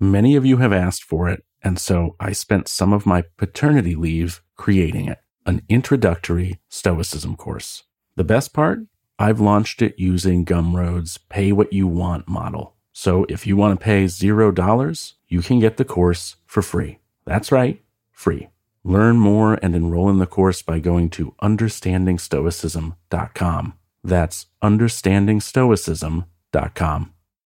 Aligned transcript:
Many 0.00 0.36
of 0.36 0.46
you 0.46 0.58
have 0.58 0.72
asked 0.72 1.02
for 1.02 1.28
it, 1.28 1.42
and 1.62 1.76
so 1.78 2.14
I 2.20 2.32
spent 2.32 2.68
some 2.68 2.92
of 2.92 3.06
my 3.06 3.24
paternity 3.36 3.96
leave 3.96 4.42
creating 4.56 5.08
it 5.08 5.18
an 5.44 5.62
introductory 5.68 6.60
Stoicism 6.68 7.34
course. 7.34 7.82
The 8.16 8.24
best 8.24 8.52
part? 8.52 8.80
I've 9.18 9.40
launched 9.40 9.80
it 9.80 9.98
using 9.98 10.44
Gumroad's 10.44 11.16
pay 11.16 11.52
what 11.52 11.72
you 11.72 11.86
want 11.88 12.28
model. 12.28 12.76
So 12.92 13.24
if 13.30 13.46
you 13.46 13.56
want 13.56 13.80
to 13.80 13.84
pay 13.84 14.04
$0, 14.04 15.12
you 15.26 15.40
can 15.40 15.58
get 15.58 15.78
the 15.78 15.86
course 15.86 16.36
for 16.46 16.60
free. 16.62 16.98
That's 17.24 17.50
right, 17.50 17.82
free. 18.12 18.48
Learn 18.84 19.16
more 19.16 19.58
and 19.62 19.74
enroll 19.74 20.10
in 20.10 20.18
the 20.18 20.26
course 20.26 20.60
by 20.62 20.80
going 20.80 21.08
to 21.10 21.34
understandingstoicism.com. 21.42 23.74
That's 24.04 24.46
understandingstoicism.com. 24.62 27.14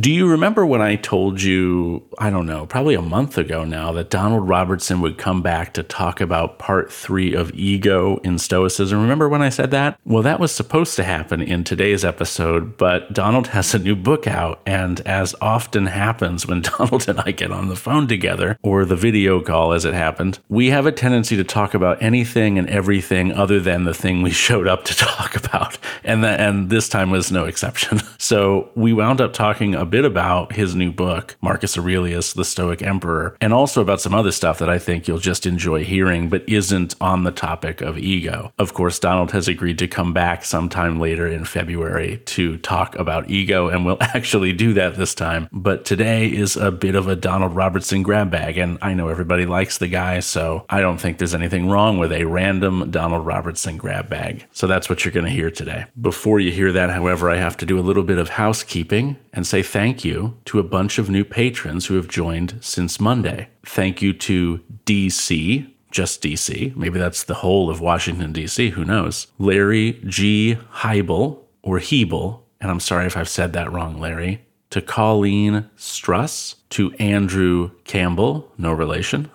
Do 0.00 0.10
you 0.10 0.26
remember 0.26 0.64
when 0.64 0.80
I 0.80 0.96
told 0.96 1.42
you, 1.42 2.02
I 2.18 2.30
don't 2.30 2.46
know, 2.46 2.64
probably 2.64 2.94
a 2.94 3.02
month 3.02 3.36
ago 3.36 3.62
now, 3.64 3.92
that 3.92 4.08
Donald 4.08 4.48
Robertson 4.48 5.02
would 5.02 5.18
come 5.18 5.42
back 5.42 5.74
to 5.74 5.82
talk 5.82 6.18
about 6.18 6.58
part 6.58 6.90
three 6.90 7.34
of 7.34 7.52
ego 7.52 8.16
in 8.24 8.38
Stoicism? 8.38 9.02
Remember 9.02 9.28
when 9.28 9.42
I 9.42 9.50
said 9.50 9.70
that? 9.72 10.00
Well, 10.06 10.22
that 10.22 10.40
was 10.40 10.50
supposed 10.50 10.96
to 10.96 11.04
happen 11.04 11.42
in 11.42 11.62
today's 11.62 12.06
episode, 12.06 12.78
but 12.78 13.12
Donald 13.12 13.46
has 13.48 13.74
a 13.74 13.78
new 13.78 13.94
book 13.94 14.26
out. 14.26 14.62
And 14.64 15.02
as 15.02 15.34
often 15.42 15.84
happens 15.84 16.46
when 16.46 16.62
Donald 16.78 17.06
and 17.06 17.20
I 17.20 17.32
get 17.32 17.52
on 17.52 17.68
the 17.68 17.76
phone 17.76 18.08
together, 18.08 18.58
or 18.62 18.86
the 18.86 18.96
video 18.96 19.42
call 19.42 19.74
as 19.74 19.84
it 19.84 19.92
happened, 19.92 20.38
we 20.48 20.70
have 20.70 20.86
a 20.86 20.92
tendency 20.92 21.36
to 21.36 21.44
talk 21.44 21.74
about 21.74 22.02
anything 22.02 22.58
and 22.58 22.70
everything 22.70 23.30
other 23.30 23.60
than 23.60 23.84
the 23.84 23.92
thing 23.92 24.22
we 24.22 24.30
showed 24.46 24.66
up 24.66 24.86
to 24.86 24.96
talk 24.96 25.36
about. 25.36 25.76
And, 26.02 26.24
that, 26.24 26.40
and 26.40 26.70
this 26.70 26.88
time 26.88 27.10
was 27.10 27.30
no 27.30 27.44
exception. 27.44 28.00
So 28.16 28.70
we 28.74 28.92
wound 28.92 29.20
up 29.20 29.34
talking 29.34 29.74
a 29.82 29.86
bit 29.86 30.04
about 30.04 30.52
his 30.52 30.76
new 30.76 30.92
book, 30.92 31.36
Marcus 31.40 31.76
Aurelius, 31.76 32.32
the 32.32 32.44
Stoic 32.44 32.82
Emperor, 32.82 33.36
and 33.40 33.52
also 33.52 33.82
about 33.82 34.00
some 34.00 34.14
other 34.14 34.30
stuff 34.30 34.60
that 34.60 34.70
I 34.70 34.78
think 34.78 35.08
you'll 35.08 35.18
just 35.18 35.44
enjoy 35.44 35.82
hearing, 35.82 36.28
but 36.28 36.48
isn't 36.48 36.94
on 37.00 37.24
the 37.24 37.32
topic 37.32 37.80
of 37.80 37.98
ego. 37.98 38.52
Of 38.60 38.74
course, 38.74 39.00
Donald 39.00 39.32
has 39.32 39.48
agreed 39.48 39.80
to 39.80 39.88
come 39.88 40.12
back 40.12 40.44
sometime 40.44 41.00
later 41.00 41.26
in 41.26 41.44
February 41.44 42.18
to 42.26 42.58
talk 42.58 42.94
about 42.94 43.28
ego, 43.28 43.68
and 43.68 43.84
we'll 43.84 43.98
actually 44.00 44.52
do 44.52 44.72
that 44.74 44.94
this 44.94 45.16
time. 45.16 45.48
But 45.50 45.84
today 45.84 46.28
is 46.28 46.56
a 46.56 46.70
bit 46.70 46.94
of 46.94 47.08
a 47.08 47.16
Donald 47.16 47.56
Robertson 47.56 48.04
grab 48.04 48.30
bag, 48.30 48.58
and 48.58 48.78
I 48.82 48.94
know 48.94 49.08
everybody 49.08 49.46
likes 49.46 49.78
the 49.78 49.88
guy, 49.88 50.20
so 50.20 50.64
I 50.70 50.80
don't 50.80 50.98
think 50.98 51.18
there's 51.18 51.34
anything 51.34 51.68
wrong 51.68 51.98
with 51.98 52.12
a 52.12 52.24
random 52.24 52.92
Donald 52.92 53.26
Robertson 53.26 53.78
grab 53.78 54.08
bag. 54.08 54.46
So 54.52 54.68
that's 54.68 54.88
what 54.88 55.04
you're 55.04 55.12
going 55.12 55.26
to 55.26 55.32
hear 55.32 55.50
today. 55.50 55.86
Before 56.00 56.38
you 56.38 56.52
hear 56.52 56.70
that, 56.70 56.90
however, 56.90 57.28
I 57.28 57.36
have 57.38 57.56
to 57.56 57.66
do 57.66 57.80
a 57.80 57.82
little 57.82 58.04
bit 58.04 58.18
of 58.18 58.28
housekeeping 58.28 59.16
and 59.32 59.44
say 59.44 59.62
thank 59.72 60.04
you 60.04 60.36
to 60.44 60.58
a 60.58 60.62
bunch 60.62 60.98
of 60.98 61.08
new 61.08 61.24
patrons 61.24 61.86
who 61.86 61.94
have 61.94 62.06
joined 62.06 62.58
since 62.60 63.00
Monday. 63.00 63.48
Thank 63.64 64.02
you 64.02 64.12
to 64.12 64.60
DC, 64.84 65.66
just 65.90 66.22
DC, 66.22 66.76
maybe 66.76 66.98
that's 66.98 67.24
the 67.24 67.36
whole 67.36 67.70
of 67.70 67.80
Washington, 67.80 68.34
DC, 68.34 68.72
who 68.72 68.84
knows? 68.84 69.28
Larry 69.38 69.98
G. 70.04 70.58
Heibel, 70.80 71.38
or 71.62 71.78
Hebel, 71.78 72.46
and 72.60 72.70
I'm 72.70 72.80
sorry 72.80 73.06
if 73.06 73.16
I've 73.16 73.30
said 73.30 73.54
that 73.54 73.72
wrong, 73.72 73.98
Larry, 73.98 74.44
to 74.68 74.82
Colleen 74.82 75.70
Struss, 75.78 76.56
to 76.70 76.92
Andrew 76.94 77.70
Campbell, 77.84 78.52
no 78.58 78.72
relation, 78.72 79.30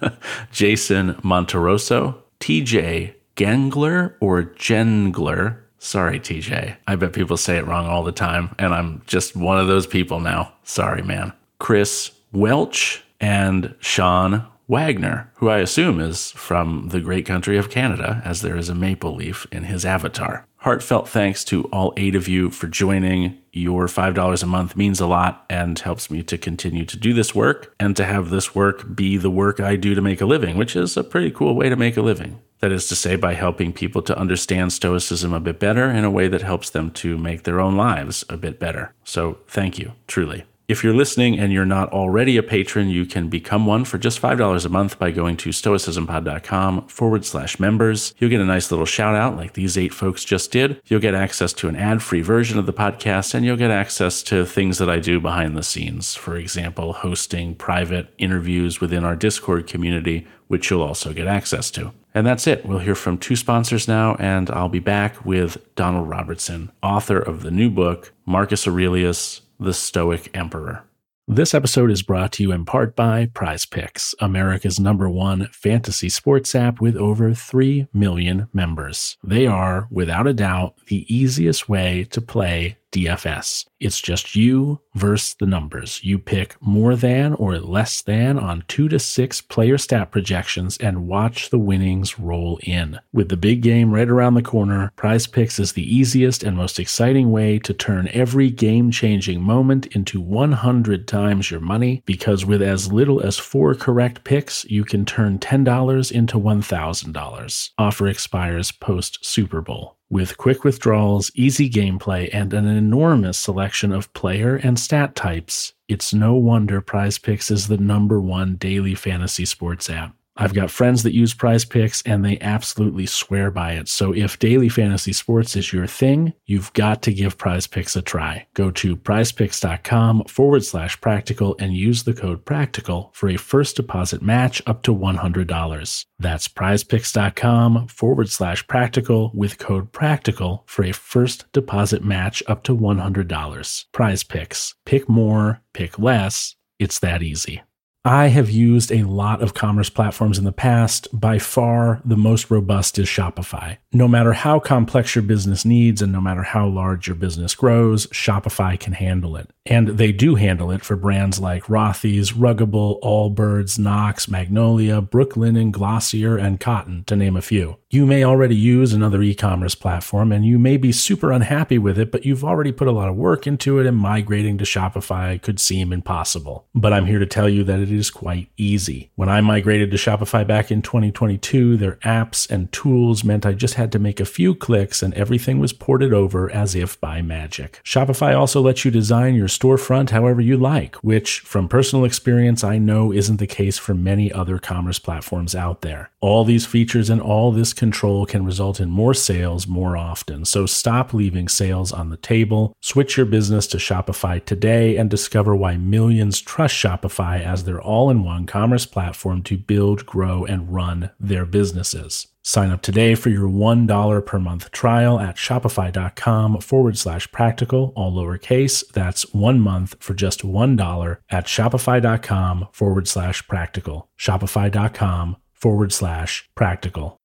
Jason 0.52 1.14
Monteroso, 1.14 2.14
TJ 2.38 3.14
Gengler 3.34 4.14
or 4.20 4.44
Gengler, 4.44 5.56
Sorry, 5.82 6.20
TJ. 6.20 6.76
I 6.86 6.94
bet 6.94 7.14
people 7.14 7.38
say 7.38 7.56
it 7.56 7.66
wrong 7.66 7.86
all 7.86 8.04
the 8.04 8.12
time, 8.12 8.54
and 8.58 8.74
I'm 8.74 9.00
just 9.06 9.34
one 9.34 9.58
of 9.58 9.66
those 9.66 9.86
people 9.86 10.20
now. 10.20 10.52
Sorry, 10.62 11.00
man. 11.00 11.32
Chris 11.58 12.12
Welch 12.32 13.02
and 13.18 13.74
Sean 13.80 14.46
Wagner, 14.68 15.32
who 15.36 15.48
I 15.48 15.58
assume 15.58 15.98
is 15.98 16.32
from 16.32 16.90
the 16.90 17.00
great 17.00 17.24
country 17.24 17.56
of 17.56 17.70
Canada, 17.70 18.20
as 18.26 18.42
there 18.42 18.58
is 18.58 18.68
a 18.68 18.74
maple 18.74 19.14
leaf 19.14 19.46
in 19.50 19.64
his 19.64 19.86
avatar. 19.86 20.46
Heartfelt 20.58 21.08
thanks 21.08 21.44
to 21.44 21.64
all 21.72 21.94
eight 21.96 22.14
of 22.14 22.28
you 22.28 22.50
for 22.50 22.66
joining. 22.66 23.38
Your 23.50 23.86
$5 23.86 24.42
a 24.42 24.46
month 24.46 24.76
means 24.76 25.00
a 25.00 25.06
lot 25.06 25.46
and 25.48 25.78
helps 25.78 26.10
me 26.10 26.22
to 26.24 26.36
continue 26.36 26.84
to 26.84 26.96
do 26.98 27.14
this 27.14 27.34
work 27.34 27.74
and 27.80 27.96
to 27.96 28.04
have 28.04 28.28
this 28.28 28.54
work 28.54 28.94
be 28.94 29.16
the 29.16 29.30
work 29.30 29.58
I 29.60 29.76
do 29.76 29.94
to 29.94 30.02
make 30.02 30.20
a 30.20 30.26
living, 30.26 30.58
which 30.58 30.76
is 30.76 30.98
a 30.98 31.02
pretty 31.02 31.30
cool 31.30 31.54
way 31.54 31.70
to 31.70 31.76
make 31.76 31.96
a 31.96 32.02
living. 32.02 32.40
That 32.60 32.72
is 32.72 32.88
to 32.88 32.96
say, 32.96 33.16
by 33.16 33.34
helping 33.34 33.72
people 33.72 34.02
to 34.02 34.18
understand 34.18 34.72
Stoicism 34.72 35.32
a 35.32 35.40
bit 35.40 35.58
better 35.58 35.90
in 35.90 36.04
a 36.04 36.10
way 36.10 36.28
that 36.28 36.42
helps 36.42 36.70
them 36.70 36.90
to 36.92 37.16
make 37.16 37.44
their 37.44 37.60
own 37.60 37.76
lives 37.76 38.24
a 38.28 38.36
bit 38.36 38.58
better. 38.58 38.92
So, 39.02 39.38
thank 39.48 39.78
you, 39.78 39.92
truly. 40.06 40.44
If 40.70 40.84
you're 40.84 40.94
listening 40.94 41.36
and 41.36 41.52
you're 41.52 41.66
not 41.66 41.92
already 41.92 42.36
a 42.36 42.44
patron, 42.44 42.90
you 42.90 43.04
can 43.04 43.28
become 43.28 43.66
one 43.66 43.84
for 43.84 43.98
just 43.98 44.22
$5 44.22 44.64
a 44.64 44.68
month 44.68 45.00
by 45.00 45.10
going 45.10 45.36
to 45.38 45.50
stoicismpod.com 45.50 46.86
forward 46.86 47.24
slash 47.24 47.58
members. 47.58 48.14
You'll 48.18 48.30
get 48.30 48.40
a 48.40 48.44
nice 48.44 48.70
little 48.70 48.86
shout 48.86 49.16
out 49.16 49.36
like 49.36 49.54
these 49.54 49.76
eight 49.76 49.92
folks 49.92 50.24
just 50.24 50.52
did. 50.52 50.80
You'll 50.86 51.00
get 51.00 51.12
access 51.12 51.52
to 51.54 51.66
an 51.66 51.74
ad 51.74 52.04
free 52.04 52.20
version 52.22 52.56
of 52.56 52.66
the 52.66 52.72
podcast, 52.72 53.34
and 53.34 53.44
you'll 53.44 53.56
get 53.56 53.72
access 53.72 54.22
to 54.22 54.46
things 54.46 54.78
that 54.78 54.88
I 54.88 55.00
do 55.00 55.18
behind 55.18 55.56
the 55.56 55.64
scenes. 55.64 56.14
For 56.14 56.36
example, 56.36 56.92
hosting 56.92 57.56
private 57.56 58.14
interviews 58.16 58.80
within 58.80 59.02
our 59.04 59.16
Discord 59.16 59.66
community, 59.66 60.24
which 60.50 60.68
you'll 60.68 60.82
also 60.82 61.12
get 61.12 61.28
access 61.28 61.70
to. 61.70 61.92
And 62.12 62.26
that's 62.26 62.48
it. 62.48 62.66
We'll 62.66 62.80
hear 62.80 62.96
from 62.96 63.18
two 63.18 63.36
sponsors 63.36 63.86
now, 63.86 64.16
and 64.16 64.50
I'll 64.50 64.68
be 64.68 64.80
back 64.80 65.24
with 65.24 65.56
Donald 65.76 66.08
Robertson, 66.08 66.72
author 66.82 67.20
of 67.20 67.44
the 67.44 67.52
new 67.52 67.70
book, 67.70 68.12
Marcus 68.26 68.66
Aurelius 68.66 69.42
the 69.60 69.74
Stoic 69.74 70.34
Emperor. 70.34 70.82
This 71.28 71.54
episode 71.54 71.92
is 71.92 72.02
brought 72.02 72.32
to 72.32 72.42
you 72.42 72.50
in 72.50 72.64
part 72.64 72.96
by 72.96 73.26
Prize 73.26 73.64
Picks, 73.64 74.16
America's 74.18 74.80
number 74.80 75.08
one 75.08 75.46
fantasy 75.52 76.08
sports 76.08 76.56
app 76.56 76.80
with 76.80 76.96
over 76.96 77.32
3 77.32 77.86
million 77.92 78.48
members. 78.52 79.16
They 79.22 79.46
are, 79.46 79.86
without 79.90 80.26
a 80.26 80.32
doubt, 80.32 80.74
the 80.86 81.06
easiest 81.14 81.68
way 81.68 82.02
to 82.10 82.20
play 82.20 82.78
DFS. 82.92 83.66
It's 83.78 84.00
just 84.00 84.36
you 84.36 84.80
versus 84.94 85.34
the 85.38 85.46
numbers. 85.46 86.00
You 86.02 86.18
pick 86.18 86.56
more 86.60 86.96
than 86.96 87.34
or 87.34 87.58
less 87.58 88.02
than 88.02 88.38
on 88.38 88.64
two 88.68 88.88
to 88.88 88.98
six 88.98 89.40
player 89.40 89.78
stat 89.78 90.10
projections 90.10 90.76
and 90.78 91.06
watch 91.06 91.50
the 91.50 91.58
winnings 91.58 92.18
roll 92.18 92.58
in. 92.62 92.98
With 93.12 93.28
the 93.28 93.36
big 93.36 93.62
game 93.62 93.92
right 93.92 94.08
around 94.08 94.34
the 94.34 94.42
corner, 94.42 94.92
Prize 94.96 95.26
Picks 95.26 95.58
is 95.58 95.72
the 95.72 95.96
easiest 95.96 96.42
and 96.42 96.56
most 96.56 96.78
exciting 96.78 97.30
way 97.30 97.58
to 97.60 97.72
turn 97.72 98.08
every 98.12 98.50
game 98.50 98.90
changing 98.90 99.40
moment 99.40 99.86
into 99.86 100.20
100 100.20 101.06
times 101.08 101.50
your 101.50 101.60
money 101.60 102.02
because 102.06 102.44
with 102.44 102.62
as 102.62 102.92
little 102.92 103.20
as 103.20 103.38
four 103.38 103.74
correct 103.74 104.24
picks, 104.24 104.64
you 104.64 104.84
can 104.84 105.04
turn 105.04 105.38
$10 105.38 106.12
into 106.12 106.38
$1,000. 106.38 107.70
Offer 107.78 108.08
expires 108.08 108.72
post 108.72 109.24
Super 109.24 109.60
Bowl. 109.60 109.99
With 110.12 110.38
quick 110.38 110.64
withdrawals, 110.64 111.30
easy 111.36 111.70
gameplay, 111.70 112.30
and 112.32 112.52
an 112.52 112.66
enormous 112.66 113.38
selection 113.38 113.92
of 113.92 114.12
player 114.12 114.56
and 114.56 114.76
stat 114.76 115.14
types, 115.14 115.72
it's 115.86 116.12
no 116.12 116.34
wonder 116.34 116.80
Prize 116.80 117.16
Picks 117.16 117.48
is 117.48 117.68
the 117.68 117.78
number 117.78 118.20
one 118.20 118.56
daily 118.56 118.96
fantasy 118.96 119.44
sports 119.44 119.88
app. 119.88 120.16
I've 120.40 120.54
got 120.54 120.70
friends 120.70 121.02
that 121.02 121.12
use 121.12 121.34
prize 121.34 121.66
picks 121.66 122.00
and 122.02 122.24
they 122.24 122.38
absolutely 122.40 123.04
swear 123.04 123.50
by 123.50 123.72
it. 123.72 123.88
So 123.88 124.14
if 124.14 124.38
daily 124.38 124.70
fantasy 124.70 125.12
sports 125.12 125.54
is 125.54 125.70
your 125.70 125.86
thing, 125.86 126.32
you've 126.46 126.72
got 126.72 127.02
to 127.02 127.12
give 127.12 127.36
prize 127.36 127.66
picks 127.66 127.94
a 127.94 128.00
try. 128.00 128.46
Go 128.54 128.70
to 128.70 128.96
prizepicks.com 128.96 130.24
forward 130.24 130.64
slash 130.64 130.98
practical 131.02 131.56
and 131.58 131.74
use 131.74 132.04
the 132.04 132.14
code 132.14 132.46
practical 132.46 133.10
for 133.12 133.28
a 133.28 133.36
first 133.36 133.76
deposit 133.76 134.22
match 134.22 134.62
up 134.66 134.82
to 134.84 134.96
$100. 134.96 136.06
That's 136.18 136.48
prizepicks.com 136.48 137.88
forward 137.88 138.30
slash 138.30 138.66
practical 138.66 139.32
with 139.34 139.58
code 139.58 139.92
practical 139.92 140.64
for 140.66 140.84
a 140.84 140.92
first 140.92 141.52
deposit 141.52 142.02
match 142.02 142.42
up 142.46 142.62
to 142.62 142.74
$100. 142.74 143.84
Prize 143.92 144.22
picks. 144.22 144.74
Pick 144.86 145.06
more, 145.06 145.60
pick 145.74 145.98
less. 145.98 146.56
It's 146.78 146.98
that 147.00 147.22
easy. 147.22 147.60
I 148.04 148.28
have 148.28 148.48
used 148.48 148.90
a 148.90 149.02
lot 149.02 149.42
of 149.42 149.52
commerce 149.52 149.90
platforms 149.90 150.38
in 150.38 150.44
the 150.44 150.52
past. 150.52 151.06
By 151.12 151.38
far, 151.38 152.00
the 152.02 152.16
most 152.16 152.50
robust 152.50 152.98
is 152.98 153.06
Shopify. 153.06 153.76
No 153.92 154.08
matter 154.08 154.32
how 154.32 154.58
complex 154.58 155.14
your 155.14 155.22
business 155.22 155.66
needs 155.66 156.00
and 156.00 156.10
no 156.10 156.20
matter 156.20 156.42
how 156.42 156.66
large 156.66 157.06
your 157.06 157.16
business 157.16 157.54
grows, 157.54 158.06
Shopify 158.06 158.80
can 158.80 158.94
handle 158.94 159.36
it. 159.36 159.50
And 159.66 159.88
they 159.88 160.12
do 160.12 160.36
handle 160.36 160.70
it 160.70 160.82
for 160.82 160.96
brands 160.96 161.40
like 161.40 161.64
Rothy's, 161.64 162.32
Ruggable, 162.32 163.02
Allbirds, 163.02 163.78
Knox, 163.78 164.28
Magnolia, 164.28 165.02
Brooklinen, 165.02 165.70
Glossier, 165.70 166.38
and 166.38 166.58
Cotton, 166.58 167.04
to 167.04 167.16
name 167.16 167.36
a 167.36 167.42
few. 167.42 167.76
You 167.92 168.06
may 168.06 168.22
already 168.22 168.54
use 168.54 168.92
another 168.92 169.20
e 169.20 169.34
commerce 169.34 169.74
platform 169.74 170.30
and 170.30 170.46
you 170.46 170.60
may 170.60 170.76
be 170.76 170.92
super 170.92 171.32
unhappy 171.32 171.76
with 171.76 171.98
it, 171.98 172.12
but 172.12 172.24
you've 172.24 172.44
already 172.44 172.70
put 172.70 172.86
a 172.86 172.92
lot 172.92 173.08
of 173.08 173.16
work 173.16 173.48
into 173.48 173.80
it 173.80 173.86
and 173.86 173.96
migrating 173.96 174.58
to 174.58 174.64
Shopify 174.64 175.42
could 175.42 175.58
seem 175.58 175.92
impossible. 175.92 176.68
But 176.72 176.92
I'm 176.92 177.06
here 177.06 177.18
to 177.18 177.26
tell 177.26 177.48
you 177.48 177.64
that 177.64 177.80
it 177.80 177.90
is 177.90 178.08
quite 178.08 178.48
easy. 178.56 179.10
When 179.16 179.28
I 179.28 179.40
migrated 179.40 179.90
to 179.90 179.96
Shopify 179.96 180.46
back 180.46 180.70
in 180.70 180.82
2022, 180.82 181.76
their 181.76 181.96
apps 182.04 182.48
and 182.48 182.70
tools 182.70 183.24
meant 183.24 183.44
I 183.44 183.54
just 183.54 183.74
had 183.74 183.90
to 183.90 183.98
make 183.98 184.20
a 184.20 184.24
few 184.24 184.54
clicks 184.54 185.02
and 185.02 185.12
everything 185.14 185.58
was 185.58 185.72
ported 185.72 186.12
over 186.12 186.48
as 186.48 186.76
if 186.76 187.00
by 187.00 187.22
magic. 187.22 187.80
Shopify 187.82 188.38
also 188.38 188.60
lets 188.60 188.84
you 188.84 188.92
design 188.92 189.34
your 189.34 189.48
storefront 189.48 190.10
however 190.10 190.40
you 190.40 190.56
like, 190.56 190.94
which 190.98 191.40
from 191.40 191.66
personal 191.66 192.04
experience 192.04 192.62
I 192.62 192.78
know 192.78 193.12
isn't 193.12 193.38
the 193.38 193.48
case 193.48 193.78
for 193.78 193.94
many 193.94 194.30
other 194.30 194.60
commerce 194.60 195.00
platforms 195.00 195.56
out 195.56 195.80
there. 195.80 196.12
All 196.20 196.44
these 196.44 196.66
features 196.66 197.10
and 197.10 197.20
all 197.20 197.50
this 197.50 197.79
control 197.80 198.24
can 198.26 198.44
result 198.44 198.78
in 198.78 198.88
more 198.88 199.14
sales 199.14 199.66
more 199.66 199.96
often. 199.96 200.44
So 200.44 200.66
stop 200.66 201.12
leaving 201.12 201.48
sales 201.48 201.90
on 201.90 202.10
the 202.10 202.16
table. 202.16 202.72
Switch 202.80 203.16
your 203.16 203.26
business 203.26 203.66
to 203.68 203.78
Shopify 203.78 204.44
today 204.44 204.96
and 204.96 205.10
discover 205.10 205.56
why 205.56 205.76
millions 205.76 206.40
trust 206.40 206.76
Shopify 206.76 207.42
as 207.42 207.64
their 207.64 207.80
all 207.80 208.08
in 208.08 208.22
one 208.22 208.46
commerce 208.46 208.86
platform 208.86 209.42
to 209.42 209.58
build, 209.58 210.06
grow, 210.06 210.44
and 210.44 210.72
run 210.72 211.10
their 211.18 211.44
businesses. 211.44 212.28
Sign 212.42 212.70
up 212.70 212.82
today 212.82 213.14
for 213.14 213.28
your 213.28 213.48
$1 213.48 214.26
per 214.26 214.38
month 214.38 214.70
trial 214.70 215.20
at 215.20 215.36
shopify.com 215.36 216.60
forward 216.60 216.96
slash 216.96 217.30
practical, 217.32 217.92
all 217.96 218.12
lowercase. 218.12 218.86
That's 218.92 219.32
one 219.34 219.60
month 219.60 219.96
for 220.00 220.14
just 220.14 220.42
$1 220.42 221.16
at 221.30 221.46
shopify.com 221.46 222.68
forward 222.72 223.08
slash 223.08 223.46
practical. 223.46 224.08
Shopify.com 224.18 225.36
forward 225.52 225.92
slash 225.92 226.48
practical. 226.54 227.19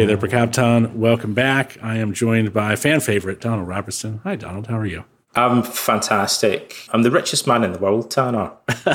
Hey 0.00 0.06
there, 0.06 0.16
Prokopton. 0.16 0.94
Welcome 0.94 1.34
back. 1.34 1.76
I 1.82 1.98
am 1.98 2.14
joined 2.14 2.54
by 2.54 2.74
fan 2.74 3.00
favorite 3.00 3.38
Donald 3.38 3.68
Robertson. 3.68 4.22
Hi, 4.24 4.34
Donald. 4.34 4.68
How 4.68 4.78
are 4.78 4.86
you? 4.86 5.04
I'm 5.34 5.62
fantastic. 5.62 6.88
I'm 6.88 7.02
the 7.02 7.10
richest 7.10 7.46
man 7.46 7.64
in 7.64 7.74
the 7.74 7.78
world, 7.78 8.10
Tanner. 8.10 8.52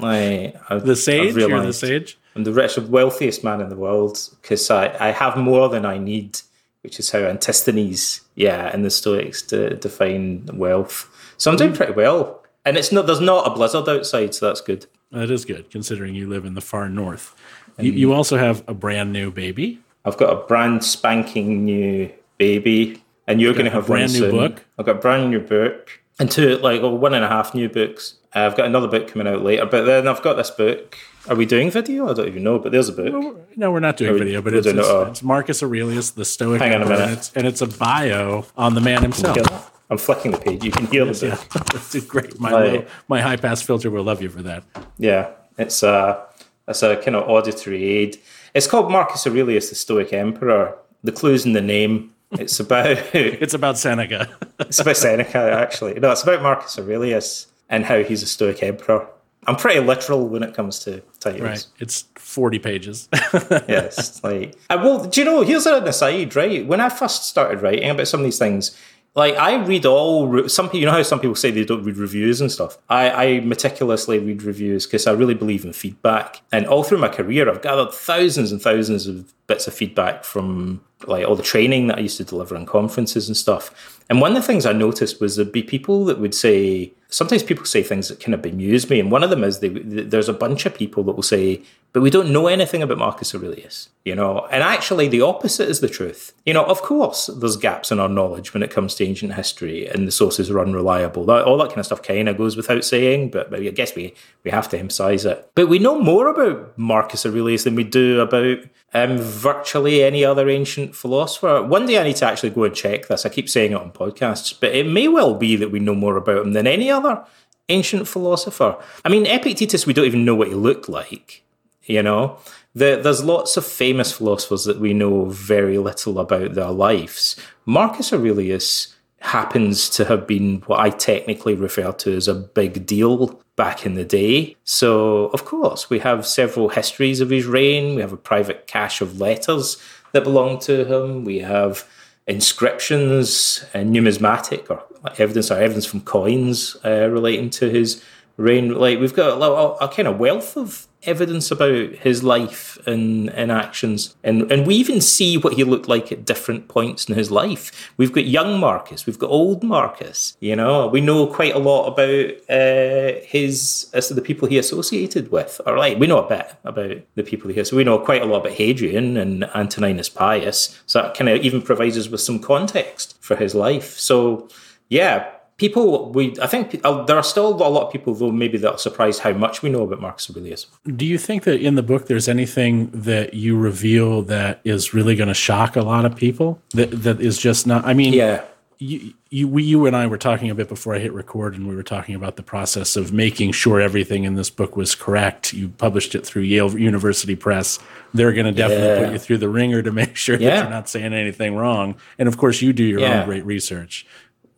like, 0.00 0.56
I've, 0.70 0.86
the 0.86 0.96
sage? 0.96 1.36
You're 1.36 1.60
the 1.60 1.74
sage? 1.74 2.18
I'm 2.34 2.44
the 2.44 2.52
richest, 2.52 2.88
wealthiest 2.88 3.44
man 3.44 3.60
in 3.60 3.68
the 3.68 3.76
world 3.76 4.18
because 4.40 4.70
I, 4.70 4.94
I 4.98 5.12
have 5.12 5.36
more 5.36 5.68
than 5.68 5.84
I 5.86 5.98
need, 5.98 6.40
which 6.82 6.98
is 6.98 7.10
how 7.10 7.20
Antisthenes, 7.20 8.22
yeah, 8.34 8.70
and 8.72 8.84
the 8.84 8.90
Stoics 8.90 9.42
to 9.42 9.76
define 9.76 10.48
wealth. 10.52 11.08
So 11.36 11.50
I'm 11.50 11.56
doing 11.56 11.72
mm. 11.72 11.76
pretty 11.76 11.92
well. 11.92 12.42
And 12.64 12.76
it's 12.76 12.90
not 12.90 13.06
there's 13.06 13.20
not 13.20 13.46
a 13.46 13.54
blizzard 13.54 13.88
outside, 13.88 14.34
so 14.34 14.46
that's 14.46 14.60
good. 14.62 14.86
That 15.12 15.30
is 15.30 15.44
good, 15.44 15.70
considering 15.70 16.14
you 16.14 16.28
live 16.28 16.44
in 16.44 16.54
the 16.54 16.60
far 16.60 16.88
north. 16.88 17.36
You, 17.78 17.92
you 17.92 18.12
also 18.12 18.36
have 18.36 18.64
a 18.66 18.74
brand 18.74 19.12
new 19.12 19.30
baby. 19.30 19.80
I've 20.04 20.16
got 20.16 20.32
a 20.32 20.46
brand 20.46 20.84
spanking 20.84 21.64
new 21.64 22.10
baby, 22.38 23.02
and 23.26 23.40
you're 23.40 23.52
going 23.52 23.66
to 23.66 23.70
have 23.70 23.84
a 23.84 23.86
brand 23.86 24.12
new 24.12 24.18
soon. 24.20 24.30
book. 24.30 24.64
I've 24.78 24.86
got 24.86 24.96
a 24.96 25.00
brand 25.00 25.30
new 25.30 25.40
book, 25.40 26.00
and 26.18 26.30
two 26.30 26.56
like 26.58 26.82
one 26.82 27.14
and 27.14 27.24
a 27.24 27.28
half 27.28 27.54
new 27.54 27.68
books. 27.68 28.14
Uh, 28.34 28.40
I've 28.40 28.56
got 28.56 28.66
another 28.66 28.88
book 28.88 29.08
coming 29.08 29.26
out 29.26 29.42
later, 29.42 29.66
but 29.66 29.84
then 29.84 30.08
I've 30.08 30.22
got 30.22 30.34
this 30.34 30.50
book. 30.50 30.98
Are 31.28 31.36
we 31.36 31.46
doing 31.46 31.70
video? 31.70 32.10
I 32.10 32.12
don't 32.12 32.28
even 32.28 32.42
know, 32.42 32.58
but 32.58 32.72
there's 32.72 32.88
a 32.88 32.92
book. 32.92 33.12
No, 33.12 33.40
no 33.56 33.70
we're 33.70 33.80
not 33.80 33.96
doing 33.96 34.12
we, 34.12 34.18
video, 34.18 34.42
but 34.42 34.54
it's, 34.54 34.66
it's, 34.66 34.78
it's, 34.78 35.22
Marcus 35.22 35.62
Aurelius, 35.62 36.10
the 36.10 36.24
Stoic. 36.24 36.60
Hang 36.60 36.74
on 36.74 36.82
a 36.82 36.86
minute, 36.86 37.00
and 37.00 37.12
it's, 37.12 37.32
and 37.34 37.46
it's 37.46 37.60
a 37.62 37.66
bio 37.66 38.44
on 38.56 38.74
the 38.74 38.80
man 38.80 39.02
himself. 39.02 39.70
I'm 39.90 39.98
flicking 39.98 40.32
the 40.32 40.38
page. 40.38 40.64
You 40.64 40.70
can 40.70 40.86
hear 40.86 41.04
yes, 41.04 41.20
the 41.20 41.30
book. 41.30 41.48
Yeah. 41.54 41.80
It's 41.94 42.06
great. 42.06 42.40
My 42.40 42.50
low, 42.50 42.84
my 43.08 43.20
high 43.20 43.36
pass 43.36 43.62
filter 43.62 43.90
will 43.90 44.04
love 44.04 44.22
you 44.22 44.28
for 44.28 44.42
that. 44.42 44.64
Yeah, 44.98 45.30
it's 45.58 45.82
a 45.82 46.26
it's 46.66 46.82
a 46.82 46.96
kind 46.96 47.16
of 47.16 47.28
auditory 47.28 47.84
aid. 47.84 48.18
It's 48.54 48.66
called 48.66 48.90
Marcus 48.90 49.26
Aurelius, 49.26 49.68
the 49.68 49.74
Stoic 49.74 50.12
Emperor. 50.12 50.78
The 51.02 51.12
clue's 51.12 51.44
in 51.44 51.52
the 51.52 51.60
name. 51.60 52.13
It's 52.38 52.60
about 52.60 52.86
it's 53.14 53.54
about 53.54 53.78
Seneca. 53.78 54.36
it's 54.60 54.78
about 54.78 54.96
Seneca, 54.96 55.38
actually. 55.38 55.94
No, 55.94 56.12
it's 56.12 56.22
about 56.22 56.42
Marcus 56.42 56.78
Aurelius 56.78 57.46
and 57.68 57.84
how 57.84 58.02
he's 58.02 58.22
a 58.22 58.26
Stoic 58.26 58.62
emperor. 58.62 59.08
I'm 59.46 59.56
pretty 59.56 59.80
literal 59.80 60.26
when 60.26 60.42
it 60.42 60.54
comes 60.54 60.78
to 60.80 61.02
titles. 61.20 61.42
Right. 61.42 61.66
It's 61.78 62.04
40 62.16 62.58
pages. 62.60 63.08
yes. 63.68 64.22
Like, 64.24 64.56
uh, 64.70 64.80
well, 64.82 65.04
do 65.04 65.20
you 65.20 65.24
know, 65.26 65.42
here's 65.42 65.66
an 65.66 65.86
aside, 65.86 66.34
right? 66.34 66.66
When 66.66 66.80
I 66.80 66.88
first 66.88 67.28
started 67.28 67.60
writing 67.60 67.90
about 67.90 68.08
some 68.08 68.20
of 68.20 68.24
these 68.24 68.38
things, 68.38 68.76
like 69.16 69.36
I 69.36 69.54
read 69.64 69.86
all 69.86 70.48
some 70.48 70.66
people. 70.66 70.80
You 70.80 70.86
know 70.86 70.92
how 70.92 71.02
some 71.02 71.20
people 71.20 71.36
say 71.36 71.50
they 71.50 71.64
don't 71.64 71.84
read 71.84 71.96
reviews 71.96 72.40
and 72.40 72.50
stuff. 72.50 72.78
I, 72.88 73.10
I 73.10 73.40
meticulously 73.40 74.18
read 74.18 74.42
reviews 74.42 74.86
because 74.86 75.06
I 75.06 75.12
really 75.12 75.34
believe 75.34 75.64
in 75.64 75.72
feedback. 75.72 76.42
And 76.50 76.66
all 76.66 76.82
through 76.82 76.98
my 76.98 77.08
career, 77.08 77.48
I've 77.48 77.62
gathered 77.62 77.92
thousands 77.92 78.50
and 78.50 78.60
thousands 78.60 79.06
of 79.06 79.32
bits 79.46 79.68
of 79.68 79.74
feedback 79.74 80.24
from 80.24 80.82
like 81.06 81.26
all 81.26 81.36
the 81.36 81.42
training 81.42 81.86
that 81.88 81.98
I 81.98 82.00
used 82.00 82.16
to 82.16 82.24
deliver 82.24 82.56
in 82.56 82.66
conferences 82.66 83.28
and 83.28 83.36
stuff. 83.36 84.02
And 84.14 84.20
one 84.20 84.36
of 84.36 84.40
the 84.40 84.46
things 84.46 84.64
I 84.64 84.72
noticed 84.72 85.20
was 85.20 85.34
there'd 85.34 85.50
be 85.50 85.64
people 85.64 86.04
that 86.04 86.20
would 86.20 86.36
say, 86.36 86.92
sometimes 87.08 87.42
people 87.42 87.64
say 87.64 87.82
things 87.82 88.06
that 88.06 88.20
kind 88.20 88.32
of 88.32 88.42
bemuse 88.42 88.88
me. 88.88 89.00
And 89.00 89.10
one 89.10 89.24
of 89.24 89.30
them 89.30 89.42
is 89.42 89.58
they, 89.58 89.70
there's 89.70 90.28
a 90.28 90.32
bunch 90.32 90.66
of 90.66 90.74
people 90.76 91.02
that 91.02 91.14
will 91.14 91.24
say, 91.24 91.62
but 91.92 92.00
we 92.00 92.10
don't 92.10 92.30
know 92.30 92.46
anything 92.46 92.80
about 92.80 92.98
Marcus 92.98 93.34
Aurelius, 93.34 93.88
you 94.04 94.14
know? 94.14 94.46
And 94.52 94.62
actually, 94.62 95.08
the 95.08 95.22
opposite 95.22 95.68
is 95.68 95.80
the 95.80 95.88
truth. 95.88 96.32
You 96.46 96.54
know, 96.54 96.64
of 96.64 96.80
course, 96.80 97.26
there's 97.26 97.56
gaps 97.56 97.90
in 97.90 97.98
our 97.98 98.08
knowledge 98.08 98.54
when 98.54 98.62
it 98.62 98.70
comes 98.70 98.94
to 98.94 99.04
ancient 99.04 99.34
history 99.34 99.88
and 99.88 100.06
the 100.06 100.12
sources 100.12 100.48
are 100.48 100.60
unreliable. 100.60 101.28
All 101.28 101.58
that 101.58 101.70
kind 101.70 101.78
of 101.78 101.86
stuff 101.86 102.02
kind 102.04 102.28
of 102.28 102.38
goes 102.38 102.56
without 102.56 102.84
saying, 102.84 103.30
but, 103.30 103.50
but 103.50 103.62
I 103.62 103.70
guess 103.70 103.96
we, 103.96 104.14
we 104.44 104.52
have 104.52 104.68
to 104.68 104.78
emphasize 104.78 105.24
it. 105.24 105.50
But 105.56 105.68
we 105.68 105.80
know 105.80 105.98
more 105.98 106.28
about 106.28 106.78
Marcus 106.78 107.26
Aurelius 107.26 107.64
than 107.64 107.74
we 107.74 107.82
do 107.82 108.20
about 108.20 108.58
um, 108.94 109.18
virtually 109.18 110.02
any 110.02 110.24
other 110.24 110.48
ancient 110.48 110.94
philosopher. 110.94 111.62
One 111.62 111.86
day 111.86 111.98
I 111.98 112.04
need 112.04 112.16
to 112.16 112.26
actually 112.26 112.50
go 112.50 112.64
and 112.64 112.74
check 112.74 113.08
this. 113.08 113.26
I 113.26 113.28
keep 113.28 113.48
saying 113.48 113.72
it 113.72 113.78
on 113.78 113.90
podcasts, 113.90 114.58
but 114.58 114.74
it 114.74 114.86
may 114.86 115.08
well 115.08 115.34
be 115.34 115.56
that 115.56 115.72
we 115.72 115.80
know 115.80 115.94
more 115.94 116.16
about 116.16 116.46
him 116.46 116.52
than 116.52 116.66
any 116.66 116.90
other 116.90 117.24
ancient 117.68 118.06
philosopher. 118.06 118.76
I 119.04 119.08
mean, 119.08 119.26
Epictetus, 119.26 119.86
we 119.86 119.92
don't 119.92 120.06
even 120.06 120.24
know 120.24 120.34
what 120.34 120.48
he 120.48 120.54
looked 120.54 120.88
like, 120.88 121.42
you 121.84 122.02
know? 122.02 122.38
The, 122.74 123.00
there's 123.02 123.24
lots 123.24 123.56
of 123.56 123.66
famous 123.66 124.12
philosophers 124.12 124.64
that 124.64 124.80
we 124.80 124.94
know 124.94 125.26
very 125.26 125.78
little 125.78 126.18
about 126.18 126.54
their 126.54 126.70
lives. 126.70 127.36
Marcus 127.66 128.12
Aurelius 128.12 128.94
happens 129.20 129.88
to 129.88 130.04
have 130.04 130.26
been 130.26 130.62
what 130.66 130.80
I 130.80 130.90
technically 130.90 131.54
refer 131.54 131.92
to 131.92 132.14
as 132.14 132.28
a 132.28 132.34
big 132.34 132.84
deal 132.84 133.40
back 133.56 133.86
in 133.86 133.94
the 133.94 134.04
day. 134.04 134.56
So, 134.64 135.26
of 135.26 135.44
course, 135.44 135.88
we 135.88 136.00
have 136.00 136.26
several 136.26 136.70
histories 136.70 137.20
of 137.20 137.30
his 137.30 137.46
reign. 137.46 137.94
We 137.94 138.00
have 138.00 138.12
a 138.12 138.16
private 138.16 138.66
cache 138.66 139.00
of 139.00 139.20
letters 139.20 139.76
that 140.12 140.24
belong 140.24 140.58
to 140.60 140.84
him. 140.84 141.24
We 141.24 141.38
have 141.40 141.86
inscriptions 142.26 143.64
and 143.74 143.90
numismatic 143.90 144.70
or 144.70 144.82
evidence 145.18 145.50
or 145.50 145.58
evidence 145.58 145.86
from 145.86 146.00
coins 146.00 146.76
uh, 146.84 147.08
relating 147.10 147.50
to 147.50 147.68
his 147.68 148.02
Reign, 148.36 148.74
like 148.74 148.98
we've 148.98 149.14
got 149.14 149.38
a, 149.38 149.44
a, 149.44 149.74
a 149.76 149.88
kind 149.88 150.08
of 150.08 150.18
wealth 150.18 150.56
of 150.56 150.88
evidence 151.04 151.50
about 151.50 151.90
his 151.96 152.24
life 152.24 152.78
and, 152.86 153.30
and 153.30 153.52
actions. 153.52 154.16
And, 154.24 154.50
and 154.50 154.66
we 154.66 154.74
even 154.76 155.00
see 155.00 155.36
what 155.36 155.54
he 155.54 155.62
looked 155.62 155.86
like 155.86 156.10
at 156.10 156.24
different 156.24 156.66
points 156.66 157.08
in 157.08 157.14
his 157.14 157.30
life. 157.30 157.92
We've 157.96 158.12
got 158.12 158.24
young 158.24 158.58
Marcus, 158.58 159.06
we've 159.06 159.18
got 159.18 159.30
old 159.30 159.62
Marcus, 159.62 160.36
you 160.40 160.56
know, 160.56 160.88
we 160.88 161.00
know 161.00 161.26
quite 161.26 161.54
a 161.54 161.58
lot 161.58 161.86
about 161.86 162.32
uh, 162.50 163.20
his, 163.24 163.88
as 163.92 164.08
to 164.08 164.14
the 164.14 164.22
people 164.22 164.48
he 164.48 164.58
associated 164.58 165.30
with. 165.30 165.60
Or 165.66 165.78
like, 165.78 165.98
we 165.98 166.06
know 166.06 166.24
a 166.24 166.28
bit 166.28 166.54
about 166.64 166.96
the 167.14 167.22
people 167.22 167.50
he 167.50 167.56
has. 167.58 167.68
So 167.68 167.76
we 167.76 167.84
know 167.84 167.98
quite 167.98 168.22
a 168.22 168.26
lot 168.26 168.40
about 168.40 168.52
Hadrian 168.52 169.16
and 169.16 169.44
Antoninus 169.54 170.08
Pius. 170.08 170.80
So 170.86 171.02
that 171.02 171.16
kind 171.16 171.28
of 171.28 171.42
even 171.42 171.62
provides 171.62 171.96
us 171.96 172.08
with 172.08 172.20
some 172.20 172.40
context 172.40 173.16
for 173.20 173.36
his 173.36 173.54
life. 173.54 173.96
So, 173.98 174.48
yeah, 174.88 175.30
people 175.56 176.10
we 176.12 176.34
i 176.42 176.46
think 176.46 176.80
uh, 176.84 177.04
there 177.04 177.16
are 177.16 177.22
still 177.22 177.48
a 177.48 177.68
lot 177.68 177.86
of 177.86 177.92
people 177.92 178.14
though 178.14 178.32
maybe 178.32 178.58
that 178.58 178.72
are 178.72 178.78
surprised 178.78 179.20
how 179.20 179.32
much 179.32 179.62
we 179.62 179.70
know 179.70 179.82
about 179.82 180.00
marcus 180.00 180.28
aurelius 180.30 180.66
do 180.96 181.06
you 181.06 181.18
think 181.18 181.44
that 181.44 181.60
in 181.60 181.74
the 181.74 181.82
book 181.82 182.06
there's 182.06 182.28
anything 182.28 182.90
that 182.90 183.34
you 183.34 183.56
reveal 183.56 184.22
that 184.22 184.60
is 184.64 184.92
really 184.92 185.14
going 185.14 185.28
to 185.28 185.34
shock 185.34 185.76
a 185.76 185.82
lot 185.82 186.04
of 186.04 186.16
people 186.16 186.60
that 186.70 186.90
that 186.90 187.20
is 187.20 187.38
just 187.38 187.66
not 187.66 187.84
i 187.86 187.94
mean 187.94 188.12
yeah 188.12 188.44
you, 188.78 189.14
you, 189.30 189.48
we, 189.48 189.62
you 189.62 189.86
and 189.86 189.96
I 189.96 190.06
were 190.06 190.18
talking 190.18 190.50
a 190.50 190.54
bit 190.54 190.68
before 190.68 190.94
I 190.94 190.98
hit 190.98 191.12
record, 191.12 191.54
and 191.54 191.66
we 191.66 191.74
were 191.74 191.82
talking 191.82 192.14
about 192.14 192.36
the 192.36 192.42
process 192.42 192.96
of 192.96 193.12
making 193.12 193.52
sure 193.52 193.80
everything 193.80 194.24
in 194.24 194.34
this 194.34 194.50
book 194.50 194.76
was 194.76 194.94
correct. 194.94 195.52
You 195.52 195.68
published 195.68 196.14
it 196.14 196.26
through 196.26 196.42
Yale 196.42 196.78
University 196.78 197.36
Press. 197.36 197.78
They're 198.12 198.32
going 198.32 198.46
to 198.46 198.52
definitely 198.52 198.86
yeah. 198.86 199.04
put 199.06 199.12
you 199.12 199.18
through 199.18 199.38
the 199.38 199.48
ringer 199.48 199.82
to 199.82 199.92
make 199.92 200.16
sure 200.16 200.36
yeah. 200.36 200.50
that 200.50 200.62
you're 200.62 200.70
not 200.70 200.88
saying 200.88 201.14
anything 201.14 201.56
wrong. 201.56 201.96
And 202.18 202.28
of 202.28 202.36
course, 202.36 202.62
you 202.62 202.72
do 202.72 202.84
your 202.84 203.00
yeah. 203.00 203.20
own 203.20 203.26
great 203.26 203.46
research 203.46 204.06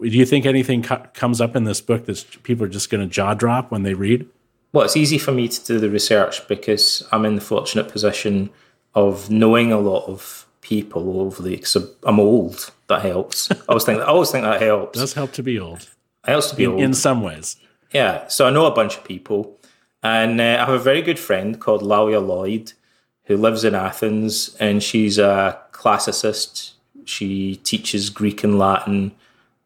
do 0.01 0.09
you 0.09 0.27
think 0.27 0.47
anything 0.47 0.83
co- 0.83 1.07
comes 1.15 1.41
up 1.41 1.57
in 1.57 1.65
this 1.65 1.81
book 1.81 2.07
that 2.07 2.43
people 2.43 2.67
are 2.67 2.71
just 2.71 2.91
going 2.91 3.07
to 3.07 3.13
jaw 3.13 3.35
drop 3.35 3.71
when 3.71 3.83
they 3.83 3.95
read? 3.95 4.29
Well, 4.73 4.85
it's 4.85 4.97
easy 4.97 5.19
for 5.19 5.33
me 5.33 5.49
to 5.49 5.65
do 5.65 5.79
the 5.79 5.89
research 5.89 6.47
because 6.49 7.07
I'm 7.13 7.25
in 7.25 7.35
the 7.35 7.41
fortunate 7.41 7.89
position 7.89 8.51
of 8.95 9.31
knowing 9.31 9.73
a 9.73 9.79
lot 9.79 10.07
of 10.07 10.47
people 10.61 11.21
over 11.21 11.43
the. 11.43 11.63
So 11.63 11.89
I'm 12.03 12.21
old. 12.21 12.73
That 12.89 13.03
helps. 13.03 13.51
I 13.51 13.57
always 13.69 13.85
think. 13.85 14.01
I 14.01 14.05
always 14.05 14.31
think 14.31 14.45
that 14.45 14.61
helps. 14.61 14.99
It 14.99 15.01
does 15.01 15.15
help 15.15 15.33
to 15.33 15.43
be 15.43 15.59
old. 15.59 15.89
It 16.27 16.31
helps 16.31 16.51
to 16.51 16.57
be 16.57 16.65
in, 16.65 16.71
old 16.73 16.81
in 16.81 16.95
some 16.95 17.23
ways. 17.23 17.57
Yeah. 17.93 18.27
So 18.29 18.47
I 18.47 18.51
know 18.51 18.67
a 18.67 18.75
bunch 18.75 18.97
of 18.97 19.05
people, 19.05 19.59
and 20.03 20.41
uh, 20.41 20.45
I 20.61 20.67
have 20.67 20.69
a 20.71 20.79
very 20.79 21.03
good 21.03 21.19
friend 21.19 21.59
called 21.61 21.83
Lawia 21.83 22.25
Lloyd, 22.25 22.73
who 23.25 23.37
lives 23.37 23.65
in 23.65 23.75
Athens, 23.75 24.57
and 24.61 24.83
she's 24.83 25.19
a 25.19 25.59
classicist. 25.73 26.73
She 27.05 27.57
teaches 27.57 28.11
Greek 28.11 28.43
and 28.43 28.59
Latin 28.59 29.13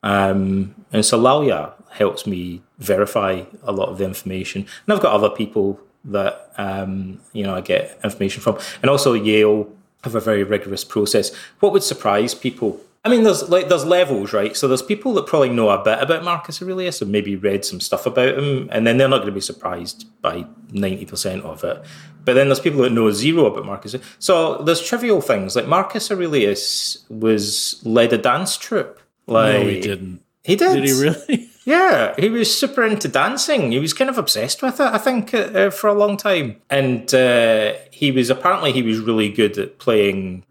um, 0.02 0.74
and 0.92 1.04
so 1.04 1.20
Lawia 1.20 1.72
helps 1.90 2.26
me 2.26 2.62
verify 2.78 3.42
a 3.62 3.72
lot 3.72 3.88
of 3.88 3.98
the 3.98 4.04
information. 4.04 4.62
And 4.62 4.94
I've 4.94 5.02
got 5.02 5.12
other 5.12 5.30
people 5.30 5.80
that 6.04 6.52
um, 6.56 7.20
you 7.32 7.44
know 7.44 7.54
I 7.54 7.60
get 7.60 7.98
information 8.02 8.42
from, 8.42 8.58
and 8.82 8.90
also 8.90 9.12
Yale 9.12 9.70
have 10.04 10.14
a 10.14 10.20
very 10.20 10.42
rigorous 10.42 10.84
process. 10.84 11.34
What 11.60 11.72
would 11.72 11.82
surprise 11.82 12.34
people? 12.34 12.80
I 13.04 13.08
mean, 13.08 13.22
there's 13.22 13.48
like 13.48 13.68
there's 13.68 13.84
levels, 13.84 14.32
right? 14.32 14.56
So 14.56 14.68
there's 14.68 14.82
people 14.82 15.12
that 15.14 15.26
probably 15.26 15.50
know 15.50 15.70
a 15.70 15.82
bit 15.82 16.02
about 16.02 16.24
Marcus 16.24 16.60
Aurelius 16.62 17.00
and 17.00 17.12
maybe 17.12 17.36
read 17.36 17.64
some 17.64 17.80
stuff 17.80 18.06
about 18.06 18.38
him, 18.38 18.68
and 18.72 18.86
then 18.86 18.98
they're 18.98 19.08
not 19.08 19.18
going 19.18 19.28
to 19.28 19.32
be 19.32 19.40
surprised 19.40 20.06
by 20.22 20.46
ninety 20.70 21.06
percent 21.06 21.44
of 21.44 21.64
it. 21.64 21.82
But 22.24 22.34
then 22.34 22.48
there's 22.48 22.60
people 22.60 22.82
that 22.82 22.92
know 22.92 23.10
zero 23.10 23.46
about 23.46 23.64
Marcus. 23.64 23.96
So 24.18 24.58
there's 24.58 24.82
trivial 24.82 25.22
things 25.22 25.56
like 25.56 25.66
Marcus 25.66 26.10
Aurelius 26.10 27.04
was 27.08 27.80
led 27.84 28.12
a 28.12 28.18
dance 28.18 28.58
troupe 28.58 29.00
like, 29.30 29.62
no, 29.62 29.68
he 29.68 29.80
didn't. 29.80 30.22
He 30.42 30.56
did. 30.56 30.74
Did 30.74 30.84
he 30.84 30.92
really? 30.92 31.46
Yeah, 31.66 32.14
he 32.18 32.30
was 32.30 32.58
super 32.58 32.84
into 32.84 33.06
dancing. 33.06 33.70
He 33.70 33.78
was 33.78 33.92
kind 33.92 34.08
of 34.08 34.16
obsessed 34.16 34.62
with 34.62 34.80
it, 34.80 34.86
I 34.86 34.98
think, 34.98 35.34
uh, 35.34 35.38
uh, 35.38 35.70
for 35.70 35.88
a 35.88 35.94
long 35.94 36.16
time. 36.16 36.56
And 36.70 37.12
uh, 37.14 37.74
he 37.90 38.10
was 38.10 38.30
apparently 38.30 38.72
he 38.72 38.82
was 38.82 38.98
really 38.98 39.28
good 39.28 39.58
at 39.58 39.78
playing 39.78 40.44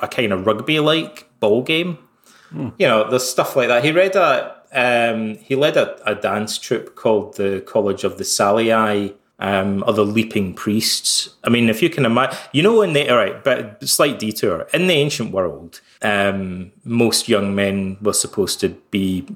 a 0.00 0.08
kind 0.08 0.32
of 0.32 0.46
rugby-like 0.46 1.28
ball 1.38 1.62
game. 1.62 1.98
Hmm. 2.48 2.70
You 2.78 2.88
know, 2.88 3.08
there's 3.08 3.28
stuff 3.28 3.54
like 3.54 3.68
that. 3.68 3.84
He 3.84 3.92
read 3.92 4.16
a 4.16 4.56
um, 4.72 5.36
he 5.36 5.54
led 5.54 5.76
a, 5.76 5.96
a, 6.10 6.16
dance 6.16 6.58
troupe 6.58 6.96
called 6.96 7.36
the 7.36 7.62
College 7.64 8.02
of 8.02 8.18
the 8.18 8.24
Salii. 8.24 9.14
Um, 9.40 9.82
or 9.84 9.92
the 9.92 10.04
Leaping 10.04 10.54
Priests. 10.54 11.30
I 11.42 11.50
mean, 11.50 11.68
if 11.68 11.82
you 11.82 11.90
can 11.90 12.06
imagine, 12.06 12.38
you 12.52 12.62
know, 12.62 12.82
in 12.82 12.92
the 12.92 13.10
all 13.10 13.16
right, 13.16 13.42
but 13.42 13.86
slight 13.86 14.20
detour 14.20 14.68
in 14.72 14.86
the 14.86 14.94
ancient 14.94 15.32
world, 15.32 15.80
um, 16.02 16.70
most 16.84 17.28
young 17.28 17.52
men 17.52 17.98
were 18.00 18.12
supposed 18.12 18.60
to 18.60 18.68
be 18.92 19.26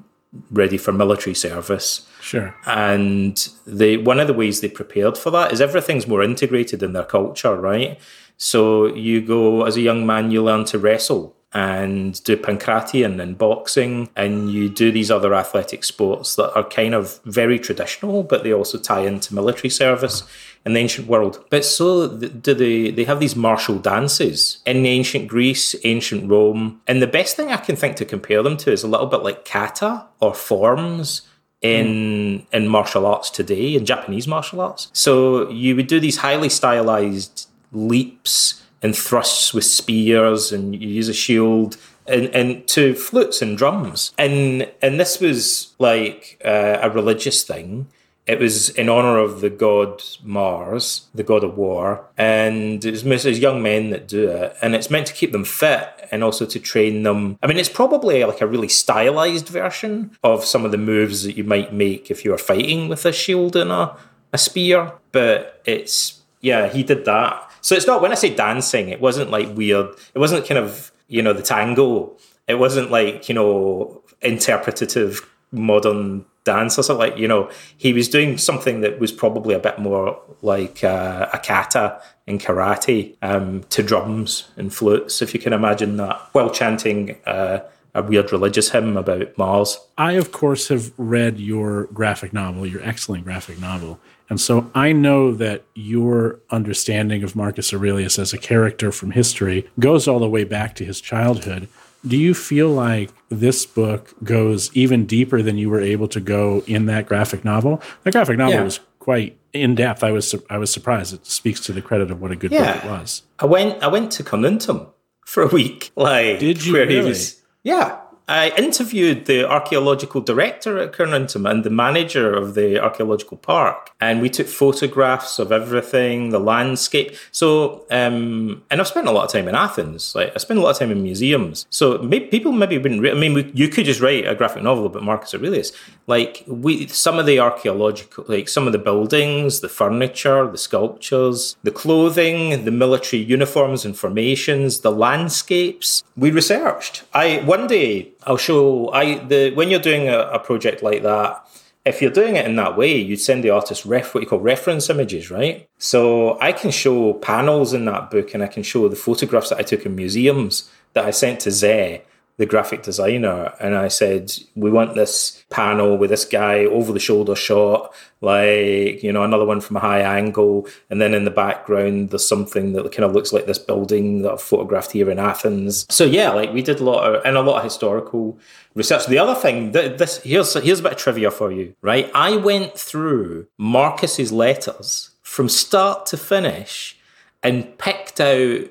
ready 0.51 0.77
for 0.77 0.91
military 0.91 1.33
service. 1.33 2.07
Sure. 2.21 2.55
And 2.65 3.49
they 3.65 3.97
one 3.97 4.19
of 4.19 4.27
the 4.27 4.33
ways 4.33 4.61
they 4.61 4.69
prepared 4.69 5.17
for 5.17 5.31
that 5.31 5.51
is 5.51 5.61
everything's 5.61 6.07
more 6.07 6.23
integrated 6.23 6.83
in 6.83 6.93
their 6.93 7.03
culture, 7.03 7.55
right? 7.55 7.99
So 8.37 8.87
you 8.95 9.21
go 9.21 9.65
as 9.65 9.75
a 9.75 9.81
young 9.81 10.05
man, 10.05 10.31
you 10.31 10.43
learn 10.43 10.65
to 10.65 10.79
wrestle 10.79 11.35
and 11.53 12.23
do 12.23 12.37
pankration 12.37 13.19
and 13.19 13.37
boxing, 13.37 14.09
and 14.15 14.51
you 14.51 14.69
do 14.69 14.91
these 14.91 15.09
other 15.09 15.33
athletic 15.33 15.83
sports 15.83 16.35
that 16.35 16.53
are 16.53 16.67
kind 16.67 16.93
of 16.93 17.19
very 17.25 17.57
traditional, 17.57 18.21
but 18.21 18.43
they 18.43 18.53
also 18.53 18.77
tie 18.77 19.01
into 19.01 19.33
military 19.33 19.69
service 19.69 20.23
in 20.65 20.73
the 20.73 20.79
ancient 20.79 21.07
world. 21.07 21.43
But 21.49 21.65
so 21.65 22.07
do 22.07 22.53
they, 22.53 22.91
they 22.91 23.03
have 23.05 23.19
these 23.19 23.35
martial 23.35 23.79
dances 23.79 24.61
in 24.65 24.85
ancient 24.85 25.27
Greece, 25.27 25.75
ancient 25.83 26.29
Rome. 26.29 26.81
And 26.87 27.01
the 27.01 27.07
best 27.07 27.35
thing 27.35 27.51
I 27.51 27.57
can 27.57 27.75
think 27.75 27.95
to 27.95 28.05
compare 28.05 28.43
them 28.43 28.57
to 28.57 28.71
is 28.71 28.83
a 28.83 28.87
little 28.87 29.07
bit 29.07 29.23
like 29.23 29.45
kata 29.45 30.05
or 30.19 30.35
forms 30.35 31.23
in 31.61 31.87
mm. 31.87 32.45
in 32.53 32.67
martial 32.67 33.05
arts 33.05 33.29
today, 33.29 33.75
in 33.75 33.85
Japanese 33.85 34.27
martial 34.27 34.61
arts. 34.61 34.89
So 34.93 35.49
you 35.49 35.75
would 35.75 35.87
do 35.87 35.99
these 35.99 36.17
highly 36.17 36.49
stylized 36.49 37.47
leaps 37.71 38.63
and 38.81 38.95
thrusts 38.95 39.53
with 39.53 39.65
spears 39.65 40.51
and 40.51 40.75
you 40.81 40.87
use 40.87 41.09
a 41.09 41.13
shield 41.13 41.77
and, 42.07 42.27
and 42.35 42.67
to 42.67 42.95
flutes 42.95 43.41
and 43.41 43.57
drums. 43.57 44.13
And 44.17 44.69
and 44.81 44.99
this 44.99 45.19
was 45.19 45.73
like 45.79 46.41
uh, 46.43 46.79
a 46.81 46.89
religious 46.89 47.43
thing. 47.43 47.87
It 48.25 48.39
was 48.39 48.69
in 48.69 48.89
honor 48.89 49.17
of 49.17 49.41
the 49.41 49.49
god 49.49 50.03
Mars, 50.23 51.07
the 51.15 51.23
god 51.23 51.43
of 51.43 51.57
war, 51.57 52.05
and 52.15 52.85
it's 52.85 53.03
mostly 53.03 53.33
young 53.33 53.63
men 53.63 53.89
that 53.89 54.07
do 54.07 54.29
it. 54.29 54.55
And 54.61 54.75
it's 54.75 54.91
meant 54.91 55.07
to 55.07 55.13
keep 55.13 55.31
them 55.31 55.43
fit 55.43 55.89
and 56.11 56.23
also 56.23 56.45
to 56.45 56.59
train 56.59 57.01
them. 57.03 57.39
I 57.41 57.47
mean, 57.47 57.57
it's 57.57 57.69
probably 57.69 58.23
like 58.23 58.41
a 58.41 58.47
really 58.47 58.67
stylized 58.67 59.47
version 59.47 60.15
of 60.23 60.45
some 60.45 60.63
of 60.63 60.69
the 60.69 60.77
moves 60.77 61.23
that 61.23 61.37
you 61.37 61.43
might 61.43 61.73
make 61.73 62.11
if 62.11 62.23
you 62.23 62.29
were 62.29 62.37
fighting 62.37 62.87
with 62.87 63.03
a 63.05 63.11
shield 63.11 63.55
and 63.55 63.71
a, 63.71 63.97
a 64.31 64.37
spear. 64.37 64.93
But 65.11 65.61
it's, 65.65 66.21
yeah, 66.39 66.69
he 66.69 66.83
did 66.83 67.05
that. 67.05 67.48
So 67.61 67.75
it's 67.75 67.87
not, 67.87 68.01
when 68.01 68.11
I 68.11 68.15
say 68.15 68.33
dancing, 68.33 68.89
it 68.89 69.01
wasn't 69.01 69.31
like 69.31 69.55
weird, 69.55 69.87
it 70.13 70.19
wasn't 70.19 70.45
kind 70.47 70.57
of, 70.57 70.91
you 71.07 71.21
know, 71.21 71.33
the 71.33 71.41
tango. 71.41 72.15
It 72.47 72.55
wasn't 72.55 72.91
like, 72.91 73.29
you 73.29 73.35
know, 73.35 74.01
interpretative 74.21 75.29
modern 75.51 76.25
dance 76.43 76.77
or 76.79 76.83
something 76.83 77.09
like 77.09 77.17
you 77.17 77.27
know 77.27 77.49
he 77.77 77.91
was 77.93 78.07
doing 78.07 78.37
something 78.37 78.81
that 78.81 78.99
was 78.99 79.11
probably 79.11 79.53
a 79.53 79.59
bit 79.59 79.77
more 79.79 80.19
like 80.41 80.83
uh, 80.83 81.27
a 81.33 81.39
kata 81.39 82.01
in 82.27 82.37
karate 82.37 83.15
um, 83.21 83.63
to 83.69 83.83
drums 83.83 84.47
and 84.57 84.73
flutes 84.73 85.21
if 85.21 85.33
you 85.33 85.39
can 85.39 85.53
imagine 85.53 85.97
that 85.97 86.17
while 86.31 86.49
chanting 86.49 87.17
uh, 87.25 87.59
a 87.95 88.03
weird 88.03 88.31
religious 88.31 88.69
hymn 88.69 88.95
about 88.97 89.35
Mars. 89.37 89.79
I, 89.97 90.13
of 90.13 90.31
course, 90.31 90.67
have 90.67 90.93
read 90.97 91.39
your 91.39 91.85
graphic 91.85 92.33
novel, 92.33 92.67
your 92.67 92.83
excellent 92.83 93.23
graphic 93.23 93.59
novel. 93.59 93.99
And 94.29 94.39
so 94.39 94.69
I 94.75 94.91
know 94.91 95.33
that 95.33 95.63
your 95.73 96.39
understanding 96.51 97.23
of 97.23 97.35
Marcus 97.35 97.73
Aurelius 97.73 98.19
as 98.19 98.31
a 98.31 98.37
character 98.37 98.91
from 98.91 99.11
history 99.11 99.67
goes 99.79 100.07
all 100.07 100.19
the 100.19 100.29
way 100.29 100.43
back 100.43 100.75
to 100.75 100.85
his 100.85 101.01
childhood. 101.01 101.67
Do 102.07 102.15
you 102.15 102.33
feel 102.33 102.69
like 102.69 103.09
this 103.29 103.65
book 103.65 104.13
goes 104.23 104.73
even 104.73 105.05
deeper 105.05 105.41
than 105.41 105.57
you 105.57 105.69
were 105.69 105.81
able 105.81 106.07
to 106.09 106.19
go 106.19 106.63
in 106.65 106.85
that 106.85 107.07
graphic 107.07 107.43
novel? 107.43 107.81
The 108.03 108.11
graphic 108.11 108.37
novel 108.37 108.53
yeah. 108.53 108.63
was 108.63 108.79
quite 108.99 109.37
in 109.51 109.75
depth. 109.75 110.03
I 110.03 110.11
was 110.11 110.35
I 110.49 110.57
was 110.57 110.71
surprised. 110.71 111.13
It 111.13 111.25
speaks 111.25 111.59
to 111.61 111.73
the 111.73 111.81
credit 111.81 112.11
of 112.11 112.21
what 112.21 112.31
a 112.31 112.35
good 112.35 112.51
yeah. 112.51 112.75
book 112.75 112.85
it 112.85 112.89
was. 112.89 113.23
I 113.39 113.47
went 113.47 113.83
I 113.83 113.87
went 113.87 114.11
to 114.13 114.23
Carnuntum 114.23 114.91
for 115.25 115.43
a 115.43 115.47
week. 115.47 115.91
Like 115.95 116.39
did 116.39 116.65
you 116.65 116.75
really? 116.75 117.01
Was, 117.01 117.41
yeah, 117.63 117.99
I 118.29 118.49
interviewed 118.49 119.25
the 119.25 119.49
archaeological 119.49 120.21
director 120.21 120.77
at 120.77 120.91
Carnuntum 120.91 121.49
and 121.49 121.63
the 121.63 121.71
manager 121.71 122.31
of 122.31 122.53
the 122.53 122.79
archaeological 122.79 123.37
park, 123.37 123.89
and 123.99 124.21
we 124.21 124.29
took 124.29 124.45
photographs 124.45 125.39
of 125.39 125.51
everything, 125.51 126.29
the 126.29 126.39
landscape. 126.39 127.15
So, 127.31 127.87
um, 127.89 128.61
and 128.69 128.79
I've 128.79 128.87
spent 128.87 129.07
a 129.07 129.11
lot 129.11 129.25
of 129.25 129.31
time 129.31 129.47
in 129.47 129.55
Athens. 129.55 130.13
Like 130.13 130.31
I 130.35 130.37
spent 130.37 130.59
a 130.59 130.61
lot 130.61 130.69
of 130.69 130.77
time 130.77 130.91
in 130.91 131.01
museums. 131.01 131.65
So 131.71 131.97
maybe, 131.97 132.27
people 132.27 132.51
maybe 132.51 132.77
wouldn't. 132.77 133.01
Re- 133.01 133.09
I 133.09 133.15
mean, 133.15 133.33
we, 133.33 133.51
you 133.55 133.67
could 133.67 133.85
just 133.85 133.99
write 133.99 134.27
a 134.27 134.35
graphic 134.35 134.61
novel 134.61 134.85
about 134.85 135.01
Marcus 135.01 135.33
Aurelius. 135.33 135.71
Like 136.05 136.43
we, 136.45 136.85
some 136.85 137.17
of 137.17 137.25
the 137.25 137.39
archaeological, 137.39 138.25
like 138.27 138.47
some 138.47 138.67
of 138.67 138.73
the 138.73 138.79
buildings, 138.79 139.61
the 139.61 139.69
furniture, 139.69 140.45
the 140.51 140.59
sculptures, 140.59 141.57
the 141.63 141.71
clothing, 141.71 142.63
the 142.63 142.71
military 142.71 143.23
uniforms 143.23 143.85
and 143.85 143.97
formations, 143.97 144.81
the 144.81 144.91
landscapes. 144.91 146.03
We 146.15 146.29
researched. 146.29 147.03
I 147.11 147.37
one 147.37 147.65
day 147.65 148.11
I'll 148.25 148.37
show 148.37 148.89
I 148.91 149.19
the 149.19 149.51
when 149.53 149.69
you're 149.69 149.79
doing 149.79 150.09
a, 150.09 150.19
a 150.19 150.39
project 150.39 150.83
like 150.83 151.03
that, 151.03 151.45
if 151.85 152.01
you're 152.01 152.11
doing 152.11 152.35
it 152.35 152.45
in 152.45 152.55
that 152.57 152.77
way, 152.77 152.95
you'd 152.97 153.21
send 153.21 153.43
the 153.43 153.49
artist 153.49 153.85
ref 153.85 154.13
what 154.13 154.21
you 154.21 154.29
call 154.29 154.39
reference 154.39 154.89
images, 154.89 155.31
right? 155.31 155.67
So 155.77 156.39
I 156.39 156.51
can 156.51 156.71
show 156.71 157.13
panels 157.13 157.73
in 157.73 157.85
that 157.85 158.11
book 158.11 158.33
and 158.33 158.43
I 158.43 158.47
can 158.47 158.63
show 158.63 158.87
the 158.87 158.95
photographs 158.95 159.49
that 159.49 159.59
I 159.59 159.63
took 159.63 159.85
in 159.85 159.95
museums 159.95 160.69
that 160.93 161.05
I 161.05 161.11
sent 161.11 161.39
to 161.41 161.51
Ze 161.51 162.03
the 162.39 162.45
graphic 162.45 162.83
designer, 162.83 163.53
and 163.59 163.75
I 163.75 163.89
said, 163.89 164.31
"We 164.55 164.71
want 164.71 164.95
this 164.95 165.43
panel 165.49 165.97
with 165.97 166.09
this 166.09 166.23
guy 166.23 166.59
over 166.63 166.93
the 166.93 166.99
shoulder 166.99 167.35
shot, 167.35 167.93
like 168.21 169.03
you 169.03 169.11
know, 169.11 169.23
another 169.23 169.45
one 169.45 169.59
from 169.59 169.75
a 169.75 169.81
high 169.81 169.99
angle, 169.99 170.65
and 170.89 171.01
then 171.01 171.13
in 171.13 171.25
the 171.25 171.31
background 171.31 172.11
there's 172.11 172.25
something 172.25 172.71
that 172.73 172.89
kind 172.93 173.03
of 173.03 173.11
looks 173.11 173.33
like 173.33 173.45
this 173.45 173.59
building 173.59 174.21
that 174.21 174.31
I've 174.31 174.41
photographed 174.41 174.93
here 174.93 175.11
in 175.11 175.19
Athens." 175.19 175.85
So 175.89 176.05
yeah, 176.05 176.29
like 176.29 176.53
we 176.53 176.61
did 176.61 176.79
a 176.79 176.83
lot 176.85 177.03
of 177.03 177.25
and 177.25 177.35
a 177.35 177.41
lot 177.41 177.57
of 177.57 177.63
historical 177.65 178.39
research. 178.73 179.05
The 179.07 179.19
other 179.19 179.35
thing, 179.35 179.73
this 179.73 180.23
here's 180.23 180.53
here's 180.53 180.79
a 180.79 180.83
bit 180.83 180.93
of 180.93 180.97
trivia 180.97 181.31
for 181.31 181.51
you, 181.51 181.75
right? 181.81 182.09
I 182.15 182.37
went 182.37 182.77
through 182.79 183.47
Marcus's 183.57 184.31
letters 184.31 185.09
from 185.23 185.49
start 185.49 186.05
to 186.05 186.17
finish 186.17 186.97
and 187.43 187.77
picked 187.77 188.21
out 188.21 188.61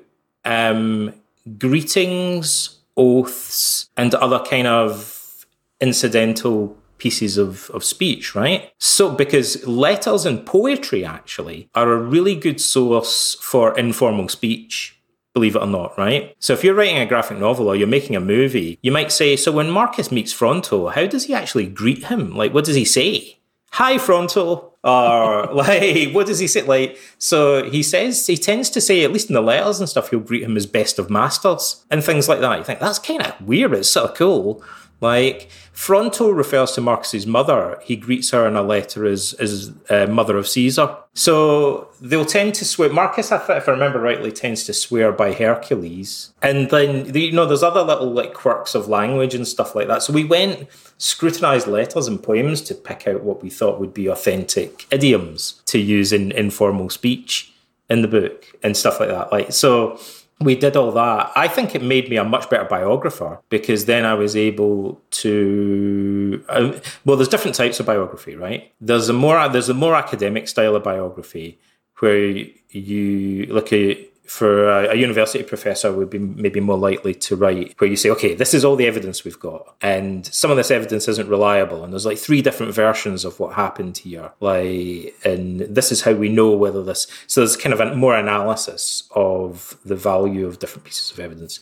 um, 0.46 1.12
greetings 1.58 2.77
oaths 2.98 3.88
and 3.96 4.14
other 4.16 4.40
kind 4.40 4.66
of 4.66 5.46
incidental 5.80 6.76
pieces 6.98 7.38
of, 7.38 7.70
of 7.70 7.84
speech, 7.84 8.34
right? 8.34 8.72
So, 8.78 9.10
because 9.10 9.66
letters 9.66 10.26
and 10.26 10.44
poetry 10.44 11.04
actually 11.04 11.70
are 11.74 11.92
a 11.92 11.96
really 11.96 12.34
good 12.34 12.60
source 12.60 13.36
for 13.40 13.76
informal 13.78 14.28
speech, 14.28 15.00
believe 15.32 15.54
it 15.54 15.62
or 15.62 15.66
not, 15.66 15.96
right? 15.96 16.34
So, 16.40 16.52
if 16.52 16.64
you're 16.64 16.74
writing 16.74 16.98
a 16.98 17.06
graphic 17.06 17.38
novel 17.38 17.68
or 17.68 17.76
you're 17.76 17.86
making 17.86 18.16
a 18.16 18.20
movie, 18.20 18.78
you 18.82 18.92
might 18.92 19.12
say, 19.12 19.36
So, 19.36 19.52
when 19.52 19.70
Marcus 19.70 20.12
meets 20.12 20.32
Fronto, 20.32 20.88
how 20.88 21.06
does 21.06 21.24
he 21.24 21.34
actually 21.34 21.68
greet 21.68 22.06
him? 22.06 22.34
Like, 22.34 22.52
what 22.52 22.64
does 22.64 22.76
he 22.76 22.84
say? 22.84 23.38
Hi, 23.72 23.98
Fronto 23.98 24.74
or 24.88 25.50
uh, 25.50 25.54
like 25.54 26.12
what 26.12 26.26
does 26.26 26.38
he 26.38 26.46
say? 26.46 26.62
Like 26.62 26.98
so 27.18 27.68
he 27.70 27.82
says 27.82 28.26
he 28.26 28.36
tends 28.36 28.70
to 28.70 28.80
say 28.80 29.04
at 29.04 29.12
least 29.12 29.28
in 29.28 29.34
the 29.34 29.40
letters 29.40 29.80
and 29.80 29.88
stuff 29.88 30.10
he'll 30.10 30.20
greet 30.20 30.42
him 30.42 30.56
as 30.56 30.66
best 30.66 30.98
of 30.98 31.10
masters 31.10 31.84
and 31.90 32.02
things 32.02 32.28
like 32.28 32.40
that. 32.40 32.58
You 32.58 32.64
think 32.64 32.80
that's 32.80 32.98
kind 32.98 33.22
of 33.22 33.40
weird 33.40 33.72
it's 33.74 33.90
sort 33.90 34.10
of 34.10 34.16
cool 34.16 34.62
like 35.00 35.48
Fronto 35.72 36.30
refers 36.30 36.72
to 36.72 36.80
Marcus's 36.80 37.26
mother. 37.26 37.78
He 37.84 37.94
greets 37.94 38.30
her 38.30 38.48
in 38.48 38.56
a 38.56 38.62
letter 38.62 39.06
as 39.06 39.32
as 39.34 39.72
uh, 39.88 40.06
mother 40.06 40.36
of 40.36 40.48
Caesar. 40.48 40.96
So 41.14 41.88
they'll 42.00 42.24
tend 42.24 42.54
to 42.56 42.64
swear. 42.64 42.90
Marcus, 42.90 43.30
if 43.30 43.48
I 43.48 43.70
remember 43.70 44.00
rightly, 44.00 44.32
tends 44.32 44.64
to 44.64 44.72
swear 44.72 45.12
by 45.12 45.32
Hercules. 45.32 46.32
And 46.42 46.68
then 46.70 47.14
you 47.14 47.32
know, 47.32 47.46
there's 47.46 47.62
other 47.62 47.82
little 47.82 48.10
like 48.10 48.34
quirks 48.34 48.74
of 48.74 48.88
language 48.88 49.34
and 49.34 49.46
stuff 49.46 49.76
like 49.76 49.86
that. 49.86 50.02
So 50.02 50.12
we 50.12 50.24
went 50.24 50.68
scrutinized 50.98 51.68
letters 51.68 52.08
and 52.08 52.20
poems 52.20 52.60
to 52.62 52.74
pick 52.74 53.06
out 53.06 53.22
what 53.22 53.42
we 53.42 53.50
thought 53.50 53.78
would 53.78 53.94
be 53.94 54.08
authentic 54.08 54.86
idioms 54.90 55.62
to 55.66 55.78
use 55.78 56.12
in 56.12 56.32
informal 56.32 56.90
speech 56.90 57.52
in 57.88 58.02
the 58.02 58.08
book 58.08 58.46
and 58.62 58.76
stuff 58.76 58.98
like 58.98 59.10
that. 59.10 59.30
Like 59.30 59.52
so 59.52 60.00
we 60.40 60.54
did 60.54 60.76
all 60.76 60.92
that. 60.92 61.32
I 61.34 61.48
think 61.48 61.74
it 61.74 61.82
made 61.82 62.08
me 62.08 62.16
a 62.16 62.24
much 62.24 62.48
better 62.48 62.64
biographer 62.64 63.40
because 63.48 63.86
then 63.86 64.04
I 64.04 64.14
was 64.14 64.36
able 64.36 65.00
to. 65.10 66.44
Uh, 66.48 66.78
well, 67.04 67.16
there's 67.16 67.28
different 67.28 67.56
types 67.56 67.80
of 67.80 67.86
biography, 67.86 68.36
right? 68.36 68.72
There's 68.80 69.08
a 69.08 69.12
more 69.12 69.48
there's 69.48 69.68
a 69.68 69.74
more 69.74 69.96
academic 69.96 70.46
style 70.48 70.76
of 70.76 70.84
biography 70.84 71.58
where 71.98 72.44
you 72.70 73.46
look 73.46 73.72
at 73.72 73.98
for 74.28 74.68
a, 74.68 74.90
a, 74.90 74.94
university 74.94 75.42
professor 75.42 75.90
would 75.90 76.10
be 76.10 76.18
maybe 76.18 76.60
more 76.60 76.76
likely 76.76 77.14
to 77.14 77.34
write 77.34 77.74
where 77.78 77.88
you 77.88 77.96
say, 77.96 78.10
okay, 78.10 78.34
this 78.34 78.52
is 78.52 78.62
all 78.62 78.76
the 78.76 78.86
evidence 78.86 79.24
we've 79.24 79.40
got, 79.40 79.74
and 79.80 80.26
some 80.26 80.50
of 80.50 80.58
this 80.58 80.70
evidence 80.70 81.08
isn't 81.08 81.30
reliable, 81.30 81.82
and 81.82 81.92
there's 81.92 82.04
like 82.04 82.18
three 82.18 82.42
different 82.42 82.74
versions 82.74 83.24
of 83.24 83.40
what 83.40 83.54
happened 83.54 83.96
here, 83.96 84.30
like, 84.40 85.14
and 85.24 85.60
this 85.60 85.90
is 85.90 86.02
how 86.02 86.12
we 86.12 86.28
know 86.28 86.50
whether 86.50 86.84
this. 86.84 87.06
So 87.26 87.40
there's 87.40 87.56
kind 87.56 87.72
of 87.72 87.80
a 87.80 87.96
more 87.96 88.14
analysis 88.14 89.08
of 89.12 89.78
the 89.84 89.96
value 89.96 90.46
of 90.46 90.58
different 90.58 90.84
pieces 90.84 91.10
of 91.10 91.18
evidence, 91.20 91.60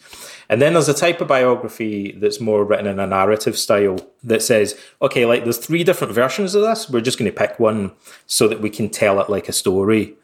and 0.49 0.61
then 0.61 0.73
there's 0.73 0.88
a 0.88 0.94
type 0.94 1.20
of 1.20 1.28
biography 1.28 2.12
that's 2.18 2.40
more 2.40 2.64
written 2.64 2.88
in 2.88 2.99
a 2.99 3.06
narrative 3.06 3.56
style 3.56 3.99
that 4.25 4.42
says, 4.42 4.76
okay, 5.00 5.25
like 5.25 5.44
there's 5.44 5.58
three 5.58 5.85
different 5.85 6.12
versions 6.12 6.56
of 6.56 6.62
this, 6.62 6.90
we're 6.90 7.00
just 7.00 7.16
going 7.16 7.30
to 7.30 7.37
pick 7.37 7.61
one 7.61 7.92
so 8.26 8.49
that 8.49 8.61
we 8.61 8.70
can 8.70 8.88
tell 8.88 9.20
it 9.20 9.30
like 9.30 9.49
a 9.49 9.52
story 9.52 10.16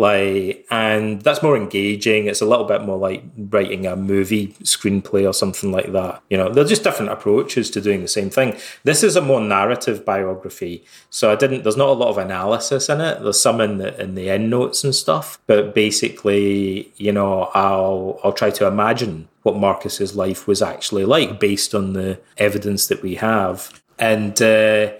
like 0.00 0.66
and 0.70 1.22
that's 1.22 1.42
more 1.42 1.56
engaging. 1.56 2.26
It's 2.26 2.40
a 2.40 2.46
little 2.46 2.64
bit 2.64 2.82
more 2.82 2.98
like 2.98 3.22
writing 3.36 3.86
a 3.86 3.96
movie 3.96 4.48
screenplay 4.62 5.28
or 5.28 5.34
something 5.34 5.70
like 5.70 5.92
that. 5.92 6.22
You 6.30 6.38
know 6.38 6.48
they're 6.48 6.64
just 6.64 6.84
different 6.84 7.12
approaches 7.12 7.70
to 7.70 7.80
doing 7.80 8.02
the 8.02 8.08
same 8.08 8.30
thing. 8.30 8.56
This 8.84 9.02
is 9.02 9.16
a 9.16 9.20
more 9.20 9.40
narrative 9.40 10.04
biography 10.04 10.84
so 11.10 11.32
i 11.32 11.36
didn't 11.36 11.62
there's 11.62 11.76
not 11.76 11.88
a 11.88 11.92
lot 11.92 12.08
of 12.08 12.18
analysis 12.18 12.88
in 12.88 13.00
it. 13.00 13.22
There's 13.22 13.40
some 13.40 13.60
in 13.60 13.78
the 13.78 14.00
in 14.00 14.14
the 14.14 14.30
end 14.30 14.50
notes 14.50 14.82
and 14.84 14.94
stuff 14.94 15.38
but 15.46 15.74
basically 15.74 16.92
you 16.96 17.12
know 17.12 17.50
i'll 17.54 18.18
i'll 18.24 18.32
try 18.32 18.50
to 18.50 18.66
imagine 18.66 19.28
what 19.42 19.56
marcus's 19.56 20.16
life 20.16 20.46
was 20.46 20.62
actually 20.62 21.04
like 21.04 21.40
based 21.40 21.74
on 21.74 21.92
the 21.92 22.20
evidence 22.38 22.86
that 22.88 23.02
we 23.02 23.16
have. 23.16 23.82
And 23.98 24.40
uh 24.40 24.92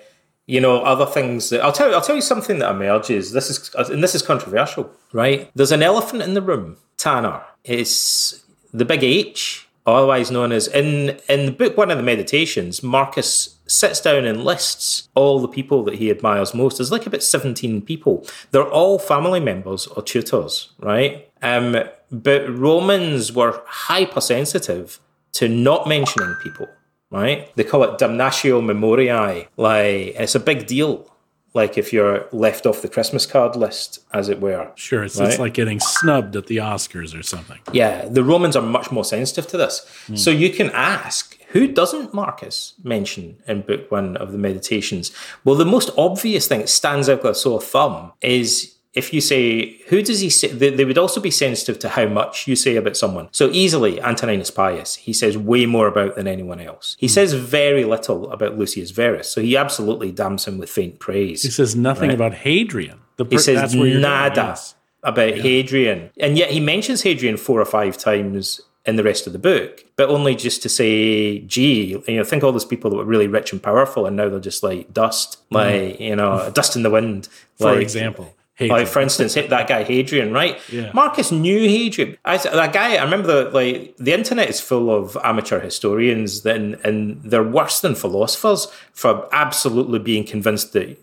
you 0.50 0.60
know, 0.60 0.82
other 0.82 1.06
things 1.06 1.48
that 1.50 1.60
I'll 1.60 1.70
tell 1.70 1.88
you, 1.88 1.94
I'll 1.94 2.00
tell 2.00 2.16
you 2.16 2.20
something 2.20 2.58
that 2.58 2.72
emerges. 2.72 3.30
This 3.30 3.50
is, 3.50 3.72
and 3.88 4.02
this 4.02 4.16
is 4.16 4.22
controversial, 4.22 4.90
right? 5.12 5.48
There's 5.54 5.70
an 5.70 5.80
elephant 5.82 6.22
in 6.22 6.34
the 6.34 6.42
room, 6.42 6.76
Tanner. 6.96 7.42
It's 7.62 8.44
the 8.74 8.84
big 8.84 9.04
H, 9.04 9.68
otherwise 9.86 10.28
known 10.32 10.50
as 10.50 10.66
in, 10.66 11.20
in 11.28 11.46
the 11.46 11.52
book 11.52 11.76
one 11.76 11.92
of 11.92 11.98
the 11.98 12.02
meditations, 12.02 12.82
Marcus 12.82 13.60
sits 13.68 14.00
down 14.00 14.24
and 14.24 14.44
lists 14.44 15.08
all 15.14 15.38
the 15.38 15.46
people 15.46 15.84
that 15.84 15.94
he 15.94 16.10
admires 16.10 16.52
most. 16.52 16.78
There's 16.78 16.90
like 16.90 17.06
about 17.06 17.22
17 17.22 17.82
people. 17.82 18.26
They're 18.50 18.68
all 18.68 18.98
family 18.98 19.38
members 19.38 19.86
or 19.86 20.02
tutors, 20.02 20.72
right? 20.80 21.30
Um, 21.42 21.76
but 22.10 22.52
Romans 22.52 23.32
were 23.32 23.62
hypersensitive 23.66 24.98
to 25.34 25.48
not 25.48 25.86
mentioning 25.86 26.34
people 26.42 26.66
right? 27.10 27.54
They 27.56 27.64
call 27.64 27.82
it 27.84 27.98
damnatio 27.98 28.64
memoriae. 28.64 29.48
Like 29.56 30.14
it's 30.16 30.34
a 30.34 30.40
big 30.40 30.66
deal. 30.66 31.06
Like 31.52 31.76
if 31.76 31.92
you're 31.92 32.28
left 32.30 32.64
off 32.64 32.80
the 32.80 32.88
Christmas 32.88 33.26
card 33.26 33.56
list, 33.56 33.98
as 34.12 34.28
it 34.28 34.40
were. 34.40 34.70
Sure, 34.76 35.02
it's, 35.02 35.18
right? 35.18 35.30
it's 35.30 35.40
like 35.40 35.52
getting 35.52 35.80
snubbed 35.80 36.36
at 36.36 36.46
the 36.46 36.58
Oscars 36.58 37.18
or 37.18 37.24
something. 37.24 37.58
Yeah, 37.72 38.06
the 38.06 38.22
Romans 38.22 38.54
are 38.54 38.62
much 38.62 38.92
more 38.92 39.04
sensitive 39.04 39.48
to 39.48 39.56
this. 39.56 39.84
Mm. 40.06 40.16
So 40.16 40.30
you 40.30 40.50
can 40.50 40.70
ask, 40.70 41.36
who 41.48 41.66
doesn't 41.66 42.14
Marcus 42.14 42.74
mention 42.84 43.42
in 43.48 43.62
book 43.62 43.90
one 43.90 44.16
of 44.18 44.30
the 44.30 44.38
Meditations? 44.38 45.10
Well, 45.44 45.56
the 45.56 45.64
most 45.64 45.90
obvious 45.98 46.46
thing 46.46 46.60
that 46.60 46.68
stands 46.68 47.08
out 47.08 47.24
like 47.24 47.32
a 47.32 47.34
sore 47.34 47.60
thumb 47.60 48.12
is 48.20 48.76
if 48.92 49.14
you 49.14 49.20
say, 49.20 49.78
who 49.88 50.02
does 50.02 50.20
he 50.20 50.30
say? 50.30 50.48
They, 50.48 50.70
they, 50.70 50.84
would 50.84 50.98
also 50.98 51.20
be 51.20 51.30
sensitive 51.30 51.78
to 51.80 51.90
how 51.90 52.06
much 52.06 52.48
you 52.48 52.56
say 52.56 52.74
about 52.74 52.96
someone. 52.96 53.28
So 53.30 53.48
easily, 53.52 54.00
Antoninus 54.00 54.50
Pius, 54.50 54.96
he 54.96 55.12
says 55.12 55.38
way 55.38 55.66
more 55.66 55.86
about 55.86 56.16
than 56.16 56.26
anyone 56.26 56.60
else. 56.60 56.96
He 56.98 57.06
mm. 57.06 57.10
says 57.10 57.32
very 57.32 57.84
little 57.84 58.30
about 58.32 58.58
Lucius 58.58 58.90
Verus. 58.90 59.30
So 59.30 59.40
he 59.40 59.56
absolutely 59.56 60.10
damns 60.10 60.46
him 60.46 60.58
with 60.58 60.70
faint 60.70 60.98
praise. 60.98 61.42
He 61.42 61.50
says 61.50 61.76
nothing 61.76 62.08
right? 62.08 62.16
about 62.16 62.34
Hadrian. 62.34 63.00
The 63.16 63.24
per- 63.24 63.30
he 63.32 63.38
says 63.38 63.74
nada 63.74 64.58
about 65.04 65.36
yeah. 65.36 65.42
Hadrian. 65.42 66.10
And 66.18 66.36
yet 66.36 66.50
he 66.50 66.58
mentions 66.58 67.02
Hadrian 67.02 67.36
four 67.36 67.60
or 67.60 67.66
five 67.66 67.96
times 67.96 68.60
in 68.86 68.96
the 68.96 69.04
rest 69.04 69.26
of 69.26 69.32
the 69.32 69.38
book, 69.38 69.84
but 69.96 70.08
only 70.08 70.34
just 70.34 70.62
to 70.62 70.68
say, 70.68 71.40
gee, 71.40 72.02
you 72.08 72.16
know, 72.16 72.24
think 72.24 72.42
all 72.42 72.50
those 72.50 72.64
people 72.64 72.90
that 72.90 72.96
were 72.96 73.04
really 73.04 73.28
rich 73.28 73.52
and 73.52 73.62
powerful 73.62 74.06
and 74.06 74.16
now 74.16 74.28
they're 74.28 74.40
just 74.40 74.62
like 74.62 74.92
dust, 74.92 75.38
mm. 75.50 75.56
like, 75.56 76.00
you 76.00 76.16
know, 76.16 76.50
dust 76.52 76.74
in 76.74 76.82
the 76.82 76.90
wind. 76.90 77.28
For 77.56 77.72
like, 77.72 77.82
example. 77.82 78.34
Hadrian. 78.60 78.78
Like 78.78 78.88
for 78.88 79.00
instance, 79.00 79.32
hit 79.32 79.48
that 79.50 79.66
guy 79.68 79.84
Hadrian, 79.84 80.32
right? 80.32 80.60
Yeah. 80.70 80.90
Marcus 80.92 81.32
knew 81.32 81.60
Hadrian. 81.60 82.18
I, 82.26 82.36
that 82.36 82.72
guy, 82.74 82.96
I 82.96 83.02
remember 83.02 83.44
the 83.44 83.50
like 83.50 83.96
the 83.96 84.12
internet 84.12 84.50
is 84.50 84.60
full 84.60 84.94
of 84.94 85.16
amateur 85.24 85.60
historians, 85.60 86.42
then 86.42 86.78
and 86.84 87.22
they're 87.22 87.42
worse 87.42 87.80
than 87.80 87.94
philosophers 87.94 88.66
for 88.92 89.26
absolutely 89.32 89.98
being 89.98 90.24
convinced 90.24 90.74
that 90.74 90.98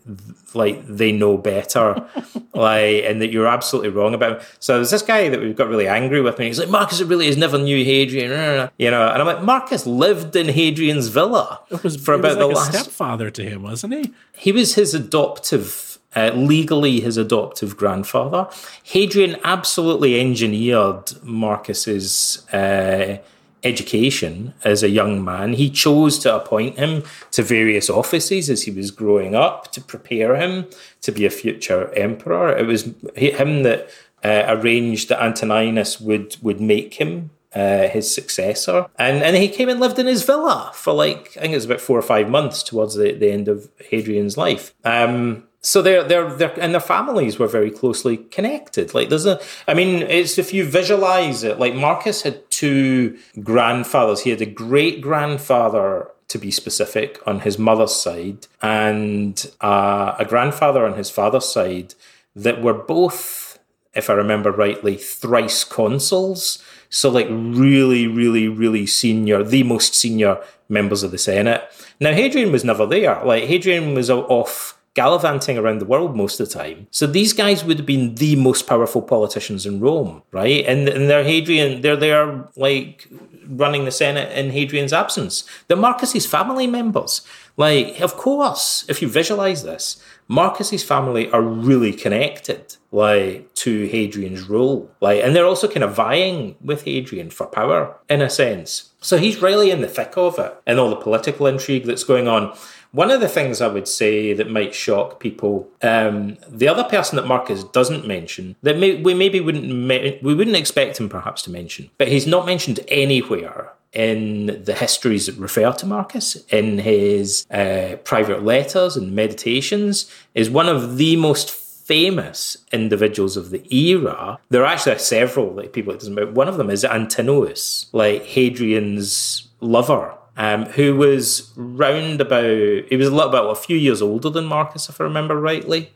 like 0.54 0.86
they 0.86 1.10
know 1.10 1.36
better, 1.36 2.06
like 2.54 3.02
and 3.04 3.20
that 3.20 3.32
you're 3.32 3.48
absolutely 3.48 3.90
wrong 3.90 4.14
about. 4.14 4.40
Him. 4.40 4.46
So 4.60 4.76
there's 4.76 4.90
this 4.90 5.02
guy 5.02 5.28
that 5.28 5.40
we 5.40 5.52
got 5.52 5.68
really 5.68 5.88
angry 5.88 6.20
with 6.20 6.38
me. 6.38 6.46
He's 6.46 6.60
like, 6.60 6.68
Marcus 6.68 7.02
really 7.02 7.26
has 7.26 7.36
never 7.36 7.58
knew 7.58 7.84
Hadrian, 7.84 8.70
you 8.78 8.90
know. 8.90 9.08
And 9.08 9.20
I'm 9.20 9.26
like, 9.26 9.42
Marcus 9.42 9.84
lived 9.84 10.36
in 10.36 10.48
Hadrian's 10.48 11.08
villa 11.08 11.60
It 11.70 11.82
was, 11.82 11.96
for 11.96 12.14
about 12.14 12.38
like 12.38 12.38
the 12.38 12.46
last 12.46 12.72
stepfather 12.72 13.30
to 13.32 13.42
him, 13.42 13.62
wasn't 13.62 13.94
he? 13.94 14.12
He 14.36 14.52
was 14.52 14.76
his 14.76 14.94
adoptive 14.94 15.87
uh, 16.18 16.30
legally 16.34 17.00
his 17.00 17.16
adoptive 17.16 17.76
grandfather. 17.76 18.48
Hadrian 18.82 19.36
absolutely 19.44 20.20
engineered 20.20 21.12
Marcus's 21.22 22.46
uh, 22.52 23.18
education 23.62 24.54
as 24.64 24.82
a 24.82 24.88
young 24.88 25.24
man. 25.24 25.52
He 25.52 25.68
chose 25.70 26.18
to 26.20 26.34
appoint 26.34 26.78
him 26.78 27.02
to 27.32 27.42
various 27.42 27.90
offices 27.90 28.50
as 28.50 28.62
he 28.62 28.70
was 28.70 28.90
growing 28.90 29.34
up 29.34 29.72
to 29.72 29.80
prepare 29.80 30.36
him 30.36 30.66
to 31.02 31.12
be 31.12 31.24
a 31.24 31.30
future 31.30 31.92
emperor. 31.94 32.56
It 32.56 32.66
was 32.66 32.82
him 33.16 33.62
that 33.64 33.90
uh, 34.24 34.44
arranged 34.48 35.08
that 35.08 35.22
Antoninus 35.22 36.00
would 36.00 36.36
would 36.42 36.60
make 36.60 36.94
him 36.94 37.30
uh, 37.54 37.88
his 37.88 38.12
successor. 38.12 38.86
And 38.96 39.22
and 39.22 39.36
he 39.36 39.48
came 39.48 39.68
and 39.68 39.80
lived 39.80 39.98
in 39.98 40.06
his 40.06 40.22
villa 40.24 40.70
for 40.74 40.92
like 40.92 41.36
I 41.36 41.40
think 41.40 41.52
it 41.52 41.56
was 41.56 41.64
about 41.64 41.80
four 41.80 41.98
or 41.98 42.02
five 42.02 42.28
months 42.28 42.62
towards 42.62 42.94
the, 42.94 43.12
the 43.12 43.30
end 43.30 43.48
of 43.48 43.68
Hadrian's 43.90 44.36
life. 44.36 44.74
Um, 44.84 45.47
so 45.68 45.82
they're 45.82 46.02
they're 46.02 46.32
they're 46.34 46.58
and 46.58 46.72
their 46.72 46.80
families 46.80 47.38
were 47.38 47.46
very 47.46 47.70
closely 47.70 48.16
connected. 48.16 48.94
Like 48.94 49.10
there's 49.10 49.26
a, 49.26 49.38
I 49.66 49.74
mean, 49.74 50.02
it's 50.02 50.38
if 50.38 50.54
you 50.54 50.64
visualize 50.64 51.44
it, 51.44 51.58
like 51.58 51.74
Marcus 51.74 52.22
had 52.22 52.50
two 52.50 53.18
grandfathers. 53.42 54.22
He 54.22 54.30
had 54.30 54.40
a 54.40 54.46
great 54.46 55.02
grandfather 55.02 56.10
to 56.28 56.38
be 56.38 56.50
specific, 56.50 57.20
on 57.26 57.40
his 57.40 57.58
mother's 57.58 57.94
side, 57.94 58.46
and 58.62 59.50
uh, 59.60 60.14
a 60.18 60.24
grandfather 60.24 60.86
on 60.86 60.94
his 60.96 61.10
father's 61.10 61.48
side 61.48 61.94
that 62.34 62.62
were 62.62 62.74
both, 62.74 63.58
if 63.94 64.08
I 64.08 64.14
remember 64.14 64.50
rightly, 64.50 64.96
thrice 64.96 65.64
consuls. 65.64 66.62
So, 66.90 67.10
like, 67.10 67.28
really, 67.30 68.06
really, 68.06 68.48
really 68.48 68.86
senior, 68.86 69.42
the 69.42 69.62
most 69.62 69.94
senior 69.94 70.38
members 70.68 71.02
of 71.02 71.10
the 71.10 71.18
Senate. 71.18 71.62
Now, 72.00 72.12
Hadrian 72.12 72.52
was 72.52 72.64
never 72.64 72.86
there. 72.86 73.22
Like, 73.24 73.44
Hadrian 73.44 73.94
was 73.94 74.08
off 74.10 74.77
gallivanting 74.98 75.56
around 75.56 75.78
the 75.78 75.90
world 75.92 76.16
most 76.16 76.40
of 76.40 76.48
the 76.48 76.54
time. 76.62 76.78
So 76.90 77.06
these 77.06 77.32
guys 77.32 77.64
would 77.64 77.78
have 77.80 77.86
been 77.94 78.16
the 78.16 78.34
most 78.34 78.66
powerful 78.66 79.02
politicians 79.14 79.64
in 79.64 79.78
Rome, 79.78 80.22
right? 80.32 80.64
And, 80.66 80.88
and 80.88 81.08
they're 81.08 81.22
Hadrian, 81.22 81.82
they're 81.82 82.02
there 82.06 82.48
like 82.56 83.08
running 83.46 83.84
the 83.84 83.92
Senate 83.92 84.30
in 84.36 84.50
Hadrian's 84.50 84.92
absence. 84.92 85.44
They're 85.66 85.76
Marcus's 85.88 86.26
family 86.26 86.66
members. 86.66 87.22
Like, 87.56 88.00
of 88.00 88.16
course, 88.16 88.84
if 88.88 89.00
you 89.00 89.08
visualize 89.08 89.62
this, 89.62 90.02
Marcus's 90.28 90.84
family 90.84 91.30
are 91.30 91.42
really 91.42 91.92
connected, 91.92 92.76
like, 92.92 93.52
to 93.54 93.88
Hadrian's 93.88 94.48
rule. 94.48 94.90
Like, 95.00 95.24
and 95.24 95.34
they're 95.34 95.46
also 95.52 95.66
kind 95.66 95.82
of 95.82 95.94
vying 95.94 96.56
with 96.60 96.82
Hadrian 96.82 97.30
for 97.30 97.46
power, 97.46 97.96
in 98.08 98.20
a 98.20 98.30
sense. 98.30 98.90
So 99.00 99.16
he's 99.16 99.42
really 99.42 99.70
in 99.70 99.80
the 99.80 99.88
thick 99.88 100.14
of 100.16 100.38
it 100.38 100.52
and 100.66 100.78
all 100.78 100.90
the 100.90 100.96
political 100.96 101.46
intrigue 101.46 101.86
that's 101.86 102.04
going 102.04 102.28
on. 102.28 102.56
One 102.92 103.10
of 103.10 103.20
the 103.20 103.28
things 103.28 103.60
I 103.60 103.68
would 103.68 103.86
say 103.86 104.32
that 104.32 104.50
might 104.50 104.74
shock 104.74 105.20
people, 105.20 105.68
um, 105.82 106.38
the 106.48 106.68
other 106.68 106.84
person 106.84 107.16
that 107.16 107.26
Marcus 107.26 107.64
doesn't 107.64 108.06
mention 108.06 108.56
that 108.62 108.78
may, 108.78 108.96
we 108.96 109.14
maybe 109.14 109.40
wouldn't 109.40 110.22
we 110.22 110.34
wouldn't 110.34 110.56
expect 110.56 110.98
him 110.98 111.08
perhaps 111.08 111.42
to 111.42 111.50
mention, 111.50 111.90
but 111.98 112.08
he's 112.08 112.26
not 112.26 112.46
mentioned 112.46 112.80
anywhere 112.88 113.72
in 113.92 114.62
the 114.64 114.74
histories 114.74 115.26
that 115.26 115.36
refer 115.36 115.72
to 115.72 115.86
Marcus 115.86 116.36
in 116.50 116.78
his 116.78 117.46
uh, 117.50 117.96
private 118.04 118.42
letters 118.42 118.96
and 118.96 119.14
meditations 119.14 120.10
is 120.34 120.50
one 120.50 120.68
of 120.68 120.98
the 120.98 121.16
most 121.16 121.50
famous 121.50 122.58
individuals 122.70 123.36
of 123.36 123.48
the 123.50 123.62
era. 123.74 124.38
There 124.50 124.62
are 124.62 124.72
actually 124.72 124.98
several 124.98 125.54
like 125.54 125.72
people 125.72 125.92
it 125.94 126.00
doesn't 126.00 126.14
but 126.14 126.32
one 126.32 126.48
of 126.48 126.58
them 126.58 126.70
is 126.70 126.84
Antinous, 126.84 127.86
like 127.92 128.24
Hadrian's 128.24 129.48
lover 129.60 130.14
um, 130.38 130.66
who 130.66 130.96
was 130.96 131.52
round 131.56 132.20
about, 132.20 132.44
he 132.44 132.96
was 132.96 133.08
a 133.08 133.14
little 133.14 133.32
well, 133.32 133.50
a 133.50 133.56
few 133.56 133.76
years 133.76 134.00
older 134.00 134.30
than 134.30 134.46
Marcus, 134.46 134.88
if 134.88 135.00
I 135.00 135.04
remember 135.04 135.38
rightly. 135.38 135.92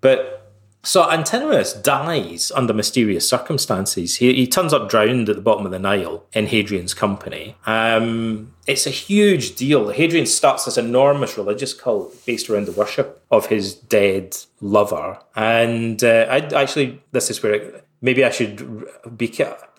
But 0.00 0.52
so 0.84 1.10
Antinous 1.10 1.72
dies 1.72 2.52
under 2.54 2.72
mysterious 2.72 3.28
circumstances. 3.28 4.16
He, 4.16 4.32
he 4.34 4.46
turns 4.46 4.72
up 4.72 4.88
drowned 4.88 5.28
at 5.28 5.34
the 5.34 5.42
bottom 5.42 5.66
of 5.66 5.72
the 5.72 5.80
Nile 5.80 6.24
in 6.32 6.46
Hadrian's 6.46 6.94
company. 6.94 7.56
Um, 7.66 8.54
it's 8.66 8.86
a 8.86 8.90
huge 8.90 9.56
deal. 9.56 9.88
Hadrian 9.88 10.26
starts 10.26 10.66
this 10.66 10.78
enormous 10.78 11.36
religious 11.36 11.74
cult 11.74 12.24
based 12.26 12.48
around 12.48 12.66
the 12.66 12.72
worship 12.72 13.24
of 13.30 13.46
his 13.46 13.74
dead 13.74 14.36
lover. 14.60 15.18
And 15.34 16.04
uh, 16.04 16.26
I 16.30 16.36
actually, 16.54 17.02
this 17.10 17.28
is 17.28 17.42
where 17.42 17.54
it, 17.54 17.86
maybe 18.00 18.24
I 18.24 18.30
should 18.30 18.86
be. 19.16 19.34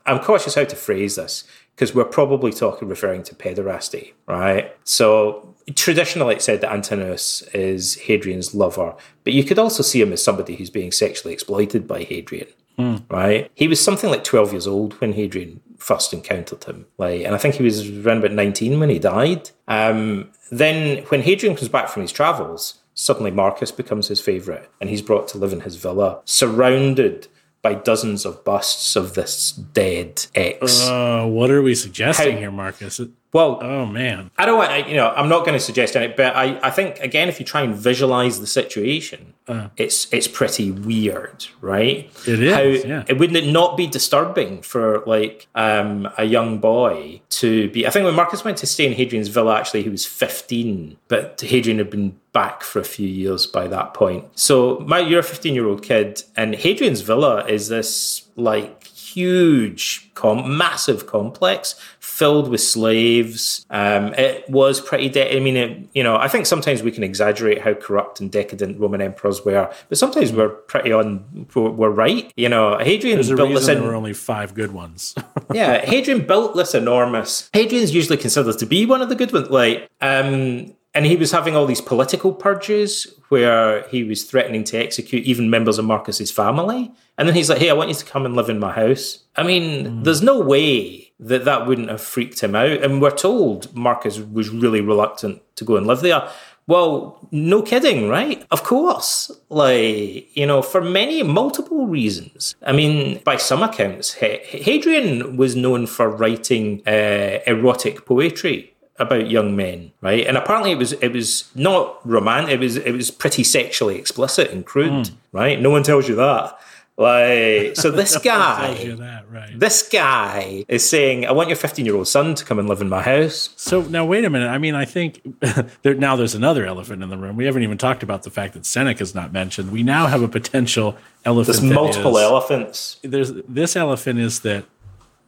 I'm 0.05 0.19
cautious 0.19 0.55
how 0.55 0.65
to 0.65 0.75
phrase 0.75 1.15
this 1.15 1.45
because 1.75 1.93
we're 1.93 2.05
probably 2.05 2.51
talking 2.51 2.88
referring 2.88 3.23
to 3.23 3.35
pederasty, 3.35 4.13
right? 4.27 4.75
So 4.83 5.53
traditionally 5.75 6.35
it's 6.35 6.45
said 6.45 6.61
that 6.61 6.71
Antinous 6.71 7.41
is 7.53 7.95
Hadrian's 7.95 8.55
lover, 8.55 8.95
but 9.23 9.33
you 9.33 9.43
could 9.43 9.59
also 9.59 9.83
see 9.83 10.01
him 10.01 10.13
as 10.13 10.23
somebody 10.23 10.55
who's 10.55 10.69
being 10.69 10.91
sexually 10.91 11.33
exploited 11.33 11.88
by 11.88 12.03
Hadrian. 12.03 12.47
Mm. 12.77 13.03
Right, 13.09 13.49
he 13.55 13.69
was 13.69 13.81
something 13.81 14.09
like 14.09 14.25
twelve 14.25 14.51
years 14.51 14.67
old 14.67 14.99
when 14.99 15.13
Hadrian 15.13 15.61
first 15.77 16.11
encountered 16.11 16.65
him. 16.65 16.85
Like, 16.97 17.21
and 17.21 17.33
I 17.33 17.38
think 17.38 17.55
he 17.55 17.63
was 17.63 17.89
around 17.89 18.17
about 18.17 18.33
nineteen 18.33 18.81
when 18.81 18.89
he 18.89 18.99
died. 18.99 19.49
Um, 19.69 20.29
then, 20.51 21.03
when 21.05 21.21
Hadrian 21.21 21.55
comes 21.55 21.69
back 21.69 21.88
from 21.88 22.01
his 22.01 22.11
travels, 22.11 22.81
suddenly 22.93 23.31
Marcus 23.31 23.71
becomes 23.71 24.09
his 24.09 24.19
favourite, 24.19 24.67
and 24.81 24.89
he's 24.89 25.01
brought 25.01 25.29
to 25.29 25.38
live 25.38 25.53
in 25.53 25.61
his 25.61 25.77
villa, 25.77 26.19
surrounded 26.25 27.29
by 27.65 27.73
dozens 27.73 28.25
of 28.25 28.43
busts 28.43 28.95
of 28.95 29.15
this 29.15 29.51
dead 29.51 30.28
ex. 30.36 30.88
Uh, 30.88 31.25
what 31.25 31.49
are 31.49 31.63
we 31.63 31.73
suggesting 31.73 32.34
How, 32.34 32.38
here, 32.38 32.51
Marcus? 32.51 33.01
Well, 33.34 33.58
oh 33.60 33.88
man, 33.88 34.30
I 34.38 34.45
don't 34.45 34.60
want 34.60 34.69
I, 34.69 34.86
you 34.86 34.95
know. 34.95 35.10
I'm 35.10 35.30
not 35.30 35.39
going 35.45 35.58
to 35.58 35.60
suggest 35.60 35.95
any, 35.95 36.13
but 36.13 36.36
I, 36.36 36.60
I 36.62 36.69
think 36.69 36.99
again, 36.99 37.28
if 37.28 37.39
you 37.39 37.45
try 37.45 37.63
and 37.63 37.73
visualize 37.73 38.39
the 38.39 38.45
situation, 38.45 39.34
uh, 39.47 39.69
it's 39.78 40.13
it's 40.13 40.28
pretty 40.28 40.69
weird, 40.69 41.47
right? 41.60 42.10
It 42.28 42.43
is. 42.43 42.54
How, 42.54 42.62
yeah. 42.62 43.04
It 43.08 43.17
wouldn't 43.17 43.36
it 43.36 43.51
not 43.51 43.78
be 43.78 43.88
disturbing 43.88 44.62
for 44.62 45.04
like 45.08 45.47
um, 45.56 46.08
a 46.19 46.25
young 46.25 46.60
boy 46.60 47.21
to 47.41 47.69
be? 47.71 47.88
I 47.88 47.89
think 47.89 48.06
when 48.06 48.15
Marcus 48.15 48.43
went 48.43 48.60
to 48.60 48.67
stay 48.67 48.86
in 48.86 48.93
Hadrian's 48.93 49.30
villa, 49.30 49.58
actually 49.58 49.82
he 49.82 49.89
was 49.89 50.06
15, 50.06 50.97
but 51.08 51.41
Hadrian 51.41 51.80
had 51.80 51.89
been 51.89 52.19
back 52.35 52.63
for 52.63 52.79
a 52.79 52.83
few 52.83 53.07
years 53.07 53.47
by 53.47 53.65
that 53.65 53.93
point. 53.93 54.25
So 54.37 54.83
my 54.85 54.99
you're 54.99 55.21
a 55.21 55.23
15 55.23 55.55
year 55.55 55.67
old 55.67 55.81
kid, 55.81 56.21
and 56.35 56.53
Hadrian's 56.53 56.99
villa 56.99 57.45
is 57.47 57.69
this 57.69 58.27
like 58.35 58.83
huge, 59.15 60.13
com- 60.13 60.57
massive 60.57 61.07
complex 61.07 61.75
filled 62.01 62.49
with 62.49 62.59
slaves. 62.59 63.65
Um, 63.69 64.13
it 64.15 64.49
was 64.49 64.81
pretty. 64.81 65.07
De- 65.07 65.37
I 65.37 65.39
mean, 65.39 65.55
it, 65.55 65.87
you 65.93 66.03
know, 66.03 66.17
I 66.17 66.27
think 66.27 66.45
sometimes 66.45 66.83
we 66.83 66.91
can 66.91 67.03
exaggerate 67.03 67.61
how 67.61 67.73
corrupt 67.73 68.19
and 68.19 68.29
decadent 68.29 68.77
Roman 68.79 69.01
emperors 69.01 69.45
were, 69.45 69.73
but 69.87 69.97
sometimes 69.97 70.33
we're 70.33 70.49
pretty 70.49 70.91
on. 70.91 71.47
We're 71.55 71.89
right. 71.89 72.31
You 72.35 72.49
know, 72.49 72.77
Hadrian 72.77 73.15
There's 73.15 73.31
built 73.31 73.53
this. 73.53 73.69
In- 73.69 73.79
there 73.79 73.87
were 73.87 73.95
only 73.95 74.13
five 74.13 74.53
good 74.53 74.73
ones. 74.73 75.15
yeah, 75.53 75.85
Hadrian 75.85 76.27
built 76.27 76.57
this 76.57 76.75
enormous. 76.75 77.49
Hadrian's 77.53 77.95
usually 77.95 78.17
considered 78.17 78.59
to 78.59 78.65
be 78.65 78.85
one 78.85 79.01
of 79.01 79.07
the 79.07 79.15
good 79.15 79.31
ones. 79.31 79.49
Like, 79.49 79.89
um, 80.01 80.75
and 80.95 81.05
he 81.05 81.17
was 81.17 81.31
having 81.31 81.55
all 81.55 81.65
these 81.65 81.81
political 81.81 82.34
purges 82.34 83.13
where 83.29 83.88
he 83.89 84.03
was 84.03 84.23
threatening 84.23 84.63
to 84.63 84.77
execute 84.77 85.25
even 85.25 85.49
members 85.49 85.77
of 85.77 85.86
Marcus's 85.86 86.31
family. 86.31 86.91
And 87.17 87.27
then 87.27 87.36
he's 87.36 87.49
like, 87.49 87.60
"Hey, 87.60 87.69
I 87.69 87.73
want 87.73 87.89
you 87.89 87.95
to 87.95 88.05
come 88.05 88.25
and 88.25 88.36
live 88.36 88.49
in 88.49 88.60
my 88.60 88.71
house." 88.71 89.19
I 89.36 89.43
mean, 89.43 89.86
mm. 89.86 90.03
there's 90.03 90.21
no 90.21 90.39
way 90.39 91.12
that 91.19 91.45
that 91.45 91.67
wouldn't 91.67 91.89
have 91.89 92.01
freaked 92.01 92.39
him 92.41 92.55
out. 92.55 92.84
And 92.84 93.01
we're 93.01 93.12
told 93.12 93.75
Marcus 93.75 94.19
was 94.19 94.49
really 94.49 94.81
reluctant 94.81 95.41
to 95.58 95.65
go 95.65 95.75
and 95.75 95.86
live 95.86 96.01
there. 96.01 96.29
Well, 96.67 97.19
no 97.31 97.62
kidding, 97.62 98.10
right? 98.10 98.43
Of 98.49 98.63
course. 98.63 99.31
Like, 99.49 100.36
you 100.36 100.47
know, 100.47 100.63
for 100.63 100.81
many, 100.81 101.21
multiple 101.21 101.86
reasons. 101.86 102.55
I 102.65 102.71
mean, 102.71 103.21
by 103.23 103.38
some 103.38 103.62
accounts, 103.62 104.13
Hadrian 104.13 105.38
was 105.38 105.55
known 105.55 105.86
for 105.86 106.10
writing 106.10 106.81
uh, 106.88 107.39
erotic 107.45 108.05
poetry 108.05 108.74
about 108.97 109.29
young 109.29 109.55
men, 109.55 109.91
right? 110.01 110.25
And 110.25 110.38
apparently 110.38 110.71
it 110.71 110.77
was 110.77 110.93
it 110.93 111.12
was 111.12 111.49
not 111.55 111.99
romantic. 112.08 112.55
It 112.55 112.60
was 112.60 112.77
it 112.77 112.91
was 112.91 113.12
pretty 113.12 113.43
sexually 113.43 113.97
explicit 113.97 114.51
and 114.51 114.65
crude, 114.65 114.91
mm. 114.91 115.13
right? 115.31 115.60
No 115.60 115.69
one 115.69 115.84
tells 115.84 116.08
you 116.08 116.15
that. 116.15 116.58
Like 116.97 117.75
so, 117.75 117.91
this 117.91 118.17
guy, 118.23 118.95
that, 118.95 119.25
right. 119.29 119.60
this 119.60 119.89
guy 119.89 120.63
is 120.69 120.89
saying, 120.89 121.25
"I 121.25 121.34
want 121.34 121.49
your 121.49 121.58
15 121.58 121.86
year 121.86 121.93
old 121.93 122.08
son 122.08 122.36
to 122.36 122.45
come 122.45 122.58
and 122.58 122.69
live 122.69 122.79
in 122.79 122.88
my 122.88 123.01
house." 123.01 123.49
So 123.58 123.81
now, 123.81 124.05
wait 124.05 124.23
a 124.23 124.29
minute. 124.29 124.47
I 124.47 124.58
mean, 124.58 124.75
I 124.75 124.86
think 124.86 125.21
there, 125.81 125.93
now 125.93 126.15
there's 126.15 126.36
another 126.36 126.65
elephant 126.65 127.03
in 127.03 127.10
the 127.10 127.17
room. 127.17 127.36
We 127.36 127.45
haven't 127.45 127.63
even 127.63 127.77
talked 127.77 128.01
about 128.01 128.23
the 128.23 128.29
fact 128.29 128.53
that 128.53 128.65
Seneca 128.65 129.03
is 129.03 129.13
not 129.13 129.34
mentioned. 129.34 129.73
We 129.73 129.84
now 129.84 130.08
have 130.08 130.21
a 130.21 130.29
potential 130.29 130.95
elephant. 131.25 131.58
There's 131.58 131.73
multiple 131.73 132.15
is, 132.15 132.23
elephants. 132.23 132.97
There's 133.03 133.34
this 133.34 133.75
elephant 133.75 134.19
is 134.19 134.39
that 134.41 134.63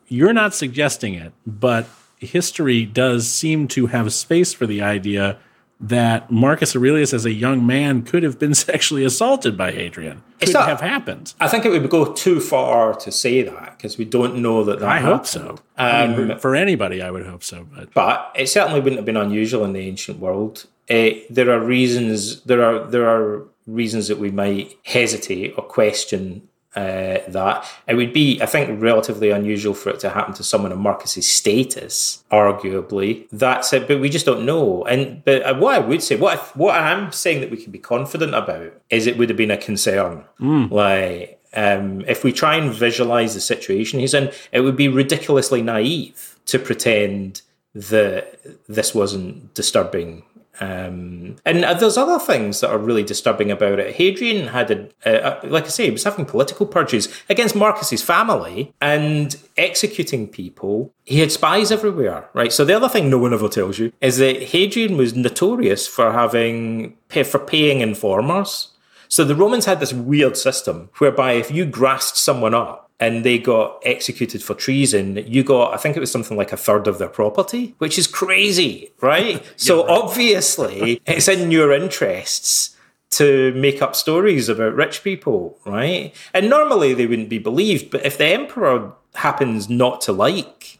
you're 0.08 0.32
not 0.32 0.54
suggesting 0.54 1.16
it, 1.16 1.34
but 1.46 1.86
history 2.18 2.86
does 2.86 3.30
seem 3.30 3.68
to 3.70 3.88
have 3.88 4.12
space 4.14 4.54
for 4.54 4.66
the 4.66 4.82
idea 4.82 5.38
that 5.80 6.32
Marcus 6.32 6.76
Aurelius, 6.76 7.14
as 7.14 7.26
a 7.26 7.32
young 7.32 7.66
man, 7.66 8.02
could 8.02 8.24
have 8.24 8.40
been 8.40 8.54
sexually 8.70 9.06
assaulted 9.06 9.58
by 9.58 9.72
Hadrian. 9.72 10.24
Could 10.40 10.54
not, 10.54 10.68
have 10.68 10.82
happened. 10.82 11.34
I 11.40 11.48
think 11.48 11.66
it 11.66 11.70
would 11.70 11.90
go 11.90 12.14
too 12.14 12.40
far 12.40 12.96
to 12.96 13.12
say 13.12 13.44
that 13.44 13.78
because 13.78 13.98
we 13.98 14.06
don't 14.06 14.38
know 14.38 14.64
that. 14.64 14.80
that 14.80 14.90
I 14.90 15.00
happened. 15.00 15.14
hope 15.14 15.26
so. 15.28 15.50
Um, 15.50 15.58
I 15.78 16.08
mean, 16.08 16.40
for 16.40 16.56
anybody, 16.56 17.02
I 17.02 17.12
would 17.12 17.26
hope 17.26 17.44
so. 17.44 17.68
But 17.76 17.94
but 17.94 18.32
it 18.36 18.48
certainly 18.48 18.80
wouldn't 18.80 18.98
have 18.98 19.06
been 19.06 19.18
unusual 19.18 19.64
in 19.66 19.74
the 19.74 19.82
ancient 19.82 20.20
world. 20.20 20.66
Uh, 20.90 21.10
there 21.30 21.52
are 21.52 21.60
reasons. 21.60 22.42
There 22.42 22.64
are 22.64 22.86
there 22.88 23.08
are 23.08 23.46
reasons 23.66 24.08
that 24.08 24.18
we 24.18 24.32
might 24.32 24.78
hesitate 24.86 25.54
or 25.58 25.64
question 25.64 26.48
uh, 26.78 27.24
that. 27.28 27.66
It 27.88 27.96
would 27.96 28.14
be, 28.14 28.40
I 28.40 28.46
think, 28.46 28.82
relatively 28.82 29.32
unusual 29.32 29.74
for 29.74 29.90
it 29.90 30.00
to 30.02 30.12
happen 30.12 30.36
to 30.36 30.44
someone 30.44 30.72
of 30.72 30.78
Marcus's 30.78 31.28
status, 31.28 32.24
arguably. 32.32 33.28
That's 33.32 33.74
it, 33.74 33.88
but 33.88 34.00
we 34.00 34.10
just 34.10 34.28
don't 34.28 34.46
know. 34.46 34.86
And 34.86 35.26
but 35.26 35.42
uh, 35.42 35.56
what 35.56 35.74
I 35.76 35.80
would 35.80 36.04
say, 36.04 36.16
what 36.16 36.38
I, 36.38 36.42
what 36.54 36.80
I'm 36.80 37.12
saying 37.12 37.42
that 37.42 37.50
we 37.50 37.58
can 37.58 37.72
be 37.72 37.80
confident 37.80 38.36
about 38.36 38.74
is 38.92 39.08
it 39.08 39.18
would 39.18 39.30
have 39.30 39.38
been 39.38 39.50
a 39.52 39.58
concern. 39.58 40.24
Mm. 40.40 40.70
Like 40.70 41.42
um, 41.56 42.02
if 42.08 42.24
we 42.24 42.32
try 42.32 42.56
and 42.56 42.72
visualize 42.72 43.34
the 43.34 43.42
situation 43.42 44.00
he's 44.00 44.14
in, 44.14 44.32
it 44.52 44.62
would 44.62 44.78
be 44.78 44.88
ridiculously 44.88 45.64
naive 45.64 46.38
to 46.46 46.60
pretend 46.60 47.42
that 47.74 48.40
this 48.68 48.94
wasn't 48.94 49.54
disturbing 49.56 50.24
um, 50.60 51.36
and 51.46 51.64
there's 51.64 51.98
other 51.98 52.20
things 52.20 52.62
that 52.62 52.70
are 52.70 52.78
really 52.78 53.04
disturbing 53.04 53.52
about 53.52 53.80
it. 53.80 53.96
Hadrian 53.96 54.48
had, 54.48 54.72
a, 54.72 54.90
a, 55.06 55.48
like 55.48 55.66
I 55.66 55.68
say, 55.68 55.86
he 55.86 55.92
was 55.92 56.04
having 56.04 56.26
political 56.26 56.66
purges 56.66 57.10
against 57.30 57.56
Marcus's 57.56 58.02
family 58.02 58.74
and 58.82 59.36
executing 59.58 60.28
people. 60.28 60.94
He 61.04 61.20
had 61.20 61.32
spies 61.32 61.72
everywhere, 61.72 62.30
right? 62.34 62.52
So 62.52 62.66
the 62.66 62.76
other 62.76 62.90
thing 62.90 63.10
no 63.10 63.20
one 63.20 63.34
ever 63.34 63.50
tells 63.50 63.78
you 63.80 63.94
is 64.02 64.18
that 64.18 64.42
Hadrian 64.44 64.98
was 64.98 65.16
notorious 65.16 65.88
for 65.88 66.12
having 66.12 66.98
for 67.10 67.40
paying 67.40 67.82
informers. 67.82 68.70
So 69.08 69.24
the 69.24 69.36
Romans 69.36 69.66
had 69.66 69.80
this 69.80 69.94
weird 69.94 70.36
system 70.36 70.90
whereby 70.98 71.34
if 71.34 71.50
you 71.50 71.66
grassed 71.66 72.18
someone 72.18 72.54
up 72.54 72.87
and 73.00 73.24
they 73.24 73.38
got 73.38 73.80
executed 73.84 74.42
for 74.42 74.56
treason, 74.56 75.24
you 75.28 75.44
got, 75.44 75.74
I 75.74 75.78
think 75.78 75.96
it 75.96 76.00
was 76.00 76.12
something 76.12 76.36
like 76.36 76.52
a 76.52 76.58
third 76.58 76.88
of 76.88 76.98
their 76.98 77.10
property, 77.10 77.76
which 77.78 77.98
is 78.00 78.08
crazy, 78.08 78.92
right? 79.02 79.44
so 79.56 79.86
right. 79.86 79.90
obviously, 79.92 81.02
it's 81.06 81.28
in 81.28 81.52
your 81.52 81.72
interests 81.72 82.76
to 83.10 83.54
make 83.54 83.82
up 83.82 83.96
stories 83.96 84.50
about 84.50 84.76
rich 84.76 85.04
people, 85.04 85.58
right? 85.66 86.14
And 86.34 86.50
normally 86.50 86.94
they 86.94 87.06
wouldn't 87.06 87.30
be 87.30 87.40
believed, 87.40 87.92
but 87.92 88.06
if 88.06 88.18
the 88.18 88.26
emperor 88.26 88.92
happens 89.14 89.70
not 89.70 90.02
to 90.02 90.12
like 90.12 90.80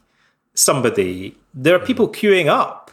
somebody, 0.54 1.36
there 1.54 1.74
are 1.74 1.84
people 1.84 2.08
mm. 2.08 2.14
queuing 2.14 2.46
up 2.46 2.87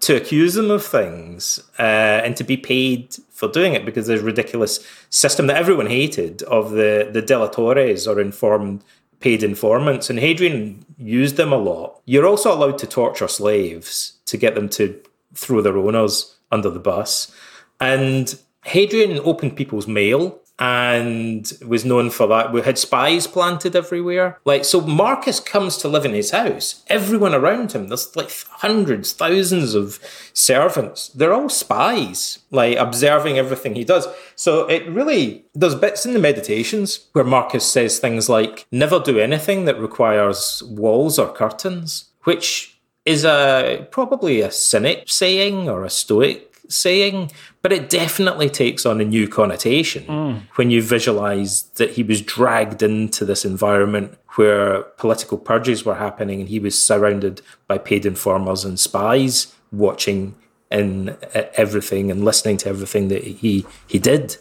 to 0.00 0.16
accuse 0.16 0.54
them 0.54 0.70
of 0.70 0.84
things 0.84 1.60
uh, 1.78 2.22
and 2.24 2.36
to 2.36 2.44
be 2.44 2.56
paid 2.56 3.16
for 3.30 3.48
doing 3.48 3.74
it 3.74 3.84
because 3.84 4.06
there's 4.06 4.22
a 4.22 4.24
ridiculous 4.24 4.84
system 5.10 5.46
that 5.46 5.56
everyone 5.56 5.86
hated 5.86 6.42
of 6.42 6.70
the 6.70 7.08
the 7.12 7.22
delatores 7.22 8.06
or 8.06 8.20
informed 8.20 8.82
paid 9.20 9.42
informants 9.42 10.08
and 10.10 10.18
Hadrian 10.18 10.84
used 10.96 11.36
them 11.36 11.52
a 11.52 11.56
lot. 11.56 12.00
You're 12.04 12.26
also 12.26 12.54
allowed 12.54 12.78
to 12.78 12.86
torture 12.86 13.28
slaves 13.28 14.18
to 14.26 14.36
get 14.36 14.54
them 14.54 14.68
to 14.70 15.00
throw 15.34 15.60
their 15.60 15.76
owners 15.76 16.36
under 16.52 16.70
the 16.70 16.78
bus. 16.78 17.32
And 17.80 18.38
Hadrian 18.64 19.18
opened 19.24 19.56
people's 19.56 19.88
mail 19.88 20.40
and 20.58 21.52
was 21.66 21.84
known 21.84 22.10
for 22.10 22.26
that. 22.26 22.52
We 22.52 22.62
had 22.62 22.78
spies 22.78 23.26
planted 23.26 23.76
everywhere. 23.76 24.38
Like, 24.44 24.64
so 24.64 24.80
Marcus 24.80 25.38
comes 25.38 25.76
to 25.78 25.88
live 25.88 26.04
in 26.04 26.14
his 26.14 26.32
house. 26.32 26.82
Everyone 26.88 27.34
around 27.34 27.72
him, 27.72 27.88
there's 27.88 28.16
like 28.16 28.30
hundreds, 28.48 29.12
thousands 29.12 29.74
of 29.74 30.00
servants. 30.32 31.08
They're 31.08 31.32
all 31.32 31.48
spies, 31.48 32.40
like 32.50 32.76
observing 32.76 33.38
everything 33.38 33.76
he 33.76 33.84
does. 33.84 34.08
So 34.34 34.66
it 34.66 34.88
really, 34.88 35.44
there's 35.54 35.76
bits 35.76 36.04
in 36.04 36.12
the 36.12 36.18
meditations 36.18 37.06
where 37.12 37.24
Marcus 37.24 37.70
says 37.70 37.98
things 37.98 38.28
like, 38.28 38.66
never 38.72 38.98
do 38.98 39.18
anything 39.18 39.64
that 39.66 39.80
requires 39.80 40.62
walls 40.64 41.18
or 41.18 41.32
curtains, 41.32 42.06
which 42.24 42.74
is 43.04 43.24
a 43.24 43.86
probably 43.90 44.40
a 44.42 44.50
cynic 44.50 45.04
saying 45.06 45.68
or 45.68 45.84
a 45.84 45.90
stoic 45.90 46.47
saying, 46.68 47.32
but 47.62 47.72
it 47.72 47.90
definitely 47.90 48.48
takes 48.50 48.84
on 48.84 49.00
a 49.00 49.04
new 49.04 49.26
connotation 49.26 50.04
mm. 50.04 50.42
when 50.56 50.70
you 50.70 50.82
visualize 50.82 51.62
that 51.76 51.92
he 51.92 52.02
was 52.02 52.20
dragged 52.22 52.82
into 52.82 53.24
this 53.24 53.44
environment 53.44 54.18
where 54.36 54.82
political 54.98 55.38
purges 55.38 55.84
were 55.84 55.96
happening 55.96 56.40
and 56.40 56.48
he 56.48 56.58
was 56.58 56.80
surrounded 56.80 57.42
by 57.66 57.78
paid 57.78 58.06
informers 58.06 58.64
and 58.64 58.78
spies 58.78 59.54
watching 59.72 60.34
in 60.70 61.16
everything 61.32 62.10
and 62.10 62.24
listening 62.24 62.56
to 62.58 62.68
everything 62.68 63.08
that 63.08 63.24
he 63.24 63.64
he 63.86 63.98
did. 63.98 64.36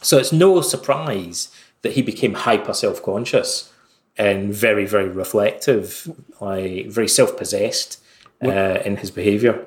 So 0.00 0.18
it's 0.18 0.32
no 0.32 0.60
surprise 0.60 1.48
that 1.82 1.92
he 1.92 2.02
became 2.02 2.34
hyper 2.34 2.72
self-conscious 2.72 3.72
and 4.16 4.52
very 4.54 4.86
very 4.86 5.08
reflective, 5.08 6.10
like 6.40 6.86
very 6.86 7.08
self-possessed 7.08 8.00
uh, 8.42 8.80
in 8.84 8.96
his 8.96 9.10
behavior. 9.10 9.66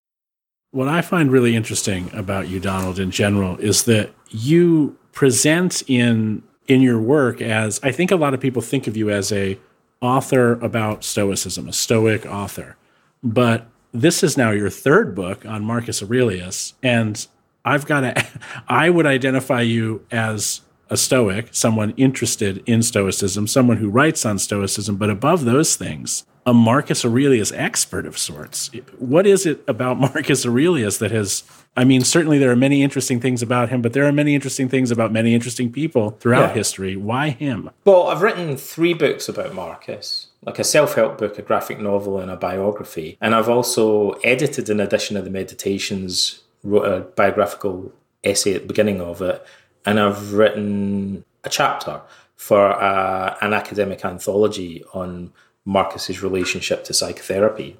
What 0.71 0.87
I 0.87 1.01
find 1.01 1.31
really 1.31 1.55
interesting 1.55 2.09
about 2.13 2.47
you, 2.47 2.59
Donald, 2.59 2.97
in 2.97 3.11
general, 3.11 3.57
is 3.57 3.83
that 3.83 4.11
you 4.29 4.97
present 5.11 5.83
in 5.87 6.43
in 6.67 6.81
your 6.81 7.01
work 7.01 7.41
as 7.41 7.79
I 7.83 7.91
think 7.91 8.11
a 8.11 8.15
lot 8.15 8.33
of 8.33 8.39
people 8.39 8.61
think 8.61 8.87
of 8.87 8.95
you 8.95 9.09
as 9.09 9.31
a 9.33 9.59
author 9.99 10.53
about 10.53 11.03
Stoicism, 11.03 11.67
a 11.67 11.73
Stoic 11.73 12.25
author. 12.25 12.77
But 13.21 13.67
this 13.91 14.23
is 14.23 14.37
now 14.37 14.51
your 14.51 14.69
third 14.69 15.13
book 15.13 15.45
on 15.45 15.65
Marcus 15.65 16.01
Aurelius, 16.01 16.73
and 16.81 17.27
I've 17.65 17.85
got 17.85 18.01
to. 18.01 18.25
I 18.69 18.89
would 18.89 19.05
identify 19.05 19.61
you 19.61 20.05
as 20.09 20.61
a 20.89 20.97
Stoic, 20.97 21.49
someone 21.51 21.91
interested 21.91 22.63
in 22.65 22.81
Stoicism, 22.81 23.47
someone 23.47 23.77
who 23.77 23.89
writes 23.89 24.25
on 24.25 24.39
Stoicism, 24.39 24.97
but 24.97 25.09
above 25.09 25.45
those 25.45 25.75
things, 25.75 26.25
a 26.45 26.53
Marcus 26.53 27.05
Aurelius 27.05 27.51
expert 27.51 28.05
of 28.05 28.17
sorts. 28.17 28.69
What 28.97 29.27
is 29.27 29.45
it 29.45 29.63
about 29.67 29.99
Marcus 29.99 30.45
Aurelius 30.45 30.97
that 30.97 31.11
has? 31.11 31.43
I 31.77 31.83
mean, 31.83 32.01
certainly 32.01 32.37
there 32.37 32.51
are 32.51 32.55
many 32.55 32.83
interesting 32.83 33.19
things 33.19 33.41
about 33.41 33.69
him, 33.69 33.81
but 33.81 33.93
there 33.93 34.05
are 34.05 34.11
many 34.11 34.35
interesting 34.35 34.67
things 34.67 34.91
about 34.91 35.11
many 35.11 35.33
interesting 35.33 35.71
people 35.71 36.11
throughout 36.19 36.49
yeah. 36.49 36.53
history. 36.53 36.95
Why 36.97 37.29
him? 37.29 37.69
Well, 37.85 38.07
I've 38.07 38.21
written 38.21 38.57
three 38.57 38.93
books 38.93 39.29
about 39.29 39.53
Marcus 39.53 40.27
like 40.43 40.59
a 40.59 40.63
self 40.63 40.95
help 40.95 41.17
book, 41.17 41.37
a 41.37 41.41
graphic 41.41 41.79
novel, 41.79 42.19
and 42.19 42.31
a 42.31 42.35
biography. 42.35 43.17
And 43.21 43.35
I've 43.35 43.49
also 43.49 44.11
edited 44.23 44.69
an 44.69 44.79
edition 44.79 45.17
of 45.17 45.23
the 45.23 45.29
Meditations, 45.29 46.41
wrote 46.63 46.85
a 46.85 47.01
biographical 47.01 47.91
essay 48.23 48.55
at 48.55 48.63
the 48.63 48.67
beginning 48.67 49.01
of 49.01 49.21
it, 49.21 49.45
and 49.85 49.99
I've 49.99 50.33
written 50.33 51.23
a 51.43 51.49
chapter 51.49 52.01
for 52.35 52.71
uh, 52.71 53.37
an 53.41 53.53
academic 53.53 54.03
anthology 54.03 54.83
on 54.93 55.31
Marcus's 55.65 56.23
relationship 56.23 56.83
to 56.85 56.93
psychotherapy 56.93 57.77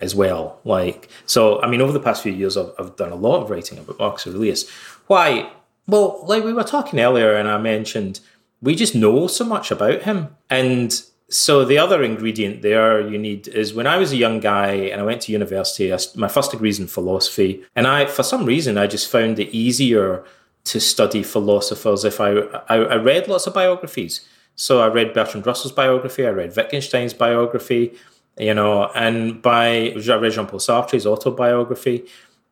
as 0.00 0.14
well. 0.14 0.60
Like, 0.64 1.08
so, 1.26 1.60
I 1.62 1.68
mean, 1.68 1.80
over 1.80 1.92
the 1.92 2.00
past 2.00 2.22
few 2.22 2.32
years, 2.32 2.56
I've, 2.56 2.72
I've 2.78 2.96
done 2.96 3.12
a 3.12 3.16
lot 3.16 3.42
of 3.42 3.50
writing 3.50 3.78
about 3.78 3.98
Marcus 3.98 4.26
Aurelius. 4.26 4.68
Why? 5.06 5.50
Well, 5.86 6.24
like 6.26 6.44
we 6.44 6.52
were 6.52 6.64
talking 6.64 7.00
earlier, 7.00 7.34
and 7.34 7.48
I 7.48 7.58
mentioned 7.58 8.20
we 8.60 8.74
just 8.74 8.94
know 8.94 9.26
so 9.26 9.44
much 9.44 9.70
about 9.70 10.02
him. 10.02 10.36
And 10.50 11.00
so 11.28 11.64
the 11.64 11.78
other 11.78 12.02
ingredient 12.02 12.62
there 12.62 13.06
you 13.06 13.18
need 13.18 13.48
is 13.48 13.74
when 13.74 13.86
I 13.86 13.98
was 13.98 14.12
a 14.12 14.16
young 14.16 14.40
guy 14.40 14.72
and 14.72 15.00
I 15.00 15.04
went 15.04 15.22
to 15.22 15.32
university, 15.32 15.92
I, 15.92 15.98
my 16.16 16.28
first 16.28 16.50
degree 16.50 16.70
is 16.70 16.80
in 16.80 16.86
philosophy, 16.86 17.64
and 17.76 17.86
I, 17.86 18.06
for 18.06 18.22
some 18.22 18.44
reason, 18.44 18.78
I 18.78 18.86
just 18.86 19.10
found 19.10 19.38
it 19.38 19.54
easier 19.54 20.24
to 20.64 20.80
study 20.80 21.22
philosophers 21.22 22.04
if 22.04 22.20
I, 22.20 22.32
I, 22.68 22.76
I 22.76 22.96
read 22.96 23.28
lots 23.28 23.46
of 23.46 23.54
biographies. 23.54 24.26
So 24.58 24.80
I 24.80 24.88
read 24.88 25.14
Bertrand 25.14 25.46
Russell's 25.46 25.72
biography, 25.72 26.26
I 26.26 26.30
read 26.30 26.56
Wittgenstein's 26.56 27.14
biography, 27.14 27.94
you 28.36 28.52
know, 28.52 28.90
and 28.92 29.40
by 29.40 29.94
I 29.94 30.14
read 30.16 30.32
Jean 30.32 30.46
Paul 30.46 30.58
Sartre's 30.58 31.06
autobiography. 31.06 32.04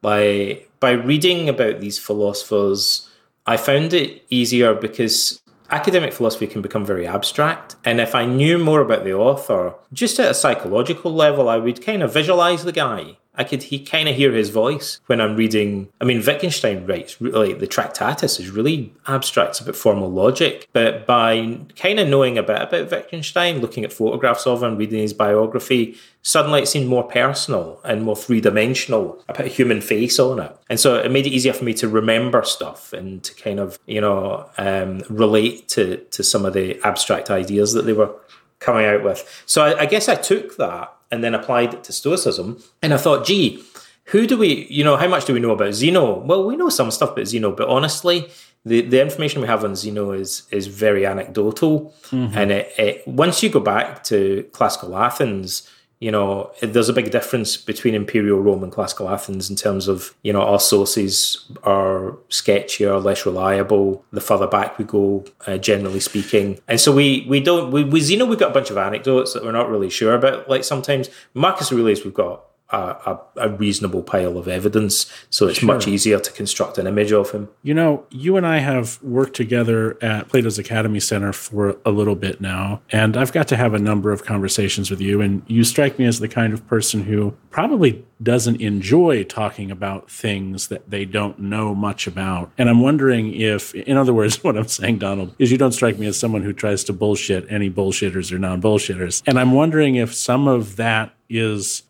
By 0.03 0.63
by 0.79 0.93
reading 0.93 1.49
about 1.49 1.81
these 1.81 1.99
philosophers, 1.99 3.11
I 3.45 3.57
found 3.57 3.93
it 3.93 4.25
easier 4.31 4.73
because 4.73 5.43
academic 5.71 6.13
philosophy 6.13 6.47
can 6.47 6.63
become 6.63 6.87
very 6.87 7.09
abstract. 7.09 7.75
And 7.85 8.01
if 8.01 8.15
I 8.15 8.25
knew 8.25 8.57
more 8.57 8.81
about 8.81 9.03
the 9.03 9.15
author, 9.15 9.75
just 9.93 10.21
at 10.21 10.31
a 10.31 10.35
psychological 10.35 11.13
level, 11.13 11.49
I 11.49 11.57
would 11.57 11.85
kind 11.85 12.05
of 12.05 12.15
visualize 12.15 12.63
the 12.63 12.71
guy 12.71 13.17
I 13.37 13.45
could 13.45 13.65
he 13.65 13.79
kind 13.79 14.09
of 14.09 14.17
hear 14.17 14.33
his 14.33 14.51
voice 14.51 15.01
when 15.07 15.21
I'm 15.21 15.37
reading. 15.37 15.89
I 16.01 16.05
mean, 16.05 16.25
Wittgenstein 16.25 16.87
writes 16.87 17.21
like 17.21 17.59
the 17.59 17.67
Tractatus 17.67 18.41
is 18.41 18.51
really 18.51 18.93
abstract, 19.07 19.51
it's 19.51 19.61
a 19.61 19.65
bit 19.65 19.77
formal 19.77 20.11
logic. 20.11 20.69
But 20.73 21.07
by 21.07 21.61
kind 21.77 22.01
of 22.01 22.09
knowing 22.09 22.39
a 22.39 22.43
bit 22.43 22.63
about 22.63 22.91
Wittgenstein, 22.91 23.61
looking 23.61 23.85
at 23.85 23.93
photographs 23.93 24.47
of 24.47 24.63
him, 24.63 24.77
reading 24.77 25.01
his 25.01 25.13
biography, 25.13 25.97
suddenly 26.23 26.63
it 26.63 26.69
seemed 26.69 26.89
more 26.89 27.05
personal 27.05 27.81
and 27.85 28.03
more 28.03 28.17
three 28.17 28.41
dimensional. 28.41 29.23
I 29.29 29.33
put 29.33 29.47
a 29.47 29.51
human 29.51 29.81
face 29.81 30.19
on 30.19 30.41
it, 30.41 30.57
and 30.69 30.81
so 30.81 30.97
it 30.97 31.11
made 31.11 31.27
it 31.27 31.33
easier 31.33 31.53
for 31.53 31.65
me 31.65 31.75
to 31.75 31.89
remember 31.89 32.43
stuff 32.43 32.93
and 32.93 33.23
to 33.23 33.35
kind 33.35 33.61
of 33.61 33.79
you 33.87 34.01
know 34.01 34.49
um, 34.59 35.03
relate 35.09 35.69
to 35.69 35.99
to 35.99 36.23
some 36.23 36.45
of 36.45 36.55
the 36.55 36.81
abstract 36.83 37.31
ideas 37.31 37.73
that 37.75 37.83
they 37.83 37.93
were 37.93 38.15
coming 38.59 38.87
out 38.87 39.05
with. 39.05 39.43
So 39.47 39.63
I, 39.63 39.81
I 39.81 39.87
guess 39.87 40.09
I 40.09 40.15
took 40.15 40.57
that 40.57 40.96
and 41.11 41.23
then 41.23 41.35
applied 41.35 41.75
it 41.75 41.85
to 41.85 41.93
Stoicism. 41.93 42.63
And 42.83 42.93
I 42.93 42.97
thought, 42.97 43.27
gee, 43.27 43.63
who 44.07 44.27
do 44.27 44.39
we, 44.39 44.67
you 44.71 44.85
know, 44.85 44.97
how 44.97 45.09
much 45.09 45.25
do 45.25 45.33
we 45.33 45.41
know 45.41 45.51
about 45.51 45.75
Zeno? 45.75 46.21
Well, 46.21 46.45
we 46.45 46.57
know 46.57 46.69
some 46.69 46.91
stuff 46.91 47.13
about 47.13 47.27
Zeno, 47.27 47.53
but 47.53 47.69
honestly, 47.69 48.29
the, 48.65 48.83
the 48.83 49.01
information 49.01 49.41
we 49.41 49.49
have 49.49 49.65
on 49.65 49.77
Zeno 49.77 50.13
is 50.13 50.43
is 50.51 50.67
very 50.67 51.07
anecdotal. 51.07 51.95
Mm-hmm. 52.11 52.37
And 52.37 52.53
it, 52.53 52.73
it, 52.79 53.09
once 53.09 53.43
you 53.43 53.49
go 53.49 53.61
back 53.61 54.03
to 54.05 54.45
classical 54.53 54.97
Athens, 54.97 55.69
you 55.99 56.11
know, 56.11 56.53
there's 56.61 56.91
a 56.91 56.93
big 56.93 57.11
difference 57.11 57.57
between 57.57 57.95
Imperial 57.95 58.39
Rome 58.39 58.63
and 58.63 58.71
classical 58.71 59.09
Athens 59.09 59.49
in 59.49 59.57
terms 59.57 59.89
of, 59.89 60.15
you 60.23 60.33
know, 60.33 60.43
our 60.43 60.61
sources 60.61 61.51
are 61.63 62.13
sketchier, 62.29 63.03
less 63.03 63.25
reliable. 63.25 64.05
The 64.13 64.21
further 64.21 64.47
back 64.47 64.79
we 64.79 64.85
go, 64.85 65.25
uh, 65.47 65.57
generally 65.57 66.01
speaking, 66.01 66.61
and 66.69 66.79
so 66.79 66.93
we 66.93 67.27
we 67.29 67.41
don't 67.41 67.71
we, 67.71 67.83
we 67.85 68.01
Zeno 68.01 68.27
we've 68.27 68.39
got 68.39 68.51
a 68.51 68.55
bunch 68.55 68.71
of 68.71 68.77
anecdotes 68.77 69.33
that 69.33 69.43
we're 69.43 69.53
not 69.53 69.71
really 69.71 69.89
sure 69.89 70.15
about. 70.15 70.51
Like 70.51 70.65
sometimes 70.65 71.09
Marcus 71.33 71.73
Aurelius 71.73 72.05
we've 72.05 72.13
got 72.13 72.46
a, 72.71 72.77
a, 72.77 73.21
a, 73.37 73.49
reasonable 73.49 74.03
pile 74.03 74.37
of 74.37 74.49
evidence, 74.49 75.11
so 75.31 75.47
it's 75.47 75.59
sure. 75.59 75.67
much 75.67 75.87
easier 75.87 76.19
to 76.19 76.33
construct 76.33 76.79
an 76.79 76.87
image 76.87 77.13
of 77.13 77.31
him. 77.31 77.49
You 77.63 77.75
know, 77.75 78.05
you 78.11 78.37
and 78.37 78.47
I 78.47 78.59
have 78.59 79.01
worked 79.03 79.37
together 79.37 79.97
at 80.03 80.29
Plato's 80.29 80.59
Academy 80.59 80.99
Center 80.99 81.33
for 81.33 81.79
a 81.85 81.91
little 81.91 82.17
bit 82.17 82.41
now, 82.41 82.83
and 82.91 83.17
I've 83.17 83.33
got 83.33 83.47
to 83.49 83.57
have 83.57 83.73
a 83.73 83.79
number 83.79 84.11
of 84.11 84.25
conversations 84.25 84.91
with 84.91 85.01
you, 85.01 85.21
and 85.21 85.43
you 85.47 85.63
strike 85.63 85.99
me 85.99 86.07
as 86.07 86.19
the 86.19 86.29
kind 86.29 86.53
of 86.53 86.67
person 86.67 87.05
who 87.05 87.37
probably 87.51 88.05
doesn't 88.23 88.61
enjoy 88.61 89.25
talking 89.25 89.71
about 89.71 90.11
things 90.11 90.69
that 90.69 90.91
they 90.91 91.05
don't 91.05 91.39
know 91.39 91.75
much 91.75 92.07
about. 92.07 92.51
And 92.57 92.69
I'm 92.69 92.81
wondering 92.81 93.35
if, 93.35 93.75
in 93.75 93.97
other 93.97 94.15
words, 94.15 94.43
what 94.45 94.57
I'm 94.57 94.69
saying, 94.69 94.99
Donald, 94.99 95.35
is 95.39 95.51
you 95.51 95.59
don't 95.59 95.73
strike 95.73 95.99
me 95.99 96.07
as 96.07 96.19
someone 96.19 96.43
who 96.43 96.53
tries 96.53 96.85
to 96.85 96.93
bullshit 96.93 97.47
any 97.51 97.71
bullshitters 97.71 98.33
or 98.33 98.39
non 98.39 98.61
bullshitters. 98.61 99.23
And 99.27 99.39
I'm 99.39 99.53
wondering 99.53 99.97
if 99.97 100.15
some 100.15 100.49
of 100.49 100.77
that 100.77 101.17
is 101.29 101.83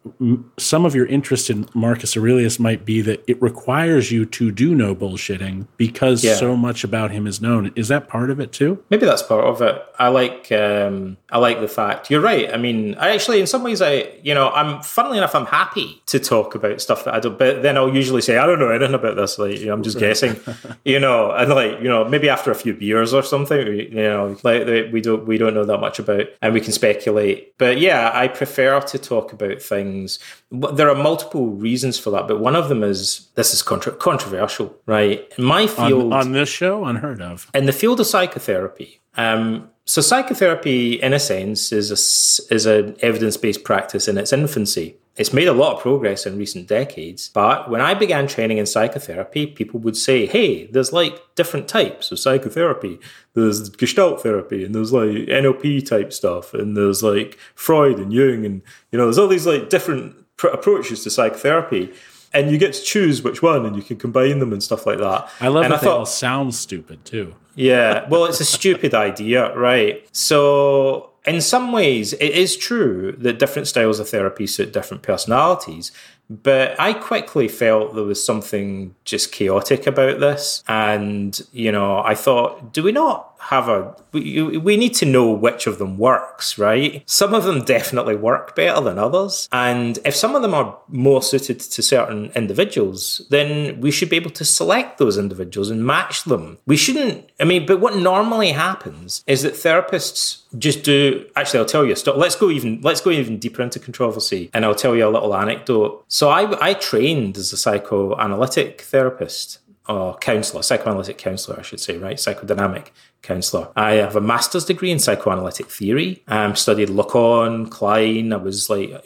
some 0.59 0.85
of 0.85 0.95
your 0.95 1.07
interest 1.07 1.51
in 1.51 1.69
Marcus 1.75 2.17
Aurelius 2.17 2.59
might 2.59 2.85
be 2.85 3.03
that 3.03 3.23
it 3.27 3.41
requires 3.43 4.11
you 4.11 4.25
to 4.27 4.51
do 4.51 4.75
no 4.75 4.95
bullshitting 4.95 5.67
because 5.77 6.25
yeah. 6.25 6.35
so 6.35 6.57
much 6.57 6.85
about 6.85 7.11
him 7.11 7.27
is 7.27 7.41
known. 7.41 7.73
Is 7.77 7.89
that 7.89 8.09
part 8.09 8.31
of 8.31 8.41
it 8.41 8.53
too? 8.53 8.83
Maybe 8.89 9.05
that's 9.05 9.23
part 9.23 9.45
of 9.45 9.61
it. 9.61 9.83
I 9.99 10.09
like 10.09 10.51
um, 10.53 11.17
I 11.31 11.39
like 11.39 11.61
the 11.61 11.69
fact 11.69 12.11
you're 12.11 12.21
right. 12.21 12.53
I 12.53 12.57
mean, 12.57 12.95
I 12.95 13.11
actually 13.11 13.41
in 13.41 13.47
some 13.47 13.63
ways 13.63 13.83
I 13.83 14.11
you 14.23 14.35
know 14.35 14.51
I'm 14.51 14.83
funnily 14.83 15.19
enough 15.19 15.35
I'm 15.35 15.47
happy 15.47 16.03
to 16.07 16.16
talk 16.21 16.55
about 16.55 16.81
stuff 16.81 17.05
that 17.05 17.15
I 17.15 17.21
don't. 17.21 17.39
But 17.39 17.63
then 17.63 17.77
I'll 17.77 17.95
usually 17.95 18.23
say 18.23 18.39
I 18.39 18.47
don't 18.47 18.59
know 18.59 18.71
anything 18.71 18.95
about 18.95 19.17
this. 19.17 19.39
Like 19.39 19.59
you 19.59 19.67
know, 19.67 19.75
I'm 19.75 19.83
just 19.83 19.99
guessing. 19.99 20.41
you 20.85 21.01
know, 21.01 21.33
and 21.33 21.51
like 21.51 21.81
you 21.81 21.89
know 21.89 22.05
maybe 22.05 22.29
after 22.29 22.51
a 22.51 22.55
few 22.55 22.75
beers 22.75 23.13
or 23.13 23.23
something, 23.23 23.67
you 23.67 23.91
know, 23.91 24.37
like 24.45 24.67
we 24.93 25.01
don't 25.01 25.27
we 25.27 25.37
don't 25.37 25.55
know 25.55 25.65
that 25.65 25.81
much 25.81 25.99
about, 25.99 26.27
and 26.41 26.55
we 26.55 26.61
can 26.61 26.73
speculate. 26.73 27.57
But 27.59 27.79
yeah, 27.79 28.11
I 28.15 28.29
prefer 28.29 28.81
to 28.81 28.99
talk 28.99 29.17
talk 29.17 29.33
about 29.33 29.63
things. 29.63 30.19
There 30.51 30.89
are 30.89 30.95
multiple 30.95 31.49
reasons 31.49 31.99
for 31.99 32.11
that, 32.11 32.29
but 32.29 32.41
one 32.41 32.57
of 32.57 32.69
them 32.69 32.83
is 32.83 33.29
this 33.35 33.53
is 33.53 33.63
contra- 33.63 33.95
controversial, 33.95 34.77
right? 34.87 35.31
In 35.39 35.45
my 35.45 35.67
field, 35.67 36.13
on, 36.13 36.21
on, 36.21 36.33
this 36.33 36.49
show, 36.49 36.85
unheard 36.85 37.21
of. 37.21 37.51
In 37.55 37.67
the 37.67 37.73
field 37.73 38.01
of 38.01 38.07
psychotherapy, 38.07 39.01
um, 39.17 39.71
so 39.87 40.03
psychotherapy, 40.03 40.95
in 40.95 41.13
a 41.13 41.21
sense, 41.21 41.71
is 41.71 41.91
a, 41.91 42.55
is 42.55 42.67
an 42.67 42.97
evidence 43.01 43.37
based 43.37 43.63
practice 43.63 44.09
in 44.09 44.19
its 44.19 44.33
infancy. 44.33 44.97
It's 45.17 45.33
made 45.33 45.49
a 45.49 45.53
lot 45.53 45.77
of 45.77 45.81
progress 45.81 46.27
in 46.27 46.37
recent 46.37 46.67
decades, 46.67 47.31
but 47.31 47.71
when 47.71 47.81
I 47.81 47.95
began 47.95 48.27
training 48.27 48.59
in 48.59 48.67
psychotherapy, 48.67 49.47
people 49.47 49.81
would 49.81 49.97
say, 49.97 50.27
hey, 50.27 50.67
there's 50.67 50.93
like 50.93 51.19
different 51.37 51.69
types 51.69 52.11
of 52.11 52.19
psychotherapy. 52.19 52.99
There's 53.33 53.71
Gestalt 53.71 54.23
therapy, 54.23 54.65
and 54.65 54.75
there's 54.75 54.93
like 54.93 55.09
NLP 55.09 55.89
type 55.89 56.13
stuff, 56.13 56.53
and 56.53 56.77
there's 56.77 57.03
like 57.03 57.39
Freud 57.55 57.99
and 57.99 58.13
Jung, 58.13 58.45
and 58.45 58.63
you 58.91 58.99
know, 58.99 59.05
there's 59.05 59.19
all 59.19 59.29
these 59.29 59.47
like 59.47 59.71
different 59.71 60.17
pr- 60.37 60.49
approaches 60.49 61.05
to 61.05 61.11
psychotherapy 61.11 61.95
and 62.37 62.51
you 62.51 62.59
get 62.59 62.75
to 62.75 62.83
choose 62.83 63.23
which 63.23 63.43
one 63.43 63.65
and 63.65 63.75
you 63.75 63.83
can 63.83 63.97
combine 63.97 64.39
them 64.39 64.53
and 64.53 64.63
stuff 64.63 64.87
like 64.87 64.99
that. 64.99 65.29
I 65.41 65.49
love 65.49 65.65
and 65.65 65.73
that 65.73 65.79
I 65.79 65.81
thought, 65.81 65.91
they 65.91 65.99
all 65.99 66.07
sound 66.07 66.55
stupid 66.55 67.05
too. 67.05 67.35
Yeah, 67.55 68.07
well, 68.11 68.27
it's 68.27 68.41
a 68.41 68.45
stupid 68.45 68.93
idea, 68.95 69.57
right? 69.57 70.07
So 70.13 71.11
in 71.25 71.41
some 71.41 71.73
ways, 71.73 72.13
it 72.13 72.33
is 72.33 72.57
true 72.57 73.13
that 73.19 73.39
different 73.39 73.69
styles 73.69 73.99
of 73.99 74.09
therapy 74.09 74.47
suit 74.47 74.73
different 74.73 75.03
personalities. 75.03 75.93
But 76.29 76.79
I 76.81 76.93
quickly 76.93 77.49
felt 77.49 77.95
there 77.95 78.05
was 78.05 78.25
something 78.25 78.95
just 79.05 79.33
chaotic 79.33 79.87
about 79.87 80.21
this. 80.21 80.65
And, 80.67 81.41
you 81.53 81.71
know, 81.71 82.03
I 82.03 82.15
thought, 82.15 82.73
do 82.73 82.83
we 82.83 82.93
not 82.93 83.37
have 83.39 83.69
a 83.69 83.95
we, 84.13 84.43
we 84.59 84.77
need 84.77 84.95
to 84.95 85.05
know 85.05 85.31
which 85.31 85.67
of 85.67 85.79
them 85.79 85.99
works 85.99 86.59
right? 86.59 87.03
Some 87.07 87.35
of 87.35 87.45
them 87.45 87.65
definitely 87.65 88.17
work 88.17 88.57
better 88.57 88.81
than 88.81 88.99
others. 88.99 89.49
And 89.53 89.99
if 90.05 90.17
some 90.17 90.35
of 90.35 90.43
them 90.43 90.55
are 90.55 90.77
more 90.89 91.23
suited 91.23 91.61
to 91.61 91.83
certain 91.83 92.33
individuals 92.35 93.25
then 93.31 93.81
we 93.81 93.91
should 93.91 94.09
be 94.09 94.17
able 94.17 94.31
to 94.31 94.45
select 94.45 94.99
those 94.99 95.19
individuals 95.19 95.71
and 95.71 95.87
match 95.87 96.25
them. 96.25 96.59
We 96.67 96.77
shouldn't 96.77 97.31
i 97.41 97.45
mean 97.45 97.67
but 97.67 97.81
what 97.81 97.97
normally 97.97 98.53
happens 98.53 99.23
is 99.27 99.43
that 99.43 99.55
therapists 99.55 100.43
just 100.59 100.83
do 100.83 101.27
actually 101.37 101.59
i'll 101.59 101.67
tell 101.67 101.85
you 101.85 101.95
stop 101.95 102.17
let's 102.17 102.35
go 102.37 102.51
even 102.51 102.81
let's 102.83 103.01
go 103.01 103.11
even 103.11 103.39
deeper 103.39 103.63
into 103.63 103.79
controversy 103.79 104.51
and 104.55 104.65
i'll 104.65 104.75
tell 104.75 104.97
you 104.97 105.07
a 105.07 105.11
little 105.11 105.35
anecdote 105.37 106.05
so 106.17 106.25
i 106.39 106.43
i 106.69 106.73
trained 106.75 107.35
as 107.37 107.53
a 107.53 107.59
psychoanalytic 107.65 108.73
therapist 108.93 109.59
or 109.89 110.17
counselor, 110.17 110.63
psychoanalytic 110.63 111.19
counselor, 111.19 111.59
I 111.59 111.63
should 111.63 111.81
say, 111.81 111.97
right? 111.99 112.17
Psychodynamic 112.17 112.89
counselor. 113.23 113.69
I 113.77 113.93
have 113.95 114.17
a 114.17 114.21
master's 114.21 114.65
degree 114.65 114.91
in 114.91 114.99
psychoanalytic 114.99 115.71
theory. 115.71 116.23
Um, 116.29 116.57
studied 116.57 116.89
Lacan, 116.89 117.71
Klein. 117.71 118.33
I 118.33 118.37
was 118.37 118.69
like 118.69 118.91
a 118.91 119.03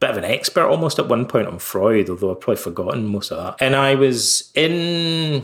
bit 0.00 0.10
of 0.10 0.16
an 0.16 0.24
expert 0.24 0.66
almost 0.66 0.98
at 0.98 1.08
one 1.08 1.26
point 1.26 1.48
on 1.48 1.58
Freud, 1.58 2.10
although 2.10 2.32
I've 2.32 2.40
probably 2.40 2.62
forgotten 2.62 3.06
most 3.06 3.30
of 3.30 3.38
that. 3.38 3.64
And 3.64 3.74
I 3.74 3.94
was 3.94 4.50
in 4.54 5.42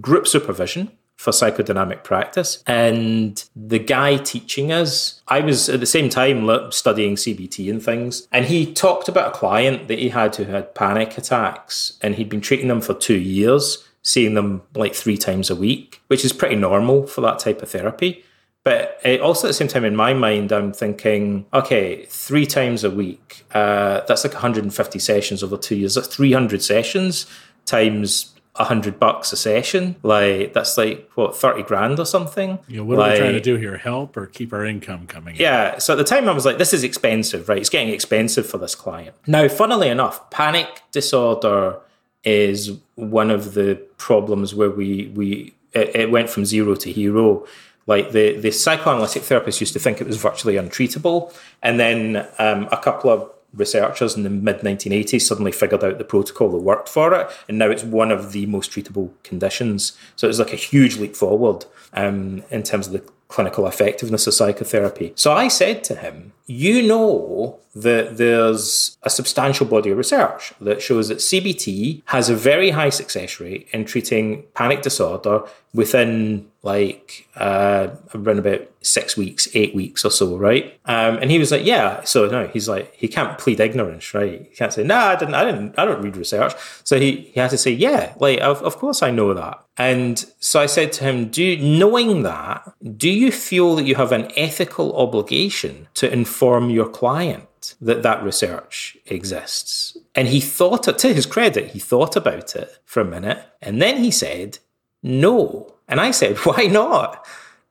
group 0.00 0.26
supervision 0.26 0.90
for 1.24 1.30
psychodynamic 1.30 2.04
practice. 2.04 2.62
And 2.66 3.42
the 3.56 3.78
guy 3.78 4.18
teaching 4.18 4.70
us, 4.70 5.22
I 5.26 5.40
was 5.40 5.70
at 5.70 5.80
the 5.80 5.86
same 5.86 6.10
time 6.10 6.70
studying 6.70 7.16
CBT 7.16 7.70
and 7.70 7.82
things. 7.82 8.28
And 8.30 8.44
he 8.44 8.70
talked 8.70 9.08
about 9.08 9.28
a 9.28 9.38
client 9.38 9.88
that 9.88 9.98
he 9.98 10.10
had 10.10 10.36
who 10.36 10.44
had 10.44 10.74
panic 10.74 11.16
attacks 11.16 11.98
and 12.02 12.16
he'd 12.16 12.28
been 12.28 12.42
treating 12.42 12.68
them 12.68 12.82
for 12.82 12.92
two 12.92 13.18
years 13.18 13.82
seeing 14.06 14.34
them 14.34 14.60
like 14.74 14.94
three 14.94 15.16
times 15.16 15.48
a 15.48 15.56
week, 15.56 16.02
which 16.08 16.26
is 16.26 16.32
pretty 16.34 16.56
normal 16.56 17.06
for 17.06 17.22
that 17.22 17.38
type 17.38 17.62
of 17.62 17.70
therapy. 17.70 18.22
But 18.62 19.00
also 19.22 19.46
at 19.46 19.50
the 19.50 19.54
same 19.54 19.68
time, 19.68 19.86
in 19.86 19.96
my 19.96 20.12
mind, 20.12 20.52
I'm 20.52 20.74
thinking, 20.74 21.46
okay, 21.54 22.04
three 22.10 22.44
times 22.44 22.84
a 22.84 22.90
week, 22.90 23.46
uh, 23.54 24.02
that's 24.06 24.24
like 24.24 24.34
150 24.34 24.98
sessions 24.98 25.42
over 25.42 25.56
two 25.56 25.76
years. 25.76 25.94
That's 25.94 26.08
300 26.08 26.62
sessions 26.62 27.26
times 27.64 28.33
a 28.56 28.64
hundred 28.64 29.00
bucks 29.00 29.32
a 29.32 29.36
session. 29.36 29.96
Like 30.02 30.52
that's 30.52 30.78
like 30.78 31.10
what 31.14 31.36
thirty 31.36 31.62
grand 31.62 31.98
or 31.98 32.06
something. 32.06 32.58
Yeah, 32.68 32.80
what 32.82 32.98
like, 32.98 33.08
are 33.08 33.12
we 33.14 33.18
trying 33.18 33.32
to 33.32 33.40
do 33.40 33.56
here? 33.56 33.76
Help 33.76 34.16
or 34.16 34.26
keep 34.26 34.52
our 34.52 34.64
income 34.64 35.06
coming? 35.06 35.36
Yeah. 35.36 35.74
In? 35.74 35.80
So 35.80 35.94
at 35.94 35.96
the 35.96 36.04
time, 36.04 36.28
I 36.28 36.32
was 36.32 36.44
like, 36.44 36.58
this 36.58 36.72
is 36.72 36.84
expensive, 36.84 37.48
right? 37.48 37.58
It's 37.58 37.70
getting 37.70 37.92
expensive 37.92 38.46
for 38.46 38.58
this 38.58 38.74
client. 38.74 39.16
Now, 39.26 39.48
funnily 39.48 39.88
enough, 39.88 40.30
panic 40.30 40.68
disorder 40.92 41.80
is 42.22 42.78
one 42.94 43.30
of 43.30 43.54
the 43.54 43.74
problems 43.98 44.54
where 44.54 44.70
we 44.70 45.08
we 45.14 45.54
it, 45.72 45.96
it 45.96 46.10
went 46.10 46.30
from 46.30 46.44
zero 46.44 46.74
to 46.76 46.92
hero. 46.92 47.46
Like 47.86 48.12
the 48.12 48.38
the 48.38 48.50
psychoanalytic 48.50 49.24
therapist 49.24 49.60
used 49.60 49.72
to 49.74 49.78
think 49.78 50.00
it 50.00 50.06
was 50.06 50.16
virtually 50.16 50.54
untreatable, 50.54 51.36
and 51.60 51.78
then 51.78 52.26
um, 52.38 52.68
a 52.70 52.78
couple 52.78 53.10
of 53.10 53.30
researchers 53.56 54.16
in 54.16 54.22
the 54.22 54.30
mid 54.30 54.60
1980s 54.60 55.22
suddenly 55.22 55.52
figured 55.52 55.84
out 55.84 55.98
the 55.98 56.04
protocol 56.04 56.50
that 56.50 56.58
worked 56.58 56.88
for 56.88 57.14
it, 57.14 57.30
and 57.48 57.58
now 57.58 57.70
it's 57.70 57.84
one 57.84 58.10
of 58.10 58.32
the 58.32 58.46
most 58.46 58.70
treatable 58.70 59.10
conditions. 59.22 59.96
So 60.16 60.28
it's 60.28 60.38
like 60.38 60.52
a 60.52 60.56
huge 60.56 60.96
leap 60.96 61.16
forward 61.16 61.64
um, 61.92 62.42
in 62.50 62.62
terms 62.62 62.86
of 62.86 62.92
the 62.92 63.04
clinical 63.28 63.66
effectiveness 63.66 64.26
of 64.26 64.34
psychotherapy. 64.34 65.12
So 65.16 65.32
I 65.32 65.48
said 65.48 65.82
to 65.84 65.96
him, 65.96 66.32
You 66.46 66.86
know 66.86 67.58
that 67.74 68.16
there's 68.16 68.96
a 69.02 69.10
substantial 69.10 69.66
body 69.66 69.90
of 69.90 69.98
research 69.98 70.52
that 70.60 70.80
shows 70.80 71.08
that 71.08 71.18
CBT 71.18 72.02
has 72.06 72.28
a 72.28 72.36
very 72.36 72.70
high 72.70 72.90
success 72.90 73.40
rate 73.40 73.68
in 73.72 73.84
treating 73.84 74.44
panic 74.54 74.82
disorder 74.82 75.42
within 75.72 76.48
like 76.64 77.28
uh, 77.36 77.88
around 78.14 78.38
about 78.38 78.62
six 78.80 79.16
weeks, 79.16 79.48
eight 79.54 79.74
weeks 79.74 80.04
or 80.04 80.10
so, 80.10 80.36
right? 80.36 80.78
Um, 80.86 81.18
and 81.18 81.30
he 81.30 81.38
was 81.38 81.52
like, 81.52 81.64
yeah. 81.64 82.02
So 82.04 82.26
no, 82.26 82.46
he's 82.48 82.68
like, 82.68 82.94
he 82.94 83.06
can't 83.06 83.38
plead 83.38 83.60
ignorance, 83.60 84.14
right? 84.14 84.46
He 84.48 84.56
can't 84.56 84.72
say, 84.72 84.82
no, 84.82 84.96
I 84.96 85.16
didn't, 85.16 85.34
I 85.34 85.44
didn't, 85.44 85.78
I 85.78 85.84
don't 85.84 86.02
read 86.02 86.16
research. 86.16 86.54
So 86.82 86.98
he, 86.98 87.30
he 87.32 87.38
had 87.38 87.50
to 87.50 87.58
say, 87.58 87.70
yeah, 87.70 88.14
like, 88.18 88.40
of, 88.40 88.62
of 88.62 88.76
course 88.78 89.02
I 89.02 89.10
know 89.10 89.34
that. 89.34 89.62
And 89.76 90.24
so 90.38 90.60
I 90.60 90.66
said 90.66 90.92
to 90.94 91.04
him, 91.04 91.28
do 91.28 91.56
knowing 91.58 92.22
that, 92.22 92.72
do 92.96 93.10
you 93.10 93.30
feel 93.30 93.76
that 93.76 93.84
you 93.84 93.96
have 93.96 94.12
an 94.12 94.30
ethical 94.36 94.96
obligation 94.96 95.88
to 95.94 96.10
inform 96.10 96.70
your 96.70 96.88
client 96.88 97.74
that 97.80 98.02
that 98.02 98.22
research 98.22 98.96
exists? 99.06 99.98
And 100.14 100.28
he 100.28 100.40
thought, 100.40 100.84
to 100.84 101.12
his 101.12 101.26
credit, 101.26 101.72
he 101.72 101.78
thought 101.78 102.16
about 102.16 102.56
it 102.56 102.78
for 102.84 103.00
a 103.00 103.04
minute. 103.04 103.44
And 103.60 103.82
then 103.82 103.98
he 103.98 104.10
said, 104.10 104.58
no. 105.02 105.73
And 105.88 106.00
I 106.00 106.10
said, 106.10 106.36
why 106.44 106.66
not? 106.66 107.26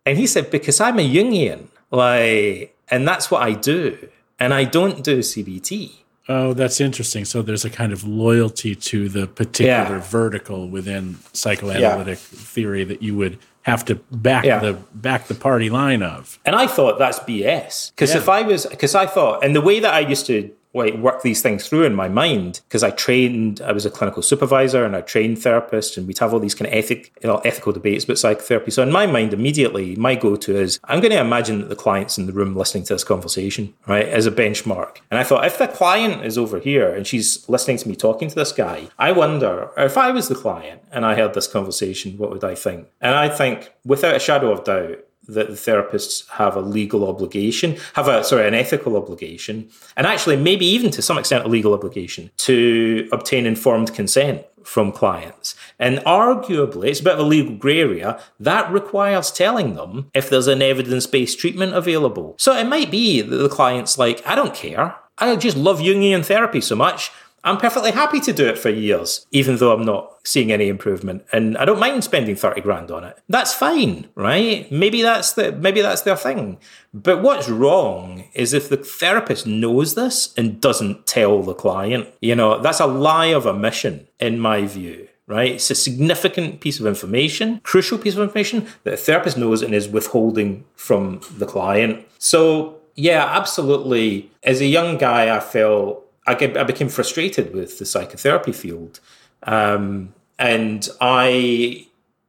And 0.05 0.17
he 0.17 0.27
said, 0.27 0.51
because 0.51 0.81
I'm 0.81 0.99
a 0.99 1.13
Jungian. 1.13 1.67
Like, 1.91 2.75
and 2.89 3.07
that's 3.07 3.31
what 3.31 3.41
I 3.41 3.53
do. 3.53 4.09
And 4.39 4.53
I 4.53 4.63
don't 4.63 5.03
do 5.03 5.19
CBT. 5.19 5.91
Oh, 6.29 6.53
that's 6.53 6.79
interesting. 6.79 7.25
So 7.25 7.41
there's 7.41 7.65
a 7.65 7.69
kind 7.69 7.91
of 7.91 8.05
loyalty 8.05 8.75
to 8.75 9.09
the 9.09 9.27
particular 9.27 9.97
yeah. 9.97 10.01
vertical 10.01 10.69
within 10.69 11.17
psychoanalytic 11.33 12.17
yeah. 12.17 12.39
theory 12.39 12.83
that 12.85 13.01
you 13.01 13.15
would 13.17 13.39
have 13.63 13.83
to 13.85 13.95
back 13.95 14.45
yeah. 14.45 14.59
the 14.59 14.73
back 14.93 15.27
the 15.27 15.35
party 15.35 15.69
line 15.69 16.01
of. 16.01 16.39
And 16.45 16.55
I 16.55 16.67
thought 16.67 16.97
that's 16.97 17.19
BS. 17.19 17.91
Because 17.91 18.15
if 18.15 18.29
I 18.29 18.41
was 18.41 18.65
because 18.65 18.95
I 18.95 19.05
thought 19.05 19.43
and 19.43 19.55
the 19.55 19.61
way 19.61 19.79
that 19.79 19.93
I 19.93 19.99
used 19.99 20.25
to 20.27 20.51
like 20.73 20.95
work 20.95 21.21
these 21.21 21.41
things 21.41 21.67
through 21.67 21.83
in 21.83 21.95
my 21.95 22.09
mind 22.09 22.61
because 22.67 22.83
I 22.83 22.91
trained, 22.91 23.61
I 23.61 23.71
was 23.71 23.85
a 23.85 23.91
clinical 23.91 24.21
supervisor 24.21 24.85
and 24.85 24.95
I 24.95 25.01
trained 25.01 25.37
therapists, 25.37 25.97
and 25.97 26.07
we'd 26.07 26.17
have 26.19 26.33
all 26.33 26.39
these 26.39 26.55
kind 26.55 26.67
of 26.67 26.73
ethic, 26.73 27.11
you 27.21 27.27
know, 27.27 27.37
ethical 27.37 27.71
debates 27.71 28.05
about 28.05 28.17
psychotherapy. 28.17 28.71
So 28.71 28.83
in 28.83 28.91
my 28.91 29.05
mind, 29.05 29.33
immediately, 29.33 29.95
my 29.95 30.15
go-to 30.15 30.55
is 30.57 30.79
I'm 30.85 30.99
going 30.99 31.11
to 31.11 31.19
imagine 31.19 31.59
that 31.59 31.69
the 31.69 31.75
client's 31.75 32.17
in 32.17 32.25
the 32.25 32.33
room 32.33 32.55
listening 32.55 32.83
to 32.85 32.93
this 32.93 33.03
conversation, 33.03 33.73
right, 33.87 34.07
as 34.07 34.25
a 34.25 34.31
benchmark. 34.31 34.97
And 35.11 35.19
I 35.19 35.23
thought 35.23 35.45
if 35.45 35.57
the 35.57 35.67
client 35.67 36.25
is 36.25 36.37
over 36.37 36.59
here 36.59 36.93
and 36.93 37.05
she's 37.05 37.47
listening 37.47 37.77
to 37.77 37.87
me 37.87 37.95
talking 37.95 38.29
to 38.29 38.35
this 38.35 38.51
guy, 38.51 38.89
I 38.97 39.11
wonder 39.11 39.69
if 39.77 39.97
I 39.97 40.11
was 40.11 40.27
the 40.27 40.35
client 40.35 40.81
and 40.91 41.05
I 41.05 41.15
heard 41.15 41.33
this 41.33 41.47
conversation, 41.47 42.17
what 42.17 42.31
would 42.31 42.43
I 42.43 42.55
think? 42.55 42.87
And 43.01 43.15
I 43.15 43.29
think, 43.29 43.71
without 43.85 44.15
a 44.15 44.19
shadow 44.19 44.51
of 44.51 44.63
doubt, 44.63 44.99
that 45.27 45.47
the 45.47 45.53
therapists 45.53 46.27
have 46.31 46.55
a 46.55 46.61
legal 46.61 47.07
obligation, 47.07 47.77
have 47.93 48.07
a 48.07 48.23
sorry, 48.23 48.47
an 48.47 48.53
ethical 48.53 48.97
obligation, 48.97 49.69
and 49.95 50.05
actually 50.05 50.35
maybe 50.35 50.65
even 50.65 50.91
to 50.91 51.01
some 51.01 51.17
extent 51.17 51.45
a 51.45 51.47
legal 51.47 51.73
obligation 51.73 52.29
to 52.37 53.07
obtain 53.11 53.45
informed 53.45 53.93
consent 53.93 54.45
from 54.63 54.91
clients. 54.91 55.55
And 55.77 55.99
arguably, 55.99 56.87
it's 56.87 57.01
a 57.01 57.03
bit 57.03 57.13
of 57.13 57.19
a 57.19 57.23
legal 57.23 57.55
grey 57.55 57.81
area, 57.81 58.19
that 58.39 58.71
requires 58.71 59.31
telling 59.31 59.75
them 59.75 60.09
if 60.13 60.29
there's 60.29 60.47
an 60.47 60.61
evidence-based 60.61 61.37
treatment 61.39 61.73
available. 61.73 62.35
So 62.37 62.55
it 62.55 62.65
might 62.65 62.89
be 62.89 63.21
that 63.21 63.35
the 63.35 63.49
client's 63.49 63.97
like, 63.97 64.25
I 64.25 64.35
don't 64.35 64.55
care. 64.55 64.95
I 65.17 65.35
just 65.35 65.57
love 65.57 65.79
Jungian 65.79 66.25
therapy 66.25 66.61
so 66.61 66.75
much. 66.75 67.11
I'm 67.43 67.57
perfectly 67.57 67.91
happy 67.91 68.19
to 68.21 68.33
do 68.33 68.47
it 68.47 68.57
for 68.57 68.69
years, 68.69 69.25
even 69.31 69.57
though 69.57 69.73
I'm 69.73 69.85
not 69.85 70.17
seeing 70.23 70.51
any 70.51 70.69
improvement. 70.69 71.25
And 71.33 71.57
I 71.57 71.65
don't 71.65 71.79
mind 71.79 72.03
spending 72.03 72.35
30 72.35 72.61
grand 72.61 72.89
on 72.89 73.03
it. 73.03 73.17
That's 73.27 73.53
fine, 73.53 74.07
right? 74.15 74.71
Maybe 74.71 75.01
that's 75.01 75.33
the 75.33 75.51
maybe 75.51 75.81
that's 75.81 76.01
their 76.01 76.15
thing. 76.15 76.57
But 76.93 77.21
what's 77.21 77.49
wrong 77.49 78.25
is 78.33 78.53
if 78.53 78.69
the 78.69 78.77
therapist 78.77 79.45
knows 79.45 79.95
this 79.95 80.33
and 80.37 80.61
doesn't 80.61 81.05
tell 81.05 81.41
the 81.43 81.53
client. 81.53 82.07
You 82.21 82.35
know, 82.35 82.59
that's 82.61 82.79
a 82.79 82.87
lie 82.87 83.27
of 83.27 83.45
omission, 83.45 84.07
in 84.19 84.39
my 84.39 84.65
view 84.65 85.09
right? 85.27 85.53
It's 85.53 85.71
a 85.71 85.75
significant 85.75 86.59
piece 86.59 86.79
of 86.79 86.85
information, 86.85 87.61
crucial 87.63 87.97
piece 87.97 88.15
of 88.15 88.21
information 88.21 88.67
that 88.83 88.93
a 88.95 88.97
therapist 88.97 89.37
knows 89.37 89.61
and 89.61 89.73
is 89.73 89.87
withholding 89.87 90.65
from 90.75 91.21
the 91.37 91.45
client. 91.45 92.05
So, 92.19 92.79
yeah, 92.95 93.25
absolutely. 93.25 94.31
As 94.43 94.61
a 94.61 94.65
young 94.65 94.97
guy, 94.97 95.35
I 95.35 95.39
felt 95.39 96.02
I, 96.25 96.35
get, 96.35 96.57
I 96.57 96.63
became 96.63 96.89
frustrated 96.89 97.53
with 97.53 97.79
the 97.79 97.85
psychotherapy 97.85 98.51
field, 98.51 98.99
um, 99.43 100.13
and 100.39 100.87
I 101.01 101.87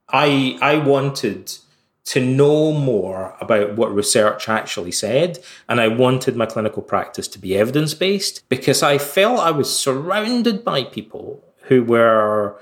I 0.09 0.59
I 0.61 0.77
wanted 0.79 1.55
to 2.05 2.21
know 2.21 2.73
more 2.73 3.35
about 3.41 3.77
what 3.77 3.95
research 3.95 4.49
actually 4.49 4.93
said, 4.93 5.39
and 5.69 5.81
I 5.81 5.89
wanted 5.89 6.37
my 6.37 6.47
clinical 6.47 6.83
practice 6.83 7.29
to 7.29 7.39
be 7.39 7.57
evidence 7.57 7.95
based 7.95 8.47
because 8.49 8.83
I 8.83 8.99
felt 8.99 9.41
I 9.41 9.51
was 9.51 9.77
surrounded 9.77 10.65
by 10.65 10.85
people 10.85 11.43
who 11.63 11.83
were 11.83 12.61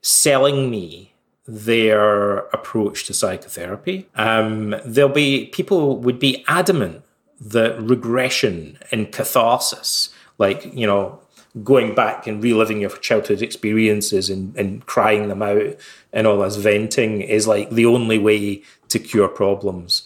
selling 0.00 0.70
me 0.70 1.14
their 1.46 2.38
approach 2.48 3.06
to 3.06 3.14
psychotherapy. 3.14 4.08
Um, 4.14 4.76
there'll 4.84 5.10
be 5.10 5.46
people 5.46 5.98
would 5.98 6.18
be 6.18 6.44
adamant 6.46 7.02
that 7.40 7.80
regression 7.80 8.78
and 8.90 9.12
catharsis 9.12 10.13
like 10.38 10.64
you 10.74 10.86
know 10.86 11.20
going 11.62 11.94
back 11.94 12.26
and 12.26 12.42
reliving 12.42 12.80
your 12.80 12.90
childhood 12.90 13.40
experiences 13.40 14.28
and, 14.28 14.56
and 14.56 14.84
crying 14.86 15.28
them 15.28 15.40
out 15.40 15.76
and 16.12 16.26
all 16.26 16.40
this 16.40 16.56
venting 16.56 17.20
is 17.20 17.46
like 17.46 17.70
the 17.70 17.86
only 17.86 18.18
way 18.18 18.62
to 18.88 18.98
cure 18.98 19.28
problems. 19.28 20.02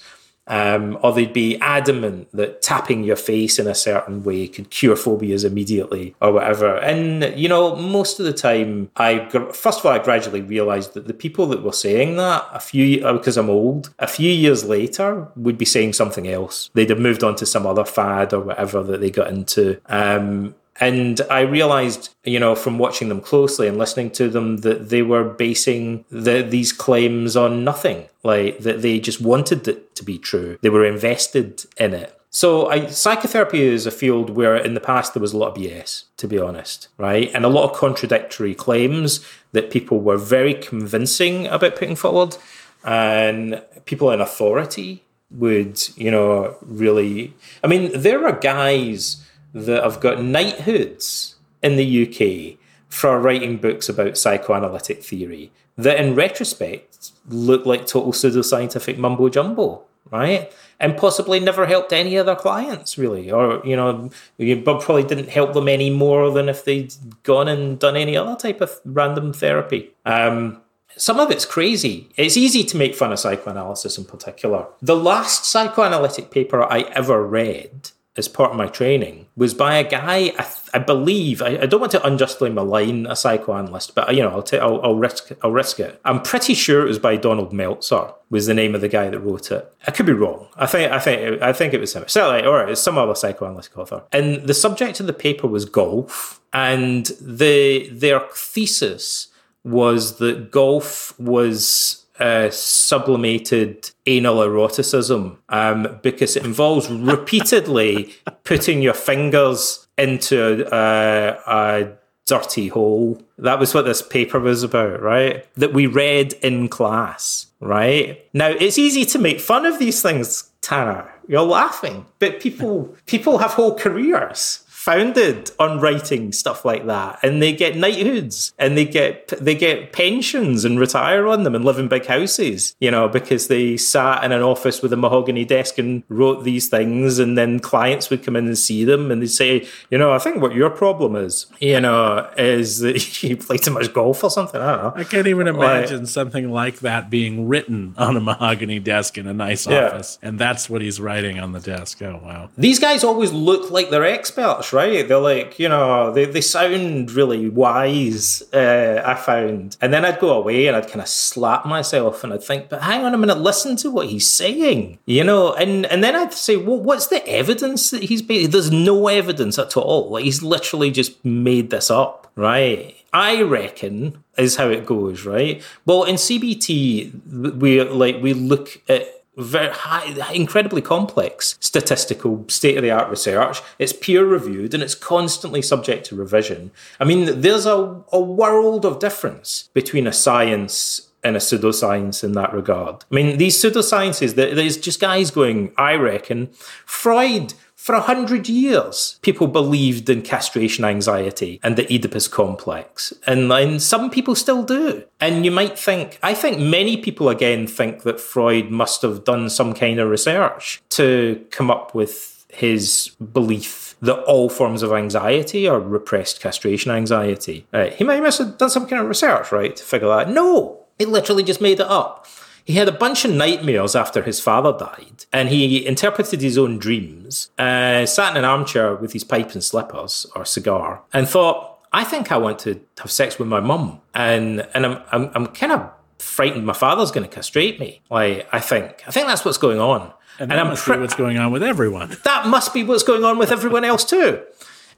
Um, 0.48 0.98
or 1.02 1.12
they'd 1.12 1.32
be 1.32 1.58
adamant 1.58 2.28
that 2.32 2.62
tapping 2.62 3.04
your 3.04 3.16
face 3.16 3.58
in 3.58 3.66
a 3.66 3.74
certain 3.74 4.24
way 4.24 4.48
could 4.48 4.70
cure 4.70 4.96
phobias 4.96 5.44
immediately 5.44 6.14
or 6.22 6.32
whatever. 6.32 6.76
And, 6.78 7.38
you 7.38 7.48
know, 7.48 7.76
most 7.76 8.18
of 8.18 8.24
the 8.24 8.32
time, 8.32 8.90
I, 8.96 9.28
first 9.52 9.80
of 9.80 9.86
all, 9.86 9.92
I 9.92 9.98
gradually 9.98 10.40
realized 10.40 10.94
that 10.94 11.06
the 11.06 11.12
people 11.12 11.46
that 11.48 11.62
were 11.62 11.72
saying 11.72 12.16
that 12.16 12.46
a 12.52 12.60
few, 12.60 13.06
uh, 13.06 13.12
because 13.12 13.36
I'm 13.36 13.50
old, 13.50 13.92
a 13.98 14.08
few 14.08 14.30
years 14.30 14.64
later 14.64 15.28
would 15.36 15.58
be 15.58 15.66
saying 15.66 15.92
something 15.92 16.26
else. 16.26 16.70
They'd 16.72 16.90
have 16.90 16.98
moved 16.98 17.22
on 17.22 17.36
to 17.36 17.46
some 17.46 17.66
other 17.66 17.84
fad 17.84 18.32
or 18.32 18.40
whatever 18.40 18.82
that 18.82 19.00
they 19.00 19.10
got 19.10 19.28
into. 19.28 19.80
Um, 19.86 20.54
and 20.80 21.20
I 21.30 21.40
realized, 21.40 22.14
you 22.24 22.38
know, 22.38 22.54
from 22.54 22.78
watching 22.78 23.08
them 23.08 23.20
closely 23.20 23.66
and 23.66 23.78
listening 23.78 24.10
to 24.12 24.28
them, 24.28 24.58
that 24.58 24.90
they 24.90 25.02
were 25.02 25.24
basing 25.24 26.04
the, 26.10 26.42
these 26.42 26.72
claims 26.72 27.36
on 27.36 27.64
nothing. 27.64 28.06
Like 28.22 28.58
that 28.60 28.82
they 28.82 29.00
just 29.00 29.20
wanted 29.20 29.66
it 29.66 29.94
to 29.96 30.04
be 30.04 30.18
true. 30.18 30.58
They 30.62 30.68
were 30.68 30.84
invested 30.84 31.64
in 31.76 31.94
it. 31.94 32.14
So 32.30 32.68
I, 32.68 32.86
psychotherapy 32.86 33.62
is 33.62 33.86
a 33.86 33.90
field 33.90 34.30
where 34.30 34.56
in 34.56 34.74
the 34.74 34.80
past 34.80 35.14
there 35.14 35.20
was 35.20 35.32
a 35.32 35.38
lot 35.38 35.56
of 35.56 35.62
BS, 35.62 36.04
to 36.18 36.28
be 36.28 36.38
honest, 36.38 36.88
right? 36.98 37.30
And 37.34 37.44
a 37.44 37.48
lot 37.48 37.70
of 37.70 37.76
contradictory 37.76 38.54
claims 38.54 39.26
that 39.52 39.70
people 39.70 40.00
were 40.00 40.18
very 40.18 40.54
convincing 40.54 41.46
about 41.46 41.76
putting 41.76 41.96
forward. 41.96 42.36
And 42.84 43.62
people 43.86 44.10
in 44.10 44.20
authority 44.20 45.02
would, 45.30 45.80
you 45.96 46.10
know, 46.10 46.56
really. 46.62 47.34
I 47.64 47.66
mean, 47.66 47.90
there 47.94 48.26
are 48.26 48.38
guys 48.38 49.24
that 49.54 49.82
have 49.82 50.00
got 50.00 50.22
knighthoods 50.22 51.36
in 51.62 51.76
the 51.76 52.06
UK 52.06 52.58
for 52.88 53.18
writing 53.20 53.58
books 53.58 53.88
about 53.88 54.16
psychoanalytic 54.16 55.02
theory 55.02 55.52
that, 55.76 56.00
in 56.00 56.14
retrospect, 56.14 57.12
look 57.28 57.66
like 57.66 57.86
total 57.86 58.12
pseudoscientific 58.12 58.98
mumbo 58.98 59.28
jumbo, 59.28 59.82
right? 60.10 60.52
And 60.80 60.96
possibly 60.96 61.40
never 61.40 61.66
helped 61.66 61.92
any 61.92 62.16
other 62.18 62.34
clients, 62.34 62.98
really, 62.98 63.30
or 63.30 63.64
you 63.64 63.76
know, 63.76 64.10
but 64.38 64.80
probably 64.80 65.04
didn't 65.04 65.28
help 65.28 65.52
them 65.52 65.68
any 65.68 65.90
more 65.90 66.30
than 66.30 66.48
if 66.48 66.64
they'd 66.64 66.94
gone 67.22 67.48
and 67.48 67.78
done 67.78 67.96
any 67.96 68.16
other 68.16 68.36
type 68.36 68.60
of 68.60 68.80
random 68.84 69.32
therapy. 69.32 69.90
Um, 70.04 70.60
some 70.96 71.20
of 71.20 71.30
it's 71.30 71.44
crazy. 71.44 72.08
It's 72.16 72.36
easy 72.36 72.64
to 72.64 72.76
make 72.76 72.94
fun 72.94 73.12
of 73.12 73.20
psychoanalysis 73.20 73.98
in 73.98 74.04
particular. 74.04 74.66
The 74.82 74.96
last 74.96 75.44
psychoanalytic 75.44 76.30
paper 76.30 76.64
I 76.64 76.80
ever 76.92 77.24
read 77.24 77.90
as 78.18 78.28
part 78.28 78.50
of 78.50 78.56
my 78.56 78.66
training 78.66 79.26
was 79.36 79.54
by 79.54 79.76
a 79.76 79.88
guy 79.88 80.32
I, 80.38 80.46
I 80.74 80.78
believe 80.80 81.40
I, 81.40 81.58
I, 81.58 81.66
don't 81.66 81.80
want 81.80 81.92
to 81.92 82.04
unjustly 82.04 82.50
malign 82.50 83.06
a 83.06 83.14
psychoanalyst, 83.14 83.94
but 83.94 84.14
you 84.14 84.22
know 84.22 84.30
I'll, 84.30 84.42
t- 84.42 84.58
I'll, 84.58 84.80
I'll 84.82 84.96
risk 84.96 85.30
I'll 85.42 85.52
risk 85.52 85.80
it. 85.80 86.00
I'm 86.04 86.20
pretty 86.20 86.54
sure 86.54 86.82
it 86.82 86.88
was 86.88 86.98
by 86.98 87.16
Donald 87.16 87.52
Meltzer 87.52 88.12
was 88.28 88.46
the 88.46 88.54
name 88.54 88.74
of 88.74 88.80
the 88.80 88.88
guy 88.88 89.08
that 89.08 89.20
wrote 89.20 89.50
it. 89.52 89.72
I 89.86 89.92
could 89.92 90.06
be 90.06 90.12
wrong. 90.12 90.48
I 90.56 90.66
think 90.66 90.92
I 90.92 90.98
think 90.98 91.40
I 91.40 91.52
think 91.52 91.72
it 91.72 91.80
was 91.80 91.94
him. 91.94 92.04
Certainly, 92.06 92.46
or 92.46 92.68
it's 92.68 92.80
some 92.80 92.98
other 92.98 93.14
psychoanalytic 93.14 93.78
author. 93.78 94.02
And 94.12 94.46
the 94.46 94.54
subject 94.54 95.00
of 95.00 95.06
the 95.06 95.12
paper 95.12 95.46
was 95.46 95.64
golf, 95.64 96.40
and 96.52 97.06
the 97.20 97.88
their 97.90 98.20
thesis 98.34 99.28
was 99.64 100.18
that 100.18 100.50
golf 100.50 101.18
was 101.18 102.04
uh, 102.18 102.50
sublimated 102.50 103.90
anal 104.06 104.42
eroticism 104.42 105.38
um, 105.48 105.98
because 106.02 106.36
it 106.36 106.44
involves 106.44 106.90
repeatedly 106.90 108.14
putting 108.44 108.82
your 108.82 108.94
fingers 108.94 109.86
into 109.96 110.66
a, 110.72 111.38
a 111.46 111.92
dirty 112.26 112.68
hole. 112.68 113.20
That 113.38 113.58
was 113.58 113.74
what 113.74 113.84
this 113.84 114.02
paper 114.02 114.38
was 114.38 114.62
about, 114.62 115.00
right? 115.00 115.52
That 115.54 115.72
we 115.72 115.86
read 115.86 116.34
in 116.34 116.68
class, 116.68 117.46
right? 117.60 118.24
Now, 118.32 118.48
it's 118.48 118.78
easy 118.78 119.04
to 119.06 119.18
make 119.18 119.40
fun 119.40 119.66
of 119.66 119.78
these 119.78 120.02
things, 120.02 120.50
Tanner. 120.60 121.10
You're 121.26 121.42
laughing, 121.42 122.06
but 122.20 122.40
people 122.40 122.96
people 123.04 123.38
have 123.38 123.52
whole 123.52 123.74
careers 123.74 124.64
founded 124.88 125.50
on 125.58 125.78
writing 125.80 126.32
stuff 126.32 126.64
like 126.64 126.86
that, 126.86 127.18
and 127.22 127.42
they 127.42 127.52
get 127.52 127.76
knighthoods, 127.76 128.54
and 128.58 128.74
they 128.74 128.86
get 128.86 129.28
they 129.38 129.54
get 129.54 129.92
pensions 129.92 130.64
and 130.64 130.80
retire 130.80 131.26
on 131.26 131.42
them 131.42 131.54
and 131.54 131.62
live 131.62 131.78
in 131.78 131.88
big 131.88 132.06
houses, 132.06 132.74
you 132.80 132.90
know, 132.90 133.06
because 133.06 133.48
they 133.48 133.76
sat 133.76 134.24
in 134.24 134.32
an 134.32 134.40
office 134.40 134.80
with 134.80 134.90
a 134.94 134.96
mahogany 134.96 135.44
desk 135.44 135.76
and 135.76 136.02
wrote 136.08 136.42
these 136.42 136.68
things, 136.68 137.18
and 137.18 137.36
then 137.36 137.60
clients 137.60 138.08
would 138.08 138.22
come 138.22 138.34
in 138.34 138.46
and 138.46 138.56
see 138.56 138.82
them, 138.82 139.10
and 139.10 139.20
they'd 139.20 139.26
say, 139.26 139.68
you 139.90 139.98
know, 139.98 140.10
I 140.10 140.18
think 140.18 140.40
what 140.40 140.54
your 140.54 140.70
problem 140.70 141.16
is, 141.16 141.44
you 141.60 141.82
know, 141.82 142.26
is 142.38 142.78
that 142.78 143.22
you 143.22 143.36
play 143.36 143.58
too 143.58 143.72
much 143.72 143.92
golf 143.92 144.24
or 144.24 144.30
something. 144.30 144.58
I 144.58 144.74
don't 144.74 144.84
know. 144.84 145.00
I 145.02 145.04
can't 145.04 145.26
even 145.26 145.48
imagine 145.48 145.98
like, 145.98 146.08
something 146.08 146.50
like 146.50 146.78
that 146.80 147.10
being 147.10 147.46
written 147.46 147.94
on 147.98 148.16
a 148.16 148.20
mahogany 148.20 148.78
desk 148.78 149.18
in 149.18 149.26
a 149.26 149.34
nice 149.34 149.66
yeah. 149.66 149.88
office, 149.88 150.18
and 150.22 150.38
that's 150.38 150.70
what 150.70 150.80
he's 150.80 150.98
writing 150.98 151.38
on 151.38 151.52
the 151.52 151.60
desk. 151.60 152.00
Oh 152.00 152.22
wow! 152.24 152.48
These 152.56 152.78
guys 152.78 153.04
always 153.04 153.32
look 153.32 153.70
like 153.70 153.90
they're 153.90 154.06
experts, 154.06 154.72
right? 154.72 154.77
They're 154.78 155.18
like, 155.18 155.58
you 155.58 155.68
know, 155.68 156.12
they, 156.12 156.24
they 156.24 156.40
sound 156.40 157.10
really 157.10 157.48
wise. 157.48 158.42
Uh, 158.52 159.02
I 159.04 159.14
found, 159.14 159.76
and 159.80 159.92
then 159.92 160.04
I'd 160.04 160.18
go 160.18 160.30
away 160.30 160.66
and 160.66 160.76
I'd 160.76 160.88
kind 160.88 161.00
of 161.00 161.08
slap 161.08 161.66
myself 161.66 162.24
and 162.24 162.32
I'd 162.32 162.42
think, 162.42 162.68
but 162.68 162.82
hang 162.82 163.04
on 163.04 163.14
a 163.14 163.18
minute, 163.18 163.38
listen 163.38 163.76
to 163.76 163.90
what 163.90 164.08
he's 164.08 164.26
saying, 164.30 164.98
you 165.06 165.24
know, 165.24 165.54
and 165.54 165.86
and 165.86 166.02
then 166.02 166.14
I'd 166.14 166.32
say, 166.32 166.56
well, 166.56 166.80
what's 166.80 167.08
the 167.08 167.26
evidence 167.28 167.90
that 167.90 168.04
he's? 168.04 168.26
Made? 168.28 168.52
There's 168.52 168.70
no 168.70 169.08
evidence 169.08 169.58
at 169.58 169.76
all. 169.76 170.10
Like 170.10 170.24
he's 170.24 170.42
literally 170.42 170.90
just 170.90 171.24
made 171.24 171.70
this 171.70 171.90
up, 171.90 172.30
right? 172.36 172.94
I 173.12 173.42
reckon 173.42 174.22
is 174.36 174.56
how 174.56 174.68
it 174.68 174.86
goes, 174.86 175.24
right? 175.24 175.62
Well, 175.86 176.04
in 176.04 176.16
CBT, 176.16 177.54
we 177.56 177.82
like 177.82 178.22
we 178.22 178.34
look 178.34 178.80
at 178.88 179.17
very 179.38 179.72
high, 179.72 180.32
incredibly 180.32 180.82
complex 180.82 181.56
statistical 181.60 182.44
state 182.48 182.76
of 182.76 182.82
the 182.82 182.90
art 182.90 183.08
research. 183.08 183.62
It's 183.78 183.92
peer 183.92 184.26
reviewed 184.26 184.74
and 184.74 184.82
it's 184.82 184.96
constantly 184.96 185.62
subject 185.62 186.06
to 186.06 186.16
revision. 186.16 186.72
I 186.98 187.04
mean, 187.04 187.40
there's 187.40 187.64
a, 187.64 188.02
a 188.12 188.20
world 188.20 188.84
of 188.84 188.98
difference 188.98 189.70
between 189.72 190.06
a 190.06 190.12
science 190.12 191.08
and 191.22 191.36
a 191.36 191.38
pseudoscience 191.38 192.22
in 192.22 192.32
that 192.32 192.52
regard. 192.52 193.04
I 193.10 193.14
mean, 193.14 193.38
these 193.38 193.56
pseudosciences, 193.56 194.34
there's 194.34 194.76
just 194.76 195.00
guys 195.00 195.30
going, 195.30 195.72
I 195.76 195.94
reckon, 195.94 196.50
Freud 196.84 197.54
for 197.78 197.94
a 197.94 198.00
hundred 198.00 198.48
years, 198.48 199.20
people 199.22 199.46
believed 199.46 200.10
in 200.10 200.20
castration 200.20 200.84
anxiety 200.84 201.60
and 201.62 201.76
the 201.76 201.86
Oedipus 201.86 202.26
complex. 202.26 203.14
And, 203.24 203.52
and 203.52 203.80
some 203.80 204.10
people 204.10 204.34
still 204.34 204.64
do. 204.64 205.04
And 205.20 205.44
you 205.44 205.52
might 205.52 205.78
think, 205.78 206.18
I 206.20 206.34
think 206.34 206.58
many 206.58 206.96
people 206.96 207.28
again 207.28 207.68
think 207.68 208.02
that 208.02 208.20
Freud 208.20 208.70
must 208.70 209.00
have 209.02 209.22
done 209.22 209.48
some 209.48 209.74
kind 209.74 210.00
of 210.00 210.10
research 210.10 210.82
to 210.90 211.46
come 211.50 211.70
up 211.70 211.94
with 211.94 212.44
his 212.50 213.12
belief 213.32 213.94
that 214.02 214.24
all 214.24 214.48
forms 214.48 214.82
of 214.82 214.92
anxiety 214.92 215.68
are 215.68 215.78
repressed 215.78 216.40
castration 216.40 216.90
anxiety. 216.90 217.64
Right. 217.72 217.94
He 217.94 218.02
might 218.02 218.22
have 218.22 218.58
done 218.58 218.70
some 218.70 218.88
kind 218.88 219.00
of 219.00 219.08
research, 219.08 219.52
right, 219.52 219.74
to 219.74 219.84
figure 219.84 220.08
that. 220.08 220.26
Out. 220.26 220.30
No, 220.30 220.84
he 220.98 221.04
literally 221.04 221.44
just 221.44 221.60
made 221.60 221.78
it 221.78 221.86
up. 221.86 222.26
He 222.68 222.74
had 222.74 222.86
a 222.86 222.92
bunch 222.92 223.24
of 223.24 223.30
nightmares 223.30 223.96
after 223.96 224.20
his 224.22 224.40
father 224.40 224.76
died, 224.78 225.24
and 225.32 225.48
he 225.48 225.86
interpreted 225.86 226.42
his 226.42 226.58
own 226.58 226.78
dreams, 226.78 227.50
uh, 227.58 228.04
sat 228.04 228.32
in 228.32 228.36
an 228.36 228.44
armchair 228.44 228.94
with 228.94 229.14
his 229.14 229.24
pipe 229.24 229.52
and 229.52 229.64
slippers 229.64 230.26
or 230.36 230.44
cigar, 230.44 231.00
and 231.14 231.26
thought, 231.26 231.78
I 231.94 232.04
think 232.04 232.30
I 232.30 232.36
want 232.36 232.58
to 232.58 232.78
have 232.98 233.10
sex 233.10 233.38
with 233.38 233.48
my 233.48 233.60
mum. 233.60 234.02
And, 234.12 234.68
and 234.74 234.84
I'm, 234.84 235.02
I'm, 235.10 235.30
I'm 235.34 235.46
kind 235.46 235.72
of 235.72 235.90
frightened 236.18 236.66
my 236.66 236.74
father's 236.74 237.10
going 237.10 237.26
to 237.26 237.34
castrate 237.34 237.80
me. 237.80 238.02
Like, 238.10 238.46
I 238.52 238.60
think. 238.60 239.02
I 239.06 239.12
think 239.12 239.28
that's 239.28 239.46
what's 239.46 239.56
going 239.56 239.80
on. 239.80 240.12
And, 240.38 240.52
and 240.52 240.60
I'm 240.60 240.66
must 240.66 240.86
what's 240.86 241.14
going 241.14 241.38
on 241.38 241.50
with 241.50 241.62
everyone. 241.62 242.18
That 242.24 242.48
must 242.48 242.74
be 242.74 242.84
what's 242.84 243.02
going 243.02 243.24
on 243.24 243.38
with 243.38 243.50
everyone 243.50 243.86
else 243.86 244.04
too. 244.04 244.42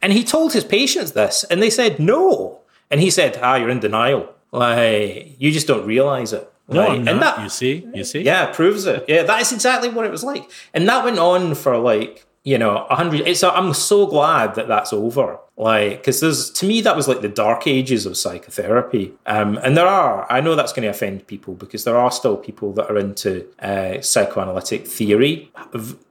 And 0.02 0.12
he 0.12 0.24
told 0.24 0.54
his 0.54 0.64
patients 0.64 1.12
this, 1.12 1.44
and 1.44 1.62
they 1.62 1.70
said 1.70 2.00
no. 2.00 2.62
And 2.90 3.00
he 3.00 3.10
said, 3.10 3.38
"Ah, 3.40 3.54
you're 3.54 3.70
in 3.70 3.78
denial. 3.78 4.34
Like 4.50 5.36
you 5.38 5.52
just 5.52 5.68
don't 5.68 5.86
realize 5.86 6.32
it." 6.32 6.49
No, 6.70 6.88
right? 6.88 6.98
and 6.98 7.20
that 7.20 7.42
you 7.42 7.48
see, 7.48 7.86
you 7.94 8.04
see, 8.04 8.22
yeah, 8.22 8.46
proves 8.46 8.86
it. 8.86 9.04
Yeah, 9.08 9.24
that 9.24 9.40
is 9.40 9.52
exactly 9.52 9.88
what 9.88 10.04
it 10.04 10.10
was 10.10 10.24
like, 10.24 10.50
and 10.72 10.88
that 10.88 11.04
went 11.04 11.18
on 11.18 11.54
for 11.54 11.76
like 11.76 12.26
you 12.44 12.58
know 12.58 12.86
a 12.88 12.94
hundred. 12.94 13.26
It's 13.26 13.42
I'm 13.42 13.74
so 13.74 14.06
glad 14.06 14.54
that 14.54 14.68
that's 14.68 14.92
over. 14.92 15.38
Like, 15.60 15.98
because 15.98 16.20
there's 16.20 16.50
to 16.52 16.66
me 16.66 16.80
that 16.80 16.96
was 16.96 17.06
like 17.06 17.20
the 17.20 17.28
dark 17.28 17.66
ages 17.66 18.06
of 18.06 18.16
psychotherapy, 18.16 19.12
um, 19.26 19.58
and 19.62 19.76
there 19.76 19.86
are. 19.86 20.26
I 20.32 20.40
know 20.40 20.54
that's 20.54 20.72
going 20.72 20.84
to 20.84 20.88
offend 20.88 21.26
people 21.26 21.52
because 21.52 21.84
there 21.84 21.98
are 21.98 22.10
still 22.10 22.38
people 22.38 22.72
that 22.72 22.90
are 22.90 22.96
into 22.96 23.46
uh, 23.58 24.00
psychoanalytic 24.00 24.86
theory. 24.86 25.52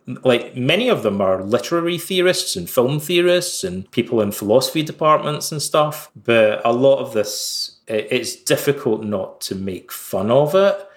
Like 0.06 0.56
many 0.56 0.88
of 0.88 1.02
them 1.02 1.20
are 1.20 1.42
literary 1.42 1.98
theorists 1.98 2.56
and 2.56 2.70
film 2.70 3.00
theorists 3.00 3.64
and 3.64 3.90
people 3.90 4.22
in 4.22 4.32
philosophy 4.32 4.84
departments 4.84 5.52
and 5.52 5.64
stuff. 5.64 6.12
But 6.16 6.62
a 6.64 6.72
lot 6.72 7.00
of 7.00 7.14
this 7.14 7.79
it's 7.90 8.36
difficult 8.36 9.04
not 9.04 9.42
to 9.42 9.56
make 9.56 9.92
fun 9.92 10.30
of 10.30 10.56
it 10.56 10.88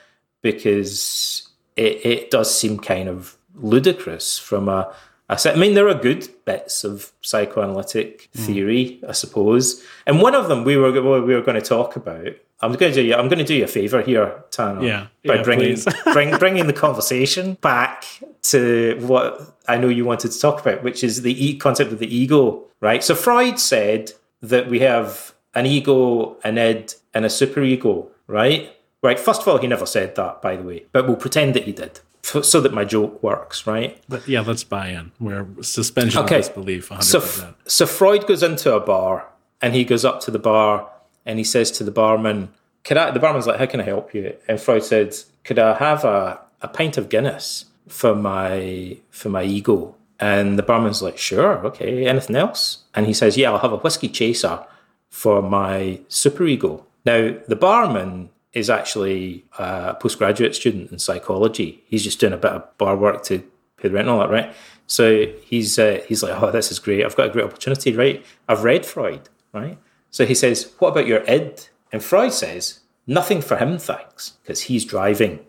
because 0.42 1.48
it, 1.76 2.04
it 2.04 2.30
does 2.30 2.56
seem 2.56 2.78
kind 2.78 3.08
of 3.08 3.36
ludicrous 3.54 4.38
from 4.38 4.68
a, 4.68 4.94
a 5.28 5.38
I 5.46 5.56
mean, 5.56 5.74
there 5.74 5.88
are 5.88 5.94
good 5.94 6.28
bits 6.44 6.84
of 6.84 7.12
psychoanalytic 7.22 8.28
hmm. 8.34 8.42
theory, 8.42 9.00
mm. 9.02 9.08
I 9.08 9.12
suppose, 9.12 9.82
and 10.06 10.20
one 10.20 10.34
of 10.34 10.48
them 10.48 10.64
we 10.64 10.76
were 10.76 10.92
we 10.92 11.34
were 11.34 11.42
going 11.42 11.60
to 11.60 11.66
talk 11.66 11.96
about. 11.96 12.34
I'm 12.60 12.72
going 12.74 12.92
to 12.92 13.02
do 13.02 13.02
you. 13.02 13.14
I'm 13.14 13.28
going 13.28 13.38
to 13.38 13.44
do 13.44 13.54
you 13.54 13.64
a 13.64 13.68
favor 13.68 14.02
here, 14.02 14.44
Tanner. 14.50 14.84
Yeah, 14.84 15.06
by 15.24 15.36
yeah, 15.36 15.42
bringing 15.42 15.78
bring, 16.12 16.36
bringing 16.38 16.66
the 16.66 16.72
conversation 16.72 17.54
back 17.60 18.04
to 18.42 18.96
what 19.00 19.56
I 19.66 19.78
know 19.78 19.88
you 19.88 20.04
wanted 20.04 20.30
to 20.32 20.38
talk 20.38 20.60
about, 20.60 20.82
which 20.82 21.02
is 21.02 21.22
the 21.22 21.44
e- 21.44 21.56
concept 21.56 21.92
of 21.92 21.98
the 21.98 22.14
ego. 22.14 22.64
Right. 22.80 23.02
So 23.02 23.14
Freud 23.14 23.58
said 23.58 24.12
that 24.42 24.68
we 24.68 24.80
have 24.80 25.31
an 25.54 25.66
ego, 25.66 26.36
an 26.44 26.58
id, 26.58 26.94
and 27.14 27.24
a 27.24 27.28
superego, 27.28 28.08
right? 28.26 28.76
Right. 29.02 29.18
First 29.18 29.42
of 29.42 29.48
all, 29.48 29.58
he 29.58 29.66
never 29.66 29.86
said 29.86 30.14
that, 30.14 30.40
by 30.40 30.56
the 30.56 30.62
way, 30.62 30.84
but 30.92 31.06
we'll 31.06 31.16
pretend 31.16 31.54
that 31.54 31.64
he 31.64 31.72
did 31.72 31.98
so 32.22 32.60
that 32.60 32.72
my 32.72 32.84
joke 32.84 33.22
works, 33.22 33.66
right? 33.66 34.00
But 34.08 34.26
yeah, 34.28 34.40
let's 34.40 34.64
buy 34.64 34.88
in. 34.88 35.12
We're 35.18 35.46
suspension 35.60 36.22
okay. 36.22 36.36
of 36.36 36.42
disbelief. 36.42 36.88
100%. 36.88 37.02
So, 37.02 37.54
so 37.66 37.86
Freud 37.86 38.26
goes 38.26 38.42
into 38.42 38.74
a 38.74 38.80
bar 38.80 39.28
and 39.60 39.74
he 39.74 39.84
goes 39.84 40.04
up 40.04 40.20
to 40.22 40.30
the 40.30 40.38
bar 40.38 40.88
and 41.26 41.38
he 41.38 41.44
says 41.44 41.70
to 41.72 41.84
the 41.84 41.90
barman, 41.90 42.50
"Could 42.84 42.96
I?" 42.96 43.10
The 43.10 43.20
barman's 43.20 43.46
like, 43.46 43.58
"How 43.58 43.66
can 43.66 43.80
I 43.80 43.84
help 43.84 44.14
you?" 44.14 44.34
And 44.48 44.60
Freud 44.60 44.84
says, 44.84 45.26
"Could 45.44 45.58
I 45.58 45.74
have 45.74 46.04
a, 46.04 46.40
a 46.60 46.68
pint 46.68 46.96
of 46.96 47.08
Guinness 47.08 47.66
for 47.88 48.14
my 48.14 48.98
for 49.10 49.28
my 49.28 49.42
ego?" 49.42 49.94
And 50.18 50.58
the 50.58 50.62
barman's 50.62 51.02
like, 51.02 51.18
"Sure, 51.18 51.64
okay. 51.66 52.06
Anything 52.06 52.36
else?" 52.36 52.84
And 52.94 53.06
he 53.06 53.12
says, 53.12 53.36
"Yeah, 53.36 53.52
I'll 53.52 53.58
have 53.58 53.72
a 53.72 53.78
whiskey 53.78 54.08
chaser 54.08 54.64
for 55.12 55.42
my 55.42 56.00
superego. 56.08 56.82
Now, 57.04 57.36
the 57.46 57.54
barman 57.54 58.30
is 58.54 58.70
actually 58.70 59.44
a 59.58 59.94
postgraduate 59.94 60.54
student 60.54 60.90
in 60.90 60.98
psychology. 60.98 61.84
He's 61.86 62.02
just 62.02 62.18
doing 62.18 62.32
a 62.32 62.38
bit 62.38 62.50
of 62.50 62.78
bar 62.78 62.96
work 62.96 63.22
to 63.24 63.40
pay 63.76 63.88
the 63.88 63.90
rent 63.90 64.08
and 64.08 64.10
all 64.10 64.20
that, 64.20 64.30
right? 64.30 64.54
So 64.86 65.26
he's 65.44 65.78
uh, 65.78 66.00
he's 66.08 66.22
like, 66.22 66.40
oh, 66.42 66.50
this 66.50 66.72
is 66.72 66.78
great. 66.78 67.04
I've 67.04 67.14
got 67.14 67.28
a 67.28 67.30
great 67.30 67.44
opportunity, 67.44 67.94
right? 67.94 68.24
I've 68.48 68.64
read 68.64 68.86
Freud, 68.86 69.28
right? 69.52 69.78
So 70.10 70.24
he 70.24 70.34
says, 70.34 70.72
what 70.78 70.88
about 70.88 71.06
your 71.06 71.22
id? 71.30 71.68
And 71.92 72.02
Freud 72.02 72.32
says, 72.32 72.80
nothing 73.06 73.42
for 73.42 73.58
him, 73.58 73.78
thanks, 73.78 74.30
because 74.42 74.62
he's 74.62 74.84
driving. 74.84 75.40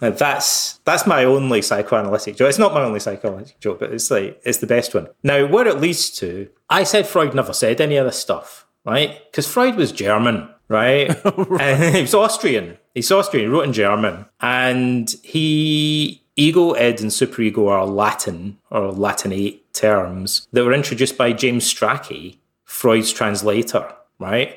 That's 0.00 0.78
that's 0.84 1.06
my 1.06 1.24
only 1.24 1.62
psychoanalytic 1.62 2.36
joke. 2.36 2.48
It's 2.48 2.58
not 2.58 2.74
my 2.74 2.82
only 2.82 3.00
psychoanalytic 3.00 3.60
joke, 3.60 3.80
but 3.80 3.92
it's 3.92 4.10
like 4.10 4.40
it's 4.44 4.58
the 4.58 4.66
best 4.66 4.94
one. 4.94 5.08
Now, 5.22 5.46
where 5.46 5.66
it 5.66 5.80
leads 5.80 6.10
to, 6.18 6.48
I 6.68 6.84
said 6.84 7.06
Freud 7.06 7.34
never 7.34 7.52
said 7.52 7.80
any 7.80 7.96
of 7.96 8.06
this 8.06 8.18
stuff, 8.18 8.66
right? 8.84 9.18
Because 9.30 9.46
Freud 9.46 9.76
was 9.76 9.92
German, 9.92 10.48
right? 10.68 11.08
right. 11.36 11.60
And 11.60 11.94
he 11.94 12.02
was 12.02 12.14
Austrian. 12.14 12.78
He's 12.94 13.12
Austrian. 13.12 13.46
He 13.46 13.52
wrote 13.52 13.64
in 13.64 13.72
German, 13.72 14.26
and 14.40 15.14
he 15.22 16.22
ego, 16.36 16.74
id, 16.74 17.00
and 17.02 17.10
superego 17.10 17.68
are 17.68 17.86
Latin 17.86 18.58
or 18.70 18.92
Latinate 18.92 19.60
terms 19.72 20.48
that 20.52 20.64
were 20.64 20.72
introduced 20.72 21.18
by 21.18 21.32
James 21.32 21.72
Strachey, 21.72 22.38
Freud's 22.64 23.12
translator, 23.12 23.92
right? 24.18 24.56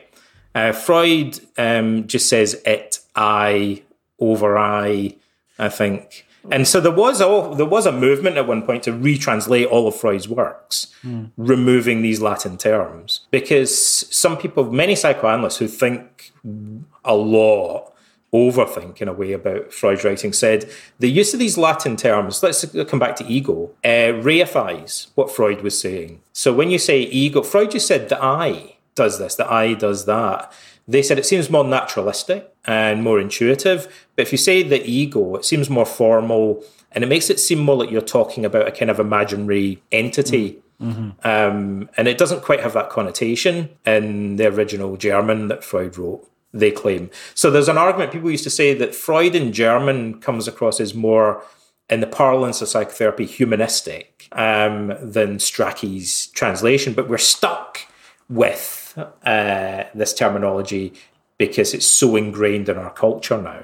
Uh, 0.55 0.71
Freud 0.71 1.39
um, 1.57 2.07
just 2.07 2.29
says 2.29 2.61
it, 2.65 2.99
I, 3.15 3.83
over 4.31 4.57
I, 4.57 5.15
I 5.59 5.69
think. 5.69 6.25
And 6.51 6.67
so 6.67 6.81
there 6.81 6.91
was 6.91 7.21
a 7.21 7.53
there 7.55 7.65
was 7.65 7.85
a 7.85 7.91
movement 7.91 8.35
at 8.35 8.45
one 8.45 8.63
point 8.63 8.83
to 8.83 8.91
retranslate 8.91 9.71
all 9.71 9.87
of 9.87 9.95
Freud's 9.95 10.27
works, 10.27 10.93
mm. 11.01 11.31
removing 11.37 12.01
these 12.01 12.19
Latin 12.19 12.57
terms, 12.57 13.21
because 13.31 13.71
some 14.13 14.35
people, 14.37 14.69
many 14.69 14.95
psychoanalysts 14.95 15.59
who 15.59 15.69
think 15.69 16.33
a 17.05 17.15
lot, 17.15 17.93
overthink 18.33 19.01
in 19.01 19.07
a 19.07 19.13
way 19.13 19.31
about 19.31 19.71
Freud's 19.71 20.03
writing, 20.03 20.33
said 20.33 20.69
the 20.99 21.09
use 21.09 21.33
of 21.33 21.39
these 21.39 21.57
Latin 21.57 21.95
terms. 21.95 22.43
Let's 22.43 22.65
come 22.89 22.99
back 22.99 23.15
to 23.17 23.25
ego. 23.25 23.71
Uh, 23.81 24.11
reifies 24.21 25.07
what 25.15 25.31
Freud 25.31 25.61
was 25.61 25.79
saying. 25.79 26.21
So 26.33 26.51
when 26.51 26.69
you 26.69 26.79
say 26.79 27.03
ego, 27.03 27.41
Freud 27.41 27.71
just 27.71 27.87
said 27.87 28.09
the 28.09 28.21
I 28.21 28.75
does 28.95 29.17
this, 29.17 29.35
the 29.35 29.49
I 29.49 29.75
does 29.75 30.05
that. 30.05 30.51
They 30.87 31.01
said 31.01 31.17
it 31.17 31.25
seems 31.25 31.49
more 31.49 31.63
naturalistic 31.63 32.53
and 32.65 33.03
more 33.03 33.19
intuitive. 33.19 33.87
But 34.15 34.23
if 34.23 34.31
you 34.31 34.37
say 34.37 34.63
the 34.63 34.85
ego, 34.85 35.35
it 35.35 35.45
seems 35.45 35.69
more 35.69 35.85
formal 35.85 36.63
and 36.91 37.03
it 37.03 37.07
makes 37.07 37.29
it 37.29 37.39
seem 37.39 37.59
more 37.59 37.77
like 37.77 37.91
you're 37.91 38.01
talking 38.01 38.45
about 38.45 38.67
a 38.67 38.71
kind 38.71 38.91
of 38.91 38.99
imaginary 38.99 39.81
entity. 39.91 40.59
Mm-hmm. 40.81 41.09
Um, 41.27 41.89
and 41.97 42.07
it 42.07 42.17
doesn't 42.17 42.43
quite 42.43 42.59
have 42.59 42.73
that 42.73 42.89
connotation 42.89 43.69
in 43.85 44.35
the 44.35 44.47
original 44.47 44.97
German 44.97 45.47
that 45.47 45.63
Freud 45.63 45.97
wrote, 45.97 46.29
they 46.53 46.71
claim. 46.71 47.09
So 47.33 47.49
there's 47.49 47.69
an 47.69 47.77
argument, 47.77 48.11
people 48.11 48.29
used 48.29 48.43
to 48.43 48.49
say 48.49 48.73
that 48.75 48.93
Freud 48.93 49.35
in 49.35 49.53
German 49.53 50.19
comes 50.19 50.47
across 50.47 50.79
as 50.79 50.93
more, 50.93 51.43
in 51.89 51.99
the 51.99 52.07
parlance 52.07 52.61
of 52.61 52.67
psychotherapy, 52.67 53.25
humanistic 53.25 54.27
um, 54.31 54.87
than 55.01 55.37
Strachey's 55.37 56.27
translation, 56.27 56.93
but 56.93 57.09
we're 57.09 57.17
stuck 57.17 57.79
with 58.29 58.82
uh, 58.97 59.83
this 59.93 60.13
terminology 60.13 60.93
because 61.37 61.73
it's 61.73 61.85
so 61.85 62.15
ingrained 62.15 62.69
in 62.69 62.77
our 62.77 62.91
culture 62.91 63.41
now. 63.41 63.63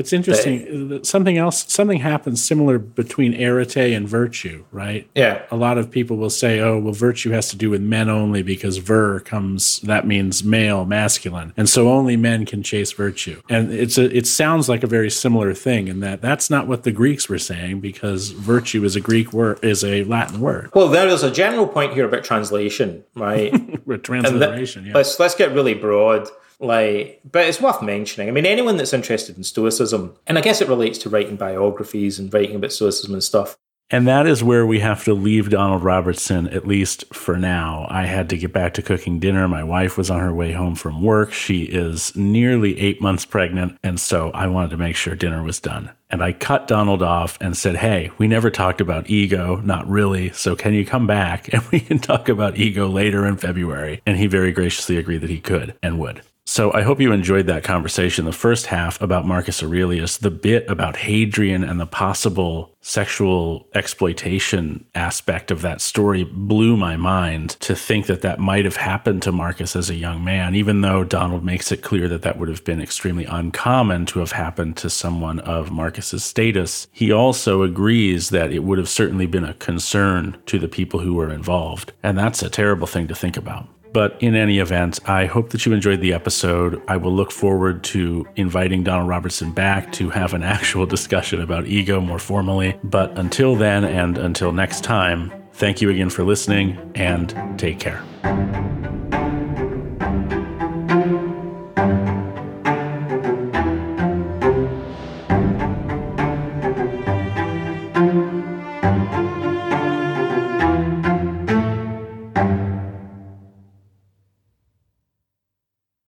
It's 0.00 0.14
interesting. 0.14 0.94
Uh, 0.94 1.02
something 1.02 1.36
else, 1.36 1.70
something 1.70 2.00
happens 2.00 2.42
similar 2.42 2.78
between 2.78 3.34
arete 3.34 3.94
and 3.94 4.08
virtue, 4.08 4.64
right? 4.72 5.06
Yeah. 5.14 5.42
A 5.50 5.56
lot 5.56 5.76
of 5.76 5.90
people 5.90 6.16
will 6.16 6.30
say, 6.30 6.58
"Oh, 6.58 6.78
well, 6.78 6.94
virtue 6.94 7.30
has 7.32 7.50
to 7.50 7.56
do 7.56 7.68
with 7.68 7.82
men 7.82 8.08
only 8.08 8.42
because 8.42 8.78
vir 8.78 9.20
comes 9.20 9.80
that 9.80 10.06
means 10.06 10.42
male, 10.42 10.86
masculine, 10.86 11.52
and 11.54 11.68
so 11.68 11.90
only 11.90 12.16
men 12.16 12.46
can 12.46 12.62
chase 12.62 12.92
virtue." 12.92 13.42
And 13.50 13.70
it's 13.70 13.98
a 13.98 14.04
it 14.16 14.26
sounds 14.26 14.70
like 14.70 14.82
a 14.82 14.86
very 14.86 15.10
similar 15.10 15.52
thing 15.52 15.88
in 15.88 16.00
that 16.00 16.22
that's 16.22 16.48
not 16.48 16.66
what 16.66 16.84
the 16.84 16.92
Greeks 16.92 17.28
were 17.28 17.38
saying 17.38 17.80
because 17.80 18.30
virtue 18.30 18.82
is 18.84 18.96
a 18.96 19.00
Greek 19.00 19.34
word 19.34 19.62
is 19.62 19.84
a 19.84 20.04
Latin 20.04 20.40
word. 20.40 20.70
Well, 20.74 20.88
there 20.88 21.08
is 21.08 21.22
a 21.22 21.30
general 21.30 21.66
point 21.66 21.92
here 21.92 22.06
about 22.06 22.24
translation, 22.24 23.04
right? 23.14 23.52
transliteration. 24.02 24.86
yeah. 24.86 24.92
Let's 24.94 25.20
let's 25.20 25.34
get 25.34 25.52
really 25.52 25.74
broad. 25.74 26.26
Like, 26.60 27.20
but 27.30 27.46
it's 27.46 27.60
worth 27.60 27.82
mentioning. 27.82 28.28
I 28.28 28.32
mean, 28.32 28.46
anyone 28.46 28.76
that's 28.76 28.92
interested 28.92 29.36
in 29.36 29.44
Stoicism, 29.44 30.14
and 30.26 30.38
I 30.38 30.42
guess 30.42 30.60
it 30.60 30.68
relates 30.68 30.98
to 30.98 31.08
writing 31.08 31.36
biographies 31.36 32.18
and 32.18 32.32
writing 32.32 32.56
about 32.56 32.72
Stoicism 32.72 33.14
and 33.14 33.24
stuff. 33.24 33.56
And 33.92 34.06
that 34.06 34.26
is 34.26 34.44
where 34.44 34.64
we 34.64 34.78
have 34.78 35.02
to 35.04 35.14
leave 35.14 35.50
Donald 35.50 35.82
Robertson, 35.82 36.46
at 36.48 36.66
least 36.66 37.12
for 37.12 37.36
now. 37.36 37.88
I 37.90 38.04
had 38.04 38.30
to 38.30 38.38
get 38.38 38.52
back 38.52 38.74
to 38.74 38.82
cooking 38.82 39.18
dinner. 39.18 39.48
My 39.48 39.64
wife 39.64 39.98
was 39.98 40.10
on 40.10 40.20
her 40.20 40.32
way 40.32 40.52
home 40.52 40.76
from 40.76 41.02
work. 41.02 41.32
She 41.32 41.64
is 41.64 42.14
nearly 42.14 42.78
eight 42.78 43.00
months 43.00 43.24
pregnant. 43.24 43.78
And 43.82 43.98
so 43.98 44.30
I 44.30 44.46
wanted 44.46 44.70
to 44.70 44.76
make 44.76 44.94
sure 44.94 45.16
dinner 45.16 45.42
was 45.42 45.58
done. 45.58 45.90
And 46.08 46.22
I 46.22 46.32
cut 46.32 46.68
Donald 46.68 47.02
off 47.02 47.36
and 47.40 47.56
said, 47.56 47.76
Hey, 47.76 48.12
we 48.16 48.28
never 48.28 48.48
talked 48.48 48.80
about 48.80 49.10
ego. 49.10 49.56
Not 49.56 49.88
really. 49.88 50.30
So 50.30 50.54
can 50.54 50.72
you 50.72 50.86
come 50.86 51.08
back 51.08 51.48
and 51.52 51.62
we 51.72 51.80
can 51.80 51.98
talk 51.98 52.28
about 52.28 52.58
ego 52.58 52.88
later 52.88 53.26
in 53.26 53.38
February? 53.38 54.02
And 54.06 54.16
he 54.16 54.28
very 54.28 54.52
graciously 54.52 54.98
agreed 54.98 55.22
that 55.22 55.30
he 55.30 55.40
could 55.40 55.74
and 55.82 55.98
would. 55.98 56.22
So 56.50 56.72
I 56.72 56.82
hope 56.82 57.00
you 57.00 57.12
enjoyed 57.12 57.46
that 57.46 57.62
conversation. 57.62 58.24
The 58.24 58.32
first 58.32 58.66
half 58.66 59.00
about 59.00 59.24
Marcus 59.24 59.62
Aurelius, 59.62 60.16
the 60.16 60.32
bit 60.32 60.68
about 60.68 60.96
Hadrian 60.96 61.62
and 61.62 61.78
the 61.78 61.86
possible 61.86 62.74
sexual 62.80 63.68
exploitation 63.72 64.84
aspect 64.92 65.52
of 65.52 65.62
that 65.62 65.80
story 65.80 66.24
blew 66.24 66.76
my 66.76 66.96
mind 66.96 67.50
to 67.60 67.76
think 67.76 68.06
that 68.06 68.22
that 68.22 68.40
might 68.40 68.64
have 68.64 68.74
happened 68.74 69.22
to 69.22 69.30
Marcus 69.30 69.76
as 69.76 69.90
a 69.90 69.94
young 69.94 70.24
man, 70.24 70.56
even 70.56 70.80
though 70.80 71.04
Donald 71.04 71.44
makes 71.44 71.70
it 71.70 71.82
clear 71.82 72.08
that 72.08 72.22
that 72.22 72.36
would 72.36 72.48
have 72.48 72.64
been 72.64 72.80
extremely 72.80 73.26
uncommon 73.26 74.04
to 74.06 74.18
have 74.18 74.32
happened 74.32 74.76
to 74.78 74.90
someone 74.90 75.38
of 75.38 75.70
Marcus's 75.70 76.24
status. 76.24 76.88
He 76.90 77.12
also 77.12 77.62
agrees 77.62 78.30
that 78.30 78.50
it 78.50 78.64
would 78.64 78.78
have 78.78 78.88
certainly 78.88 79.26
been 79.26 79.44
a 79.44 79.54
concern 79.54 80.36
to 80.46 80.58
the 80.58 80.66
people 80.66 80.98
who 80.98 81.14
were 81.14 81.32
involved. 81.32 81.92
And 82.02 82.18
that's 82.18 82.42
a 82.42 82.50
terrible 82.50 82.88
thing 82.88 83.06
to 83.06 83.14
think 83.14 83.36
about. 83.36 83.68
But 83.92 84.16
in 84.20 84.34
any 84.34 84.58
event, 84.58 85.00
I 85.08 85.26
hope 85.26 85.50
that 85.50 85.66
you 85.66 85.72
enjoyed 85.72 86.00
the 86.00 86.12
episode. 86.12 86.80
I 86.88 86.96
will 86.96 87.12
look 87.12 87.32
forward 87.32 87.82
to 87.84 88.26
inviting 88.36 88.84
Donald 88.84 89.08
Robertson 89.08 89.52
back 89.52 89.92
to 89.92 90.10
have 90.10 90.34
an 90.34 90.42
actual 90.56 90.86
discussion 90.86 91.40
about 91.40 91.66
ego 91.66 92.00
more 92.00 92.18
formally. 92.18 92.78
But 92.84 93.18
until 93.18 93.56
then, 93.56 93.84
and 93.84 94.18
until 94.18 94.52
next 94.52 94.84
time, 94.84 95.32
thank 95.54 95.80
you 95.80 95.90
again 95.90 96.10
for 96.10 96.24
listening 96.24 96.92
and 96.94 97.58
take 97.58 97.80
care. 97.80 98.02